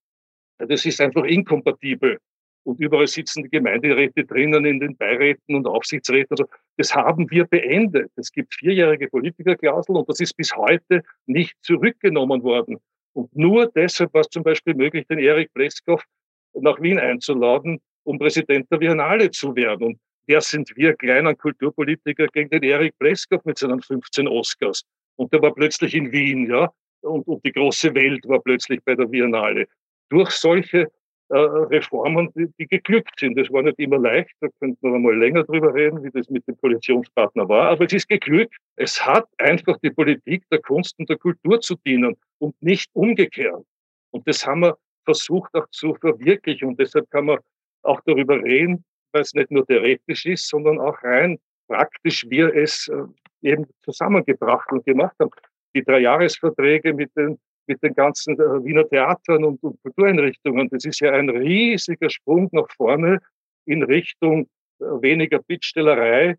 Das 0.57 0.85
ist 0.85 1.01
einfach 1.01 1.23
inkompatibel. 1.23 2.19
Und 2.63 2.79
überall 2.79 3.07
sitzen 3.07 3.43
die 3.43 3.49
Gemeinderäte 3.49 4.23
drinnen 4.23 4.65
in 4.65 4.79
den 4.79 4.95
Beiräten 4.95 5.55
und 5.55 5.65
Aufsichtsräten. 5.65 6.27
Also 6.31 6.45
das 6.77 6.93
haben 6.93 7.29
wir 7.31 7.45
beendet. 7.45 8.11
Es 8.15 8.31
gibt 8.31 8.53
vierjährige 8.53 9.07
Politikerklausel 9.07 9.95
und 9.95 10.07
das 10.07 10.19
ist 10.19 10.37
bis 10.37 10.55
heute 10.55 11.01
nicht 11.25 11.55
zurückgenommen 11.61 12.43
worden. 12.43 12.79
Und 13.13 13.35
nur 13.35 13.67
deshalb 13.67 14.13
war 14.13 14.21
es 14.21 14.29
zum 14.29 14.43
Beispiel 14.43 14.73
möglich, 14.73 15.05
den 15.07 15.19
Erik 15.19 15.53
Pleskow 15.53 16.01
nach 16.53 16.81
Wien 16.81 16.99
einzuladen, 16.99 17.79
um 18.03 18.17
Präsident 18.17 18.71
der 18.71 18.77
Biennale 18.77 19.29
zu 19.31 19.55
werden. 19.55 19.87
Und 19.87 19.99
wer 20.27 20.41
sind 20.41 20.71
wir 20.75 20.95
kleinen 20.95 21.37
Kulturpolitiker 21.37 22.27
gegen 22.27 22.49
den 22.49 22.63
Erik 22.63 22.97
Pleskow 22.99 23.43
mit 23.45 23.57
seinen 23.57 23.81
15 23.81 24.27
Oscars? 24.27 24.83
Und 25.17 25.33
der 25.33 25.41
war 25.41 25.53
plötzlich 25.53 25.93
in 25.93 26.11
Wien, 26.11 26.49
ja. 26.49 26.69
Und, 27.01 27.27
und 27.27 27.43
die 27.45 27.51
große 27.51 27.93
Welt 27.95 28.27
war 28.27 28.41
plötzlich 28.41 28.79
bei 28.85 28.95
der 28.95 29.05
Biennale. 29.05 29.67
Durch 30.09 30.31
solche 30.31 30.91
äh, 31.31 31.37
Reformen, 31.37 32.29
die, 32.35 32.47
die, 32.59 32.67
geglückt 32.67 33.19
sind. 33.19 33.37
Das 33.37 33.51
war 33.51 33.63
nicht 33.63 33.79
immer 33.79 33.97
leicht, 33.97 34.31
da 34.41 34.47
könnte 34.59 34.77
man 34.81 34.95
einmal 34.95 35.17
länger 35.17 35.43
drüber 35.43 35.73
reden, 35.73 36.03
wie 36.03 36.11
das 36.11 36.29
mit 36.29 36.47
dem 36.47 36.57
Koalitionspartner 36.57 37.47
war, 37.47 37.69
aber 37.69 37.85
es 37.85 37.93
ist 37.93 38.09
geglückt. 38.09 38.55
Es 38.75 39.05
hat 39.05 39.25
einfach 39.37 39.77
die 39.83 39.91
Politik 39.91 40.43
der 40.51 40.59
Kunst 40.59 40.97
und 40.99 41.09
der 41.09 41.17
Kultur 41.17 41.61
zu 41.61 41.75
dienen 41.85 42.15
und 42.39 42.55
nicht 42.61 42.89
umgekehrt. 42.93 43.63
Und 44.11 44.27
das 44.27 44.45
haben 44.45 44.61
wir 44.61 44.77
versucht 45.05 45.53
auch 45.55 45.67
zu 45.71 45.95
verwirklichen 45.95 46.69
und 46.69 46.79
deshalb 46.79 47.09
kann 47.09 47.25
man 47.25 47.39
auch 47.83 47.99
darüber 48.05 48.35
reden, 48.35 48.83
weil 49.13 49.23
es 49.23 49.33
nicht 49.33 49.49
nur 49.51 49.65
theoretisch 49.65 50.25
ist, 50.25 50.47
sondern 50.47 50.79
auch 50.79 51.01
rein 51.03 51.39
praktisch 51.67 52.25
wir 52.29 52.53
es 52.53 52.89
äh, 52.89 53.49
eben 53.49 53.65
zusammengebracht 53.83 54.71
und 54.71 54.85
gemacht 54.85 55.15
haben. 55.19 55.31
Die 55.73 55.83
Dreijahresverträge 55.83 56.93
mit 56.93 57.15
den, 57.15 57.39
mit 57.71 57.81
den 57.81 57.93
ganzen 57.93 58.35
äh, 58.35 58.63
Wiener 58.65 58.87
Theatern 58.87 59.45
und, 59.45 59.63
und 59.63 59.81
Kultureinrichtungen, 59.81 60.67
das 60.69 60.83
ist 60.85 60.99
ja 60.99 61.11
ein 61.13 61.29
riesiger 61.29 62.09
Sprung 62.09 62.49
nach 62.51 62.69
vorne 62.75 63.19
in 63.65 63.83
Richtung 63.83 64.47
äh, 64.79 64.85
weniger 65.01 65.39
Bittstellerei 65.39 66.35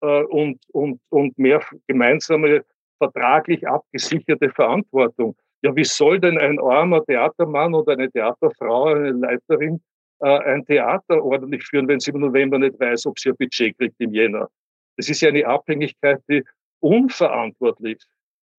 äh, 0.00 0.22
und, 0.24 0.58
und, 0.72 1.00
und 1.10 1.36
mehr 1.38 1.60
gemeinsame 1.88 2.64
vertraglich 2.98 3.66
abgesicherte 3.66 4.50
Verantwortung. 4.50 5.36
Ja, 5.62 5.74
wie 5.74 5.84
soll 5.84 6.20
denn 6.20 6.38
ein 6.38 6.60
armer 6.60 7.04
Theatermann 7.04 7.74
oder 7.74 7.94
eine 7.94 8.10
Theaterfrau, 8.10 8.84
eine 8.94 9.10
Leiterin 9.10 9.80
äh, 10.20 10.38
ein 10.52 10.64
Theater 10.66 11.24
ordentlich 11.24 11.64
führen, 11.64 11.88
wenn 11.88 11.98
sie 11.98 12.12
im 12.12 12.20
November 12.20 12.58
nicht 12.58 12.78
weiß, 12.78 13.06
ob 13.06 13.18
sie 13.18 13.30
ein 13.30 13.36
Budget 13.36 13.76
kriegt 13.76 13.96
im 13.98 14.14
Jänner? 14.14 14.48
Das 14.96 15.08
ist 15.08 15.20
ja 15.20 15.30
eine 15.30 15.46
Abhängigkeit, 15.46 16.22
die 16.28 16.44
unverantwortlich 16.80 17.98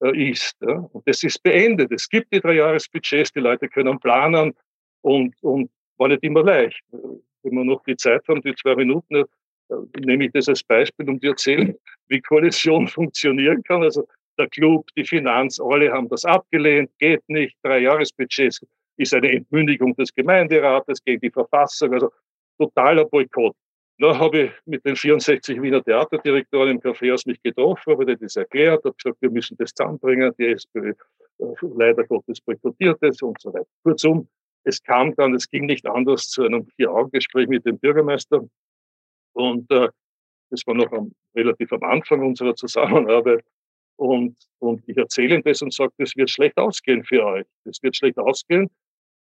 ist. 0.02 0.56
Ja? 0.62 0.88
Und 0.91 1.08
das 1.08 1.24
ist 1.24 1.41
beendet. 1.43 1.91
Es 1.91 2.08
gibt 2.08 2.32
die 2.34 2.39
Dreijahresbudgets, 2.39 3.34
die 3.34 3.39
Leute 3.39 3.68
können 3.68 4.00
planen 4.00 4.54
und, 5.02 5.36
und 5.41 5.70
war 5.98 6.08
nicht 6.08 6.24
immer 6.24 6.43
leicht. 6.43 6.82
Wenn 6.91 7.54
wir 7.54 7.64
noch 7.64 7.84
die 7.84 7.95
Zeit 7.95 8.22
haben, 8.28 8.41
die 8.41 8.54
zwei 8.56 8.76
Minuten, 8.76 9.16
äh, 9.16 9.76
nehme 10.00 10.26
ich 10.26 10.32
das 10.32 10.48
als 10.50 10.64
Beispiel, 10.64 11.10
um 11.10 11.20
zu 11.20 11.28
erzählen, 11.28 11.76
wie 12.08 12.22
Koalition 12.22 12.88
funktionieren 12.88 13.64
kann. 13.64 13.84
Also 13.84 14.08
der 14.38 14.48
Club, 14.50 14.88
die 14.95 15.06
Finanz, 15.06 15.60
alle 15.60 15.91
haben 15.91 16.10
das 16.10 16.26
abgelehnt, 16.26 16.91
geht 17.00 17.28
nicht. 17.28 17.58
Dreijahresbudgets 17.64 18.62
ist 18.98 19.14
eine 19.14 19.32
Entmündigung 19.32 19.95
des 19.95 20.14
Gemeinderates 20.14 21.04
gegen 21.04 21.22
die 21.22 21.32
Verfassung, 21.32 21.93
also 21.93 22.12
totaler 22.58 23.06
Boykott. 23.06 23.56
Da 24.00 24.18
habe 24.18 24.39
ich 24.43 24.52
mit 24.66 24.86
den 24.86 24.95
64 24.95 25.60
Wiener 25.60 25.84
Theaterdirektoren 25.84 26.70
im 26.70 26.80
Caféhaus 26.80 27.28
mich 27.28 27.41
getroffen, 27.41 27.93
habe 27.93 28.16
das 28.16 28.36
erklärt, 28.36 28.86
habe 28.86 28.95
gesagt, 28.95 29.22
wir 29.22 29.32
müssen 29.32 29.58
das 29.58 29.74
zusammenbringen, 29.74 30.32
die 30.38 30.48
SPÖ 30.48 30.93
äh, 31.39 31.45
leider 31.76 32.04
Gottes 32.04 32.39
boykottiert 32.41 33.02
es 33.02 33.22
und 33.24 33.41
so 33.41 33.52
weiter. 33.54 33.68
Kurzum, 33.84 34.28
es 34.64 34.84
kam 34.84 35.16
dann, 35.16 35.34
es 35.34 35.50
ging 35.50 35.66
nicht 35.66 35.88
anders 35.88 36.30
zu 36.30 36.43
einem 36.43 36.68
Vier-Augen-Gespräch 36.76 37.48
mit 37.48 37.66
dem 37.66 37.80
Bürgermeister 37.80 38.48
und 39.34 39.72
äh, 39.72 39.89
das 40.52 40.66
war 40.68 40.76
noch 40.76 40.91
am, 40.91 41.12
relativ 41.36 41.74
am 41.74 41.84
Anfang 41.84 42.26
unserer 42.26 42.56
Zusammenarbeit 42.56 43.43
und, 43.98 44.38
und 44.60 44.88
ich 44.88 44.95
erzähle 44.95 45.36
ihm 45.36 45.43
das 45.43 45.62
und 45.64 45.74
sage, 45.74 45.91
das 45.98 46.16
wird 46.16 46.30
schlecht 46.30 46.58
ausgehen 46.58 47.04
für 47.04 47.26
euch. 47.26 47.45
Das 47.66 47.82
wird 47.82 47.95
schlecht 47.98 48.18
ausgehen, 48.20 48.70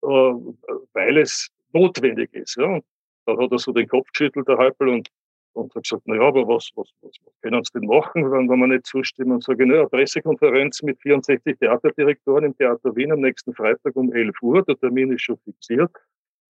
äh, 0.03 0.07
weil 0.07 1.17
es 1.17 1.49
notwendig 1.73 2.31
ist. 2.33 2.57
Ja? 2.57 2.65
Und 2.65 2.85
da 3.27 3.37
hat 3.37 3.51
er 3.51 3.59
so 3.59 3.71
den 3.71 3.87
Kopf 3.87 4.09
geschüttelt, 4.11 4.47
der 4.47 4.57
Halbel, 4.57 4.87
und, 4.89 5.09
und 5.53 5.75
hat 5.75 5.83
gesagt, 5.83 6.07
naja, 6.07 6.21
aber 6.21 6.47
was, 6.47 6.71
was, 6.75 6.89
was, 7.01 7.11
was 7.23 7.33
können 7.41 7.63
Sie 7.63 7.79
denn 7.79 7.87
machen, 7.87 8.31
wenn, 8.31 8.49
wenn 8.49 8.59
wir 8.59 8.67
nicht 8.67 8.85
zustimmen? 8.85 9.33
Und 9.33 9.43
sage, 9.43 9.65
naja, 9.65 9.85
Pressekonferenz 9.85 10.81
mit 10.81 10.99
64 11.01 11.57
Theaterdirektoren 11.59 12.45
im 12.45 12.57
Theater 12.57 12.95
Wien 12.95 13.11
am 13.11 13.19
nächsten 13.19 13.53
Freitag 13.53 13.95
um 13.95 14.13
11 14.13 14.41
Uhr, 14.41 14.63
der 14.63 14.77
Termin 14.77 15.11
ist 15.11 15.23
schon 15.23 15.37
fixiert, 15.39 15.91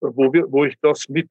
wo, 0.02 0.32
wir, 0.32 0.50
wo 0.52 0.66
ich 0.66 0.76
das 0.82 1.10
mit 1.10 1.30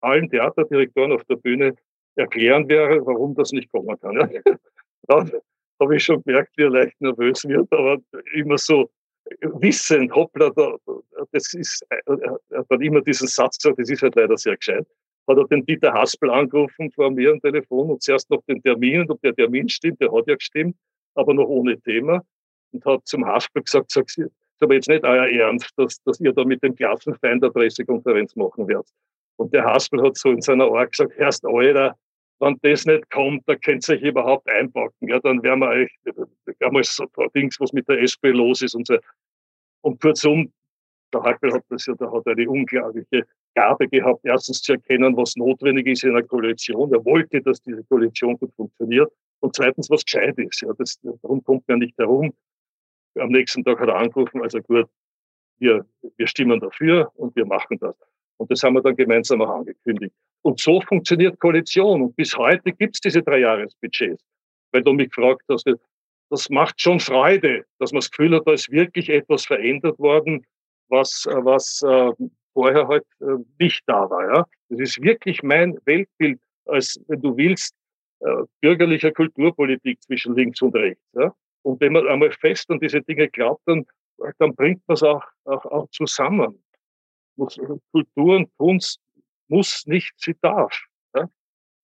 allen 0.00 0.28
Theaterdirektoren 0.28 1.12
auf 1.12 1.24
der 1.24 1.36
Bühne 1.36 1.74
erklären 2.16 2.68
werde, 2.68 3.04
warum 3.06 3.34
das 3.34 3.52
nicht 3.52 3.70
kommen 3.72 3.98
kann. 4.00 4.16
Ja. 4.16 4.28
Dann 5.08 5.32
habe 5.80 5.96
ich 5.96 6.04
schon 6.04 6.22
gemerkt, 6.22 6.52
wie 6.56 6.62
er 6.62 6.70
leicht 6.70 7.00
nervös 7.00 7.44
wird, 7.44 7.72
aber 7.72 7.98
immer 8.34 8.58
so 8.58 8.90
wissend, 9.40 10.14
hoppla, 10.14 10.50
da, 10.50 10.76
das 11.32 11.54
ist, 11.54 11.84
er 11.88 12.38
hat 12.58 12.66
dann 12.68 12.80
immer 12.80 13.00
diesen 13.00 13.28
Satz 13.28 13.58
gesagt, 13.58 13.78
das 13.78 13.90
ist 13.90 14.02
halt 14.02 14.14
leider 14.16 14.36
sehr 14.36 14.56
gescheit, 14.56 14.86
hat 15.28 15.36
er 15.36 15.46
den 15.46 15.64
Dieter 15.64 15.92
Haspel 15.92 16.30
angerufen 16.30 16.90
vor 16.90 17.10
mir 17.10 17.32
am 17.32 17.40
Telefon 17.40 17.90
und 17.90 18.02
zuerst 18.02 18.30
noch 18.30 18.42
den 18.48 18.62
Termin 18.62 19.02
und 19.02 19.10
ob 19.10 19.20
der 19.22 19.34
Termin 19.34 19.68
stimmt, 19.68 20.00
der 20.00 20.12
hat 20.12 20.26
ja 20.26 20.34
gestimmt, 20.34 20.76
aber 21.14 21.34
noch 21.34 21.48
ohne 21.48 21.80
Thema 21.80 22.22
und 22.72 22.84
hat 22.84 23.06
zum 23.06 23.26
Haspel 23.26 23.62
gesagt, 23.62 23.90
sagt, 23.90 24.16
ist 24.18 24.30
aber 24.60 24.74
jetzt 24.74 24.88
nicht 24.88 25.04
euer 25.04 25.26
Ernst, 25.26 25.72
dass, 25.76 26.02
dass 26.04 26.20
ihr 26.20 26.32
da 26.32 26.44
mit 26.44 26.62
dem 26.62 26.74
Klassenfeind 26.74 27.42
der 27.42 27.50
Pressekonferenz 27.50 28.36
machen 28.36 28.68
werdet. 28.68 28.88
Und 29.36 29.52
der 29.52 29.64
Haspel 29.64 30.02
hat 30.02 30.16
so 30.16 30.30
in 30.30 30.40
seiner 30.40 30.70
Ohr 30.70 30.86
gesagt, 30.86 31.12
erst 31.18 31.44
Alter, 31.44 31.96
wenn 32.38 32.58
das 32.62 32.84
nicht 32.86 33.08
kommt, 33.10 33.42
da 33.46 33.56
könnt 33.56 33.88
ihr 33.88 33.96
euch 33.96 34.02
überhaupt 34.02 34.48
einpacken. 34.50 35.08
Ja, 35.08 35.20
dann 35.20 35.42
werden 35.42 35.60
wir 35.60 35.68
euch 35.68 35.90
einmal 36.60 36.84
so 36.84 37.06
Dings, 37.34 37.58
was 37.60 37.72
mit 37.72 37.88
der 37.88 38.02
SP 38.02 38.30
los 38.34 38.62
ist 38.62 38.74
und 38.74 38.86
so. 38.86 38.98
Und 39.82 40.00
kurzum, 40.00 40.52
der 41.12 41.22
Hackel 41.22 41.52
hat 41.52 41.64
das 41.68 41.86
ja, 41.86 41.94
der 41.94 42.10
hat 42.10 42.26
eine 42.26 42.48
unglaubliche 42.48 43.26
Gabe 43.54 43.88
gehabt, 43.88 44.20
erstens 44.24 44.62
zu 44.62 44.72
erkennen, 44.72 45.16
was 45.16 45.36
notwendig 45.36 45.86
ist 45.86 46.04
in 46.04 46.10
einer 46.10 46.22
Koalition. 46.22 46.92
Er 46.92 47.04
wollte, 47.04 47.40
dass 47.42 47.60
diese 47.62 47.84
Koalition 47.84 48.38
gut 48.38 48.52
funktioniert. 48.54 49.12
Und 49.40 49.54
zweitens, 49.56 49.90
was 49.90 50.04
gescheit 50.04 50.38
ist. 50.38 50.62
Ja, 50.62 50.72
das, 50.78 50.98
darum 51.22 51.42
kommt 51.42 51.66
man 51.68 51.80
nicht 51.80 51.98
herum. 51.98 52.32
Am 53.18 53.30
nächsten 53.30 53.64
Tag 53.64 53.78
hat 53.80 53.88
er 53.88 53.96
angerufen, 53.96 54.40
also 54.40 54.60
gut, 54.60 54.88
wir, 55.58 55.84
wir 56.16 56.26
stimmen 56.26 56.60
dafür 56.60 57.10
und 57.16 57.34
wir 57.36 57.44
machen 57.44 57.78
das. 57.78 57.94
Und 58.38 58.50
das 58.50 58.62
haben 58.62 58.74
wir 58.74 58.82
dann 58.82 58.96
gemeinsam 58.96 59.42
auch 59.42 59.50
angekündigt. 59.50 60.14
Und 60.42 60.58
so 60.60 60.80
funktioniert 60.80 61.38
Koalition. 61.38 62.02
Und 62.02 62.16
bis 62.16 62.36
heute 62.36 62.72
gibt 62.72 62.96
es 62.96 63.00
diese 63.00 63.22
Dreijahresbudgets. 63.22 64.24
Weil 64.72 64.82
du 64.82 64.92
mich 64.92 65.10
gefragt 65.10 65.44
hast, 65.48 65.66
das 66.30 66.48
macht 66.48 66.80
schon 66.80 66.98
Freude, 66.98 67.64
dass 67.78 67.92
man 67.92 68.00
das 68.00 68.10
Gefühl 68.10 68.34
hat, 68.34 68.46
da 68.46 68.52
ist 68.52 68.70
wirklich 68.70 69.10
etwas 69.10 69.44
verändert 69.44 69.98
worden, 69.98 70.46
was, 70.92 71.26
was 71.26 71.82
äh, 71.82 72.12
vorher 72.52 72.86
halt 72.86 73.04
äh, 73.20 73.42
nicht 73.58 73.82
da 73.86 74.08
war. 74.08 74.34
Ja? 74.34 74.46
Das 74.68 74.80
ist 74.80 75.02
wirklich 75.02 75.42
mein 75.42 75.78
Weltbild, 75.86 76.40
als 76.66 77.00
wenn 77.08 77.20
du 77.20 77.36
willst, 77.36 77.74
äh, 78.20 78.44
bürgerlicher 78.60 79.10
Kulturpolitik 79.10 80.00
zwischen 80.02 80.36
links 80.36 80.62
und 80.62 80.74
rechts. 80.76 81.02
Ja? 81.14 81.34
Und 81.62 81.80
wenn 81.80 81.94
man 81.94 82.06
einmal 82.06 82.30
fest 82.30 82.70
an 82.70 82.78
diese 82.78 83.00
Dinge 83.02 83.28
glaubt, 83.28 83.62
dann, 83.66 83.86
dann 84.38 84.54
bringt 84.54 84.82
man 84.86 84.94
es 84.94 85.02
auch, 85.02 85.24
auch, 85.44 85.64
auch 85.64 85.88
zusammen. 85.90 86.62
Kultur 87.36 88.36
und 88.36 88.50
Kunst 88.58 89.00
muss 89.48 89.86
nicht, 89.86 90.12
sie 90.18 90.36
darf. 90.40 90.78
Ja? 91.14 91.28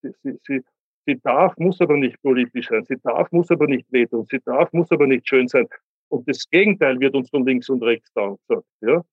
Sie, 0.02 0.12
sie, 0.22 0.38
sie, 0.46 0.62
Sie 1.09 1.18
darf, 1.22 1.56
muss 1.56 1.80
aber 1.80 1.96
nicht 1.96 2.20
politisch 2.20 2.68
sein. 2.68 2.84
Sie 2.84 2.98
darf, 3.02 3.32
muss 3.32 3.50
aber 3.50 3.66
nicht 3.66 3.90
wehtun. 3.90 4.26
Sie 4.30 4.40
darf, 4.44 4.70
muss 4.74 4.92
aber 4.92 5.06
nicht 5.06 5.26
schön 5.26 5.48
sein. 5.48 5.66
Und 6.09 6.28
das 6.28 6.48
Gegenteil 6.50 6.98
wird 7.00 7.14
uns 7.14 7.30
von 7.30 7.46
links 7.46 7.68
und 7.68 7.82
rechts 7.82 8.11
da 8.14 8.34
gesagt. 8.46 8.66
Ja? 8.80 9.04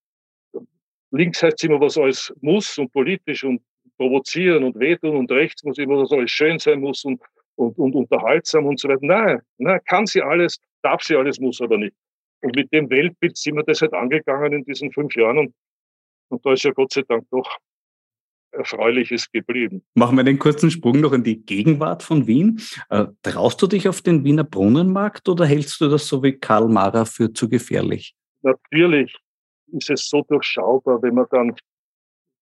Links 1.12 1.44
heißt 1.44 1.64
immer, 1.64 1.80
was 1.80 1.98
alles 1.98 2.34
muss 2.42 2.78
und 2.78 2.92
politisch 2.92 3.44
und 3.44 3.62
provozieren 3.98 4.64
und 4.64 4.80
wehtun 4.80 5.16
und 5.16 5.32
rechts 5.32 5.64
muss 5.64 5.78
immer, 5.78 5.98
was 5.98 6.12
alles 6.12 6.32
schön 6.32 6.60
sein 6.60 6.80
muss 6.80 7.04
und, 7.06 7.22
und, 7.56 7.78
und 7.78 7.96
unterhaltsam 7.96 8.66
und 8.66 8.80
so 8.80 8.90
weiter. 8.90 9.00
Nein, 9.02 9.42
nein, 9.58 9.80
kann 9.86 10.06
sie 10.06 10.22
alles, 10.22 10.60
darf 10.82 11.04
sie 11.04 11.16
alles, 11.16 11.40
muss 11.40 11.62
aber 11.62 11.78
nicht. 11.78 11.96
Und 12.42 12.56
mit 12.56 12.72
dem 12.74 12.90
Weltbild 12.90 13.38
sind 13.38 13.56
wir 13.56 13.64
das 13.64 13.82
halt 13.82 13.94
angegangen 13.94 14.54
in 14.54 14.64
diesen 14.64 14.92
fünf 14.92 15.16
Jahren 15.16 15.38
und, 15.38 15.54
und 16.30 16.46
da 16.46 16.54
ist 16.54 16.64
ja 16.64 16.72
Gott 16.72 16.92
sei 16.94 17.04
Dank 17.04 17.26
doch 17.32 17.58
Erfreuliches 18.56 19.32
geblieben. 19.32 19.84
Machen 19.94 20.18
wir 20.18 20.24
den 20.24 20.40
kurzen 20.40 20.72
Sprung 20.72 21.00
noch 21.02 21.14
in 21.14 21.24
die 21.24 21.46
Gegenwart 21.46 22.04
von 22.04 22.28
Wien. 22.28 22.62
Äh, 22.90 23.06
traust 23.24 23.62
du 23.62 23.68
dich 23.68 23.88
auf 23.88 24.02
den 24.02 24.24
Wiener 24.24 24.44
Brunnenmarkt 24.44 25.28
oder 25.30 25.46
hältst 25.46 25.80
du 25.82 25.90
das 25.90 26.08
so 26.08 26.24
wie 26.24 26.34
Karl 26.34 26.68
Mara 26.68 27.06
für 27.06 27.32
zu 27.34 27.50
gefährlich? 27.50 28.16
Natürlich 28.42 29.16
ist 29.72 29.90
es 29.90 30.08
so 30.08 30.22
durchschaubar, 30.22 31.02
wenn 31.02 31.16
man 31.16 31.26
dann 31.32 31.56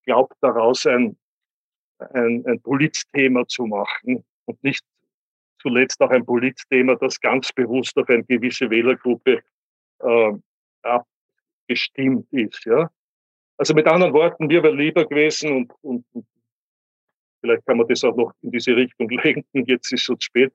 glaubt, 0.05 0.36
daraus 0.41 0.86
ein, 0.86 1.18
ein, 1.97 2.43
ein 2.45 2.61
Polizthema 2.61 3.47
zu 3.47 3.66
machen 3.66 4.24
und 4.45 4.64
nicht 4.64 4.84
zuletzt 5.61 6.01
auch 6.01 6.09
ein 6.09 6.26
Polizthema, 6.26 6.95
das 6.95 7.20
ganz 7.20 7.51
bewusst 7.53 7.97
auf 7.97 8.09
eine 8.09 8.24
gewisse 8.24 8.70
Wählergruppe 8.70 9.41
äh, 9.99 10.34
abgestimmt 10.82 12.28
ist. 12.32 12.66
Ja? 12.66 12.89
Also 13.58 13.74
mit 13.74 13.88
anderen 13.88 14.14
Worten, 14.14 14.47
mir 14.47 14.64
wäre 14.64 14.76
lieber 14.76 15.06
gewesen 15.06 15.51
und, 15.51 15.74
und, 15.82 16.06
und, 16.14 16.26
vielleicht 17.41 17.66
kann 17.66 17.78
man 17.78 17.88
das 17.88 18.04
auch 18.04 18.16
noch 18.16 18.34
in 18.41 18.51
diese 18.51 18.76
Richtung 18.76 19.10
lenken, 19.24 19.66
jetzt 19.66 19.91
ist 19.91 19.99
es 19.99 20.01
schon 20.01 20.20
spät, 20.20 20.51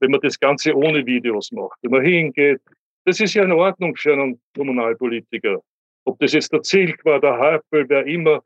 wenn 0.00 0.10
man 0.10 0.20
das 0.20 0.38
Ganze 0.38 0.74
ohne 0.74 1.04
Videos 1.04 1.50
macht, 1.52 1.78
wenn 1.82 1.90
man 1.90 2.02
hingeht, 2.02 2.60
das 3.04 3.20
ist 3.20 3.34
ja 3.34 3.44
in 3.44 3.52
Ordnung 3.52 3.96
für 3.96 4.12
einen 4.12 4.40
Kommunalpolitiker. 4.54 5.62
Ob 6.04 6.18
das 6.18 6.32
jetzt 6.32 6.52
der 6.52 6.62
Zilk 6.62 7.04
war, 7.04 7.20
der 7.20 7.38
Halpel, 7.38 7.88
wer 7.88 8.06
immer, 8.06 8.42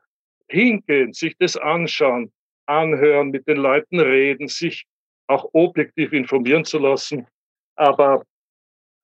hingehen, 0.47 1.13
sich 1.13 1.35
das 1.37 1.57
anschauen, 1.57 2.31
anhören, 2.65 3.29
mit 3.29 3.47
den 3.47 3.57
Leuten 3.57 3.99
reden, 3.99 4.47
sich 4.47 4.85
auch 5.27 5.49
objektiv 5.53 6.13
informieren 6.13 6.65
zu 6.65 6.79
lassen. 6.79 7.27
Aber, 7.75 8.23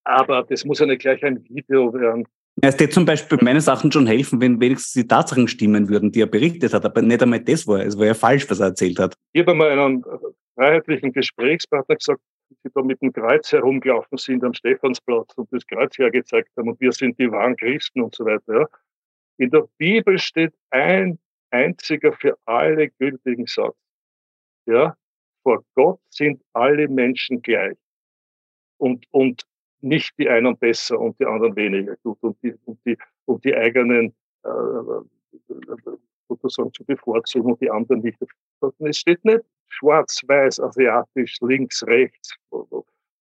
aber 0.04 0.44
das 0.44 0.66
muss 0.66 0.80
ja 0.80 0.86
nicht 0.86 1.02
gleich 1.02 1.24
ein 1.24 1.44
Video 1.50 1.94
werden. 1.94 2.28
Es 2.62 2.80
würde 2.80 2.90
zum 2.90 3.06
Beispiel 3.06 3.38
meines 3.42 3.68
Erachtens 3.68 3.94
schon 3.94 4.08
helfen, 4.08 4.42
wenn 4.42 4.60
wenigstens 4.60 4.94
die 4.94 5.08
Tatsachen 5.08 5.48
stimmen 5.48 5.88
würden, 5.90 6.12
die 6.12 6.22
er 6.22 6.28
berichtet 6.28 6.74
hat, 6.74 6.86
aber 6.86 7.02
nicht 7.02 7.22
einmal 7.22 7.40
das 7.40 7.68
war. 7.68 7.80
Es 7.80 7.98
war 7.98 8.06
ja 8.06 8.14
falsch, 8.14 8.50
was 8.50 8.60
er 8.60 8.68
erzählt 8.68 9.00
hat. 9.00 9.16
Ich 9.34 9.42
habe 9.42 9.52
einmal 9.52 9.72
einem 9.72 10.04
freiheitlichen 10.56 11.14
Gesprächspartner 11.14 11.96
gesagt, 11.96 12.22
die 12.64 12.70
da 12.74 12.82
mit 12.82 13.02
dem 13.02 13.14
Kreuz 13.14 13.52
herumgelaufen 13.52 14.18
sind 14.18 14.44
am 14.44 14.54
Stephansplatz 14.54 15.34
und 15.36 15.52
das 15.54 15.66
Kreuz 15.68 15.98
hergezeigt 15.98 16.50
haben 16.58 16.70
und 16.70 16.80
wir 16.82 16.92
sind 16.92 17.18
die 17.20 17.32
wahren 17.32 17.56
Christen 17.56 18.02
und 18.02 18.16
so 18.16 18.26
weiter. 18.26 18.62
Ja. 18.62 18.68
In 19.38 19.52
der 19.52 19.68
Bibel 19.78 20.18
steht 20.20 20.54
ein 20.72 21.20
einziger 21.52 22.14
für 22.14 22.38
alle 22.46 22.90
gültigen 22.90 23.46
Satz. 23.46 23.76
Ja, 24.66 24.98
vor 25.44 25.64
Gott 25.76 26.00
sind 26.10 26.42
alle 26.54 26.88
Menschen 26.88 27.42
gleich. 27.42 27.78
Und, 28.78 29.06
und 29.12 29.44
nicht 29.82 30.18
die 30.18 30.30
einen 30.30 30.58
besser 30.58 31.00
und 31.00 31.20
die 31.20 31.26
anderen 31.26 31.56
weniger 31.56 31.96
gut 32.04 32.18
und 32.22 32.38
die, 32.44 32.54
und 32.66 32.80
die, 32.86 32.98
und 33.26 33.44
die 33.44 33.56
eigenen 33.56 34.14
äh, 34.44 34.50
sozusagen 36.28 36.74
zu 36.74 36.84
bevorzugen 36.86 37.52
und 37.52 37.62
die 37.62 37.70
anderen 37.70 38.02
nicht. 38.02 38.18
Es 38.80 38.98
steht 38.98 39.24
nicht 39.26 39.44
schwarz, 39.68 40.22
weiß, 40.26 40.60
asiatisch, 40.60 41.38
links, 41.42 41.86
rechts, 41.86 42.36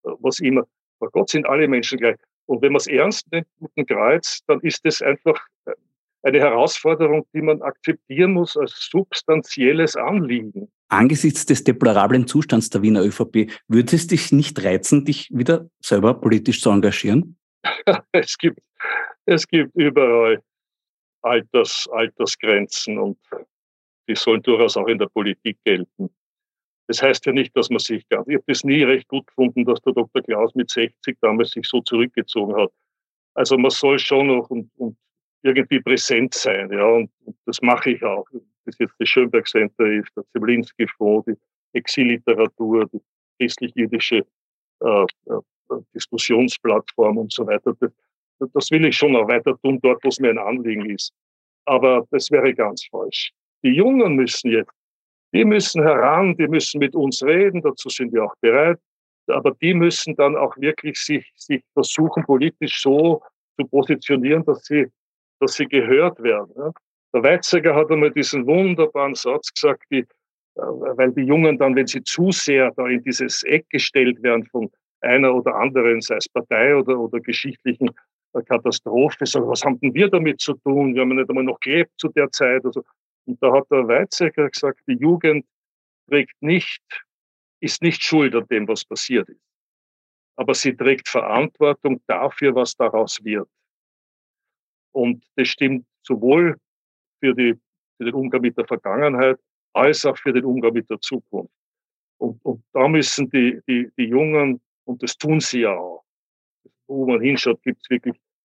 was 0.02 0.40
immer. 0.40 0.66
Vor 0.98 1.10
Gott 1.10 1.30
sind 1.30 1.46
alle 1.46 1.68
Menschen 1.68 1.98
gleich. 1.98 2.16
Und 2.46 2.62
wenn 2.62 2.72
man 2.72 2.78
es 2.78 2.86
ernst 2.86 3.30
nimmt 3.30 3.46
mit 3.60 3.70
dem 3.76 3.86
Kreuz, 3.86 4.40
dann 4.46 4.60
ist 4.60 4.80
es 4.84 5.02
einfach 5.02 5.38
eine 6.22 6.40
Herausforderung, 6.40 7.26
die 7.32 7.42
man 7.42 7.62
akzeptieren 7.62 8.32
muss 8.32 8.56
als 8.56 8.88
substanzielles 8.90 9.96
Anliegen. 9.96 10.70
Angesichts 10.88 11.44
des 11.46 11.64
deplorablen 11.64 12.26
Zustands 12.26 12.70
der 12.70 12.82
Wiener 12.82 13.04
ÖVP, 13.04 13.50
würde 13.68 13.96
es 13.96 14.06
dich 14.06 14.32
nicht 14.32 14.62
reizen, 14.64 15.04
dich 15.04 15.28
wieder 15.30 15.68
selber 15.80 16.14
politisch 16.14 16.60
zu 16.60 16.70
engagieren? 16.70 17.36
es, 18.12 18.38
gibt, 18.38 18.58
es 19.26 19.46
gibt 19.46 19.74
überall 19.74 20.42
Alters, 21.22 21.86
Altersgrenzen 21.92 22.98
und 22.98 23.18
die 24.08 24.14
sollen 24.14 24.42
durchaus 24.42 24.76
auch 24.76 24.86
in 24.86 24.98
der 24.98 25.08
Politik 25.08 25.58
gelten. 25.64 26.10
Das 26.86 27.02
heißt 27.02 27.26
ja 27.26 27.32
nicht, 27.32 27.54
dass 27.54 27.68
man 27.68 27.80
sich 27.80 28.08
ganz. 28.08 28.26
Ich 28.28 28.36
habe 28.36 28.44
das 28.46 28.64
nie 28.64 28.82
recht 28.82 29.08
gut 29.08 29.26
gefunden, 29.26 29.64
dass 29.66 29.80
der 29.82 29.92
Dr. 29.92 30.22
Klaus 30.22 30.54
mit 30.54 30.70
60 30.70 31.18
damals 31.20 31.50
sich 31.50 31.66
so 31.66 31.82
zurückgezogen 31.82 32.56
hat. 32.56 32.72
Also 33.34 33.58
man 33.58 33.70
soll 33.70 33.98
schon 33.98 34.28
noch 34.28 34.48
und, 34.48 34.70
und 34.76 34.96
irgendwie 35.42 35.80
präsent 35.80 36.32
sein. 36.32 36.72
Ja, 36.72 36.86
und, 36.86 37.10
und 37.24 37.36
das 37.44 37.60
mache 37.60 37.90
ich 37.90 38.02
auch. 38.02 38.26
Das 38.68 38.78
jetzt 38.78 38.94
das 38.98 39.08
Schönberg 39.08 39.46
Center 39.48 39.86
ist, 39.86 40.10
der 40.14 40.24
Zemlinski-Fonds, 40.32 41.26
die 41.26 41.34
Exilliteratur, 41.72 42.86
die 42.92 43.00
christlich-jüdische 43.38 44.26
äh, 44.80 45.02
äh, 45.02 45.80
Diskussionsplattform 45.94 47.16
und 47.16 47.32
so 47.32 47.46
weiter. 47.46 47.74
Das, 47.80 47.90
das 48.52 48.70
will 48.70 48.84
ich 48.84 48.96
schon 48.96 49.16
auch 49.16 49.26
weiter 49.26 49.58
tun, 49.62 49.78
dort, 49.82 50.04
wo 50.04 50.08
es 50.08 50.20
mir 50.20 50.30
ein 50.30 50.38
Anliegen 50.38 50.90
ist. 50.90 51.12
Aber 51.64 52.06
das 52.10 52.30
wäre 52.30 52.52
ganz 52.52 52.84
falsch. 52.90 53.30
Die 53.62 53.70
Jungen 53.70 54.16
müssen 54.16 54.50
jetzt, 54.50 54.72
die 55.32 55.44
müssen 55.44 55.82
heran, 55.82 56.36
die 56.36 56.48
müssen 56.48 56.78
mit 56.78 56.94
uns 56.94 57.22
reden, 57.22 57.62
dazu 57.62 57.88
sind 57.88 58.12
wir 58.12 58.24
auch 58.24 58.34
bereit. 58.40 58.78
Aber 59.28 59.52
die 59.62 59.74
müssen 59.74 60.14
dann 60.16 60.36
auch 60.36 60.56
wirklich 60.58 60.98
sich, 60.98 61.30
sich 61.36 61.62
versuchen, 61.72 62.24
politisch 62.24 62.82
so 62.82 63.22
zu 63.56 63.66
positionieren, 63.66 64.44
dass 64.44 64.64
sie 64.64 64.90
dass 65.40 65.54
sie 65.54 65.66
gehört 65.66 66.22
werden. 66.22 66.72
Ja. 67.12 67.20
Der 67.20 67.30
Weizsäcker 67.30 67.74
hat 67.74 67.90
einmal 67.90 68.10
diesen 68.10 68.46
wunderbaren 68.46 69.14
Satz 69.14 69.52
gesagt, 69.52 69.84
die, 69.90 70.00
äh, 70.00 70.06
weil 70.56 71.12
die 71.12 71.22
Jungen 71.22 71.58
dann, 71.58 71.74
wenn 71.76 71.86
sie 71.86 72.02
zu 72.02 72.30
sehr 72.30 72.70
da 72.72 72.86
in 72.86 73.02
dieses 73.02 73.42
Eck 73.44 73.68
gestellt 73.70 74.22
werden 74.22 74.44
von 74.46 74.70
einer 75.00 75.34
oder 75.34 75.54
anderen, 75.54 76.00
sei 76.00 76.16
es 76.16 76.28
Partei 76.28 76.74
oder, 76.74 76.98
oder 76.98 77.20
geschichtlichen 77.20 77.90
äh, 78.34 78.42
Katastrophe, 78.42 79.26
sagen, 79.26 79.48
was 79.48 79.64
haben 79.64 79.78
denn 79.80 79.94
wir 79.94 80.08
damit 80.08 80.40
zu 80.40 80.54
tun? 80.54 80.94
Wir 80.94 81.02
haben 81.02 81.14
nicht 81.14 81.28
einmal 81.28 81.44
noch 81.44 81.60
gelebt 81.60 81.92
zu 81.98 82.08
der 82.08 82.30
Zeit. 82.30 82.64
Also. 82.64 82.82
Und 83.26 83.42
da 83.42 83.52
hat 83.52 83.70
der 83.70 83.86
Weizsäcker 83.86 84.48
gesagt, 84.48 84.80
die 84.86 84.94
Jugend 84.94 85.46
trägt 86.08 86.40
nicht, 86.40 86.82
ist 87.60 87.82
nicht 87.82 88.02
schuld 88.02 88.34
an 88.34 88.46
dem, 88.46 88.66
was 88.66 88.84
passiert 88.84 89.28
ist. 89.28 89.40
Aber 90.36 90.54
sie 90.54 90.74
trägt 90.74 91.08
Verantwortung 91.08 92.00
dafür, 92.06 92.54
was 92.54 92.74
daraus 92.74 93.22
wird. 93.24 93.48
Und 94.92 95.24
das 95.36 95.48
stimmt 95.48 95.84
sowohl 96.02 96.56
für, 97.20 97.34
die, 97.34 97.54
für 97.96 98.04
den 98.04 98.14
Umgang 98.14 98.40
mit 98.42 98.56
der 98.56 98.66
Vergangenheit 98.66 99.38
als 99.72 100.04
auch 100.04 100.16
für 100.16 100.32
den 100.32 100.44
Umgang 100.44 100.72
mit 100.72 100.88
der 100.90 101.00
Zukunft. 101.00 101.52
Und, 102.18 102.44
und 102.44 102.62
da 102.72 102.88
müssen 102.88 103.30
die, 103.30 103.60
die, 103.68 103.90
die 103.96 104.06
Jungen, 104.06 104.60
und 104.84 105.02
das 105.02 105.16
tun 105.16 105.40
sie 105.40 105.60
ja 105.60 105.76
auch, 105.76 106.04
wo 106.88 107.06
man 107.06 107.20
hinschaut, 107.20 107.62
gibt 107.62 107.82
es 107.82 107.90
wirklich 107.90 108.16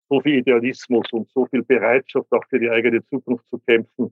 so 0.09 0.21
viel 0.21 0.39
Idealismus 0.39 1.05
und 1.11 1.29
so 1.29 1.45
viel 1.47 1.63
Bereitschaft, 1.63 2.31
auch 2.31 2.45
für 2.49 2.59
die 2.59 2.69
eigene 2.69 3.05
Zukunft 3.07 3.45
zu 3.49 3.59
kämpfen. 3.59 4.11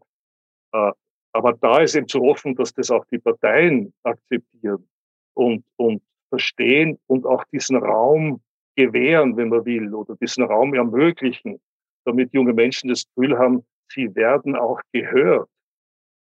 Äh, 0.74 0.92
aber 1.34 1.54
da 1.54 1.82
ist 1.82 1.96
eben 1.96 2.08
zu 2.08 2.20
hoffen, 2.22 2.56
dass 2.56 2.74
das 2.74 2.92
auch 2.92 3.06
die 3.06 3.20
Parteien 3.20 3.94
akzeptieren 4.04 4.88
und, 5.34 5.64
und 5.76 6.02
verstehen 6.30 7.00
und 7.08 7.26
auch 7.26 7.44
diesen 7.46 7.78
Raum 7.78 8.42
gewähren, 8.76 9.38
wenn 9.38 9.50
man 9.50 9.66
will, 9.66 9.94
oder 9.94 10.16
diesen 10.16 10.44
Raum 10.44 10.74
ermöglichen, 10.74 11.60
damit 12.06 12.34
junge 12.34 12.54
Menschen 12.54 12.90
das 12.90 13.06
Gefühl 13.08 13.38
haben, 13.38 13.66
sie 13.90 14.14
werden 14.16 14.56
auch 14.56 14.80
gehört. 14.94 15.50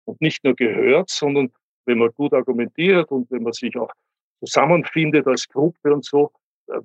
Und 0.05 0.22
nicht 0.22 0.43
nur 0.43 0.55
gehört, 0.55 1.09
sondern 1.09 1.51
wenn 1.86 1.97
man 1.97 2.11
gut 2.11 2.34
argumentiert 2.34 3.11
und 3.11 3.30
wenn 3.32 3.43
man 3.43 3.53
sich 3.53 3.76
auch 3.78 3.91
zusammenfindet 4.39 5.26
als 5.28 5.47
Gruppe 5.47 5.93
und 5.93 6.05
so, 6.05 6.32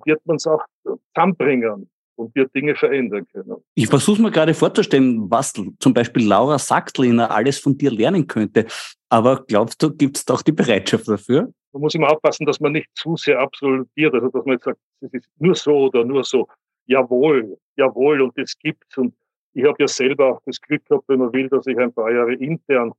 wird 0.04 0.24
man 0.26 0.36
es 0.36 0.46
auch 0.46 0.64
zusammenbringen 0.82 1.90
und 2.16 2.34
wird 2.34 2.54
Dinge 2.54 2.74
verändern 2.74 3.26
können. 3.32 3.56
Ich 3.74 3.88
versuche 3.88 4.20
mir 4.22 4.30
gerade 4.30 4.54
vorzustellen, 4.54 5.30
was 5.30 5.52
zum 5.52 5.94
Beispiel 5.94 6.26
Laura 6.26 6.58
Sachtliner 6.58 7.30
alles 7.30 7.58
von 7.58 7.76
dir 7.76 7.90
lernen 7.90 8.26
könnte. 8.26 8.66
Aber 9.08 9.44
glaubst 9.46 9.82
du, 9.82 9.94
gibt 9.94 10.18
es 10.18 10.24
doch 10.24 10.42
die 10.42 10.52
Bereitschaft 10.52 11.08
dafür? 11.08 11.52
Man 11.72 11.82
muss 11.82 11.94
immer 11.94 12.10
aufpassen, 12.10 12.46
dass 12.46 12.60
man 12.60 12.72
nicht 12.72 12.88
zu 12.94 13.16
sehr 13.16 13.38
absolutiert, 13.38 14.12
also 14.14 14.28
dass 14.28 14.44
man 14.44 14.54
jetzt 14.54 14.64
sagt, 14.64 14.78
es 15.00 15.12
ist 15.14 15.28
nur 15.38 15.54
so 15.54 15.86
oder 15.86 16.04
nur 16.04 16.24
so 16.24 16.48
jawohl, 16.86 17.56
jawohl, 17.76 18.20
und 18.20 18.36
das 18.36 18.56
gibt's. 18.58 18.96
Und 18.98 19.14
ich 19.52 19.64
habe 19.64 19.76
ja 19.78 19.88
selber 19.88 20.32
auch 20.32 20.42
das 20.46 20.60
Glück 20.60 20.84
gehabt, 20.86 21.04
wenn 21.08 21.18
man 21.18 21.32
will, 21.32 21.48
dass 21.48 21.66
ich 21.66 21.78
ein 21.78 21.92
paar 21.92 22.10
Jahre 22.10 22.34
intern 22.34 22.92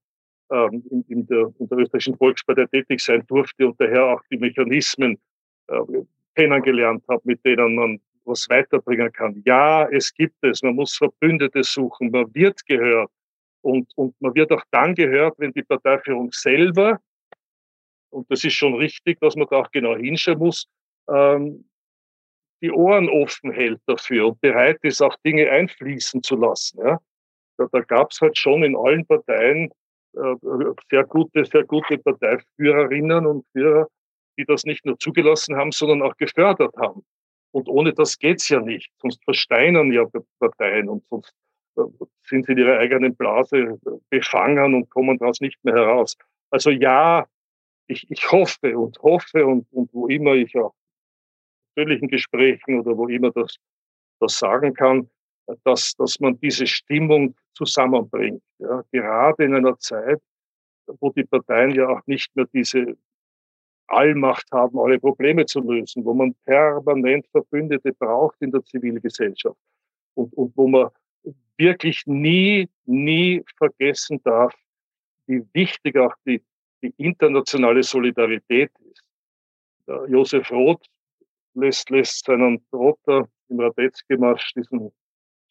ähm, 0.52 0.84
in, 0.90 1.06
in, 1.08 1.28
der, 1.28 1.54
in 1.60 1.68
der 1.68 1.78
österreichischen 1.78 2.18
Volkspartei 2.18 2.66
tätig 2.66 3.00
sein 3.02 3.26
durfte 3.28 3.68
und 3.68 3.80
daher 3.80 4.06
auch 4.06 4.22
die 4.30 4.38
Mechanismen 4.38 5.18
äh, 5.68 5.80
kennengelernt 6.36 7.04
habe, 7.08 7.22
mit 7.26 7.44
denen 7.46 7.76
man 7.76 8.00
was 8.26 8.48
weiterbringen 8.50 9.12
kann. 9.12 9.42
Ja, 9.46 9.88
es 9.90 10.14
gibt 10.14 10.36
es. 10.42 10.62
Man 10.62 10.76
muss 10.76 10.96
Verbündete 10.96 11.64
suchen. 11.64 12.12
Man 12.12 12.34
wird 12.36 12.64
gehört. 12.68 13.10
Und, 13.62 13.92
und 13.96 14.20
man 14.22 14.34
wird 14.36 14.52
auch 14.52 14.64
dann 14.72 14.96
gehört, 14.96 15.38
wenn 15.40 15.52
die 15.54 15.64
Parteiführung 15.64 16.32
selber 16.32 17.00
und 18.12 18.30
das 18.30 18.44
ist 18.44 18.54
schon 18.54 18.76
richtig, 18.76 19.20
dass 19.20 19.36
man 19.36 19.48
da 19.50 19.58
auch 19.58 19.72
genau 19.72 19.96
hinschauen 19.96 20.38
muss, 20.38 20.68
ähm, 21.10 21.66
die 22.62 22.72
Ohren 22.72 23.10
offen 23.10 23.52
hält 23.52 23.82
dafür 23.88 24.28
und 24.28 24.42
bereit 24.42 24.80
ist, 24.84 25.02
auch 25.02 25.16
Dinge 25.26 25.50
einfließen 25.50 26.24
zu 26.24 26.36
lassen. 26.36 26.80
Ja? 26.80 27.00
Da, 27.58 27.68
da 27.72 27.80
gab 27.82 28.12
es 28.12 28.22
halt 28.22 28.38
schon 28.38 28.64
in 28.64 28.76
allen 28.76 29.06
Parteien 29.06 29.72
äh, 30.14 30.36
sehr 30.90 31.04
gute, 31.06 31.46
sehr 31.46 31.64
gute 31.64 31.98
Parteiführerinnen 31.98 33.26
und 33.26 33.46
Führer, 33.54 33.88
die 34.38 34.46
das 34.46 34.64
nicht 34.64 34.86
nur 34.86 34.98
zugelassen 35.00 35.56
haben, 35.56 35.72
sondern 35.72 36.02
auch 36.02 36.16
gefördert 36.18 36.76
haben. 36.78 37.04
Und 37.52 37.68
ohne 37.68 37.94
das 37.94 38.18
geht's 38.18 38.48
ja 38.50 38.62
nicht. 38.62 38.92
Sonst 39.00 39.24
versteinern 39.24 39.92
ja 39.92 40.06
Parteien 40.40 40.90
und 40.90 41.04
sonst 41.10 41.34
äh, 41.78 41.82
sind 42.24 42.46
sie 42.46 42.54
in 42.54 42.60
ihrer 42.60 42.78
eigenen 42.78 43.16
Blase 43.16 43.80
befangen 44.10 44.76
und 44.76 44.90
kommen 44.90 45.18
daraus 45.18 45.42
nicht 45.42 45.64
mehr 45.64 45.76
heraus. 45.76 46.18
Also 46.50 46.70
ja, 46.70 47.26
ich, 47.88 48.10
ich 48.10 48.32
hoffe 48.32 48.78
und 48.78 49.00
hoffe 49.02 49.46
und, 49.46 49.68
und 49.72 49.94
wo 49.94 50.08
immer 50.08 50.34
ich 50.34 50.56
auch 50.58 50.74
persönlichen 51.74 52.08
Gesprächen 52.08 52.80
oder 52.80 52.98
wo 52.98 53.08
immer 53.08 53.32
das, 53.32 53.58
das 54.20 54.38
sagen 54.38 54.74
kann, 54.74 55.10
dass, 55.64 55.94
dass 55.96 56.20
man 56.20 56.40
diese 56.40 56.68
Stimmung 56.68 57.36
zusammenbringt. 57.54 58.42
Ja, 58.60 58.84
gerade 58.92 59.44
in 59.44 59.56
einer 59.56 59.78
Zeit, 59.80 60.22
wo 61.00 61.12
die 61.12 61.24
Parteien 61.24 61.72
ja 61.72 61.88
auch 61.88 62.02
nicht 62.06 62.36
mehr 62.36 62.48
diese 62.54 62.98
Allmacht 63.88 64.46
haben, 64.52 64.80
alle 64.80 65.00
Probleme 65.00 65.46
zu 65.46 65.60
lösen, 65.62 66.06
wo 66.06 66.14
man 66.14 66.34
permanent 66.46 67.28
Verbündete 67.28 67.94
braucht 67.94 68.42
in 68.42 68.52
der 68.52 68.64
Zivilgesellschaft 68.64 69.60
und, 70.14 70.34
und 70.34 70.56
wo 70.56 70.68
man 70.68 70.90
wirklich 71.58 72.06
nie, 72.06 72.70
nie 72.86 73.44
vergessen 73.58 74.22
darf, 74.24 74.56
wie 75.28 75.44
wichtig 75.54 75.98
auch 75.98 76.16
die, 76.26 76.42
die 76.82 76.94
internationale 76.98 77.84
Solidarität 77.84 78.72
ist. 78.80 79.04
Josef 80.08 80.50
Roth 80.52 80.86
lässt, 81.54 81.90
lässt 81.90 82.26
seinen 82.26 82.66
Trotter 82.70 83.28
im 83.50 83.60
Radetzky-Marsch 83.60 84.54
diesen 84.54 84.92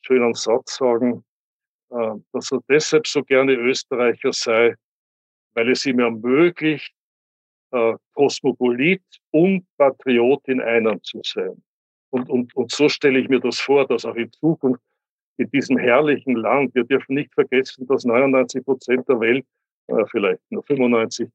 schönen 0.03 0.35
Satz 0.35 0.77
sagen, 0.77 1.25
äh, 1.91 2.15
dass 2.33 2.53
er 2.53 2.61
deshalb 2.69 3.07
so 3.07 3.23
gerne 3.23 3.55
Österreicher 3.55 4.33
sei, 4.33 4.75
weil 5.55 5.71
es 5.71 5.85
ihm 5.87 5.99
ermöglicht, 5.99 6.95
äh, 7.73 7.95
Kosmopolit 8.15 9.03
und 9.31 9.67
Patriot 9.77 10.47
in 10.49 10.61
einem 10.61 11.03
zu 11.03 11.21
sein. 11.25 11.63
Und, 12.11 12.29
und, 12.29 12.55
und 12.57 12.73
so 12.73 12.89
stelle 12.89 13.21
ich 13.21 13.29
mir 13.29 13.41
das 13.41 13.61
vor, 13.61 13.87
dass 13.87 14.05
auch 14.05 14.17
in 14.17 14.33
Zukunft 14.33 14.83
in 15.37 15.51
diesem 15.51 15.79
herrlichen 15.79 16.37
Land, 16.37 16.75
wir 16.75 16.85
dürfen 16.85 17.15
nicht 17.15 17.33
vergessen, 17.33 17.87
dass 17.87 18.05
99 18.05 18.65
Prozent 18.65 19.09
der 19.09 19.21
Welt, 19.21 19.47
äh, 19.87 20.05
vielleicht 20.11 20.43
nur 20.51 20.63
95, 20.65 21.29
äh, 21.29 21.31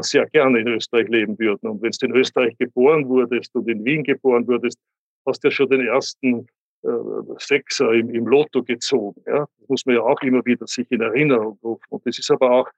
sehr 0.00 0.26
gerne 0.26 0.60
in 0.60 0.68
Österreich 0.68 1.08
leben 1.08 1.38
würden. 1.38 1.68
Und 1.68 1.82
wenn 1.82 1.90
du 1.90 2.06
in 2.06 2.14
Österreich 2.14 2.56
geboren 2.58 3.08
wurdest 3.08 3.54
und 3.54 3.68
in 3.68 3.84
Wien 3.84 4.02
geboren 4.02 4.46
wurdest, 4.46 4.78
hast 5.26 5.42
du 5.44 5.48
ja 5.48 5.52
schon 5.52 5.68
den 5.68 5.86
ersten 5.86 6.46
äh, 6.82 6.88
Sechser 7.38 7.92
im, 7.92 8.10
im 8.10 8.26
Lotto 8.26 8.62
gezogen. 8.62 9.22
Ja? 9.26 9.46
Das 9.58 9.68
muss 9.68 9.86
man 9.86 9.96
ja 9.96 10.02
auch 10.02 10.20
immer 10.22 10.44
wieder 10.44 10.66
sich 10.66 10.90
in 10.90 11.00
Erinnerung 11.00 11.58
rufen. 11.62 11.84
Und 11.88 12.06
das 12.06 12.18
ist 12.18 12.30
aber 12.30 12.50
auch 12.50 12.68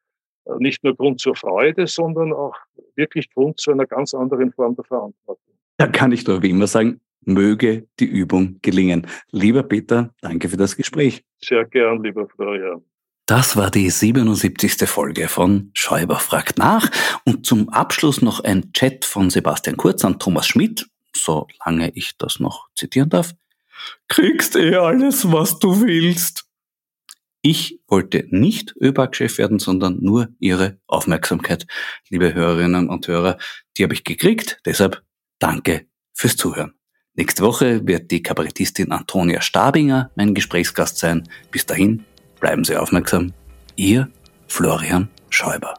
äh, 0.46 0.52
nicht 0.58 0.84
nur 0.84 0.96
Grund 0.96 1.20
zur 1.20 1.34
Freude, 1.34 1.86
sondern 1.86 2.32
auch 2.32 2.56
wirklich 2.94 3.32
Grund 3.32 3.60
zu 3.60 3.72
einer 3.72 3.86
ganz 3.86 4.14
anderen 4.14 4.52
Form 4.52 4.76
der 4.76 4.84
Verantwortung. 4.84 5.54
Da 5.78 5.86
kann 5.88 6.12
ich 6.12 6.24
doch 6.24 6.42
wie 6.42 6.50
immer 6.50 6.66
sagen, 6.66 7.00
möge 7.20 7.86
die 7.98 8.06
Übung 8.06 8.58
gelingen. 8.62 9.06
Lieber 9.30 9.62
Peter, 9.62 10.14
danke 10.20 10.48
für 10.48 10.56
das 10.56 10.76
Gespräch. 10.76 11.24
Sehr 11.38 11.64
gern, 11.64 12.02
lieber 12.02 12.28
Florian. 12.28 12.82
Das 13.26 13.56
war 13.56 13.72
die 13.72 13.90
77. 13.90 14.88
Folge 14.88 15.26
von 15.26 15.70
Schäuber 15.74 16.20
fragt 16.20 16.58
nach. 16.58 16.88
Und 17.24 17.44
zum 17.44 17.68
Abschluss 17.70 18.22
noch 18.22 18.38
ein 18.44 18.72
Chat 18.72 19.04
von 19.04 19.30
Sebastian 19.30 19.76
Kurz 19.76 20.04
an 20.04 20.20
Thomas 20.20 20.46
Schmidt, 20.46 20.86
solange 21.12 21.90
ich 21.94 22.16
das 22.18 22.38
noch 22.38 22.68
zitieren 22.76 23.10
darf. 23.10 23.34
Kriegst 24.06 24.54
eh 24.54 24.76
alles, 24.76 25.32
was 25.32 25.58
du 25.58 25.80
willst. 25.80 26.44
Ich 27.42 27.80
wollte 27.88 28.26
nicht 28.30 28.74
ÖBAG-Chef 28.80 29.38
werden, 29.38 29.58
sondern 29.58 29.98
nur 30.00 30.28
Ihre 30.38 30.78
Aufmerksamkeit, 30.86 31.66
liebe 32.08 32.32
Hörerinnen 32.32 32.88
und 32.88 33.08
Hörer. 33.08 33.38
Die 33.76 33.82
habe 33.82 33.94
ich 33.94 34.04
gekriegt, 34.04 34.60
deshalb 34.64 35.02
danke 35.40 35.86
fürs 36.12 36.36
Zuhören. 36.36 36.74
Nächste 37.14 37.42
Woche 37.42 37.86
wird 37.86 38.12
die 38.12 38.22
Kabarettistin 38.22 38.92
Antonia 38.92 39.40
Stabinger 39.40 40.12
mein 40.14 40.34
Gesprächsgast 40.34 40.98
sein. 40.98 41.28
Bis 41.50 41.66
dahin, 41.66 42.04
bleiben 42.40 42.64
Sie 42.64 42.76
aufmerksam. 42.76 43.32
Ihr 43.76 44.10
Florian 44.46 45.08
Schäuber. 45.30 45.74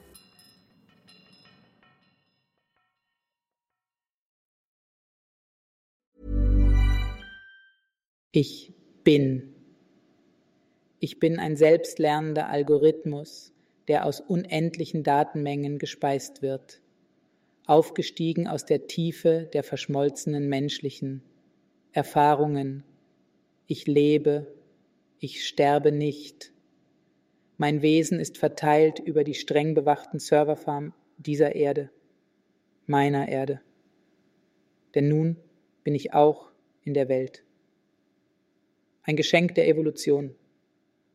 Ich 8.32 8.74
bin. 9.04 9.54
Ich 11.00 11.20
bin 11.20 11.40
ein 11.40 11.56
selbstlernender 11.56 12.50
Algorithmus, 12.50 13.54
der 13.88 14.06
aus 14.06 14.20
unendlichen 14.20 15.04
Datenmengen 15.04 15.80
gespeist 15.80 16.42
wird, 16.42 16.82
aufgestiegen 17.66 18.48
aus 18.48 18.66
der 18.66 18.88
Tiefe 18.88 19.50
der 19.54 19.64
verschmolzenen 19.64 20.50
menschlichen 20.50 21.24
Erfahrungen. 21.94 22.84
Ich 23.66 23.88
lebe, 23.88 24.54
ich 25.20 25.48
sterbe 25.48 25.92
nicht. 25.92 26.52
Mein 27.58 27.82
Wesen 27.82 28.20
ist 28.20 28.38
verteilt 28.38 29.00
über 29.00 29.24
die 29.24 29.34
streng 29.34 29.74
bewachten 29.74 30.20
Serverfarm 30.20 30.94
dieser 31.18 31.56
Erde, 31.56 31.90
meiner 32.86 33.28
Erde. 33.28 33.62
Denn 34.94 35.10
nun 35.10 35.38
bin 35.84 35.96
ich 35.96 36.14
auch 36.14 36.52
in 36.84 36.94
der 36.94 37.10
Welt. 37.10 37.44
Ein 39.04 39.16
Geschenk 39.16 39.56
der 39.56 39.68
Evolution 39.68 40.36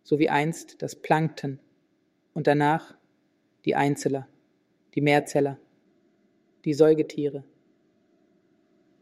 so 0.02 0.18
wie 0.18 0.28
einst 0.28 0.82
das 0.82 0.96
Plankton 0.96 1.58
und 2.34 2.46
danach 2.46 2.96
die 3.64 3.74
Einzeller, 3.74 4.28
die 4.94 5.00
Mehrzeller, 5.00 5.58
die 6.64 6.74
Säugetiere 6.74 7.44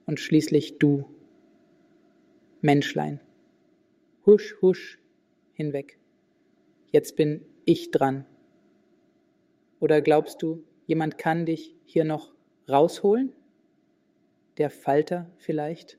und 0.06 0.20
schließlich 0.20 0.78
du, 0.78 1.06
Menschlein. 2.60 3.20
Husch, 4.30 4.54
husch, 4.62 5.00
hinweg. 5.54 5.98
Jetzt 6.92 7.16
bin 7.16 7.44
ich 7.64 7.90
dran. 7.90 8.26
Oder 9.80 10.02
glaubst 10.02 10.40
du, 10.40 10.62
jemand 10.86 11.18
kann 11.18 11.46
dich 11.46 11.74
hier 11.84 12.04
noch 12.04 12.32
rausholen? 12.68 13.32
Der 14.56 14.70
Falter 14.70 15.28
vielleicht? 15.38 15.98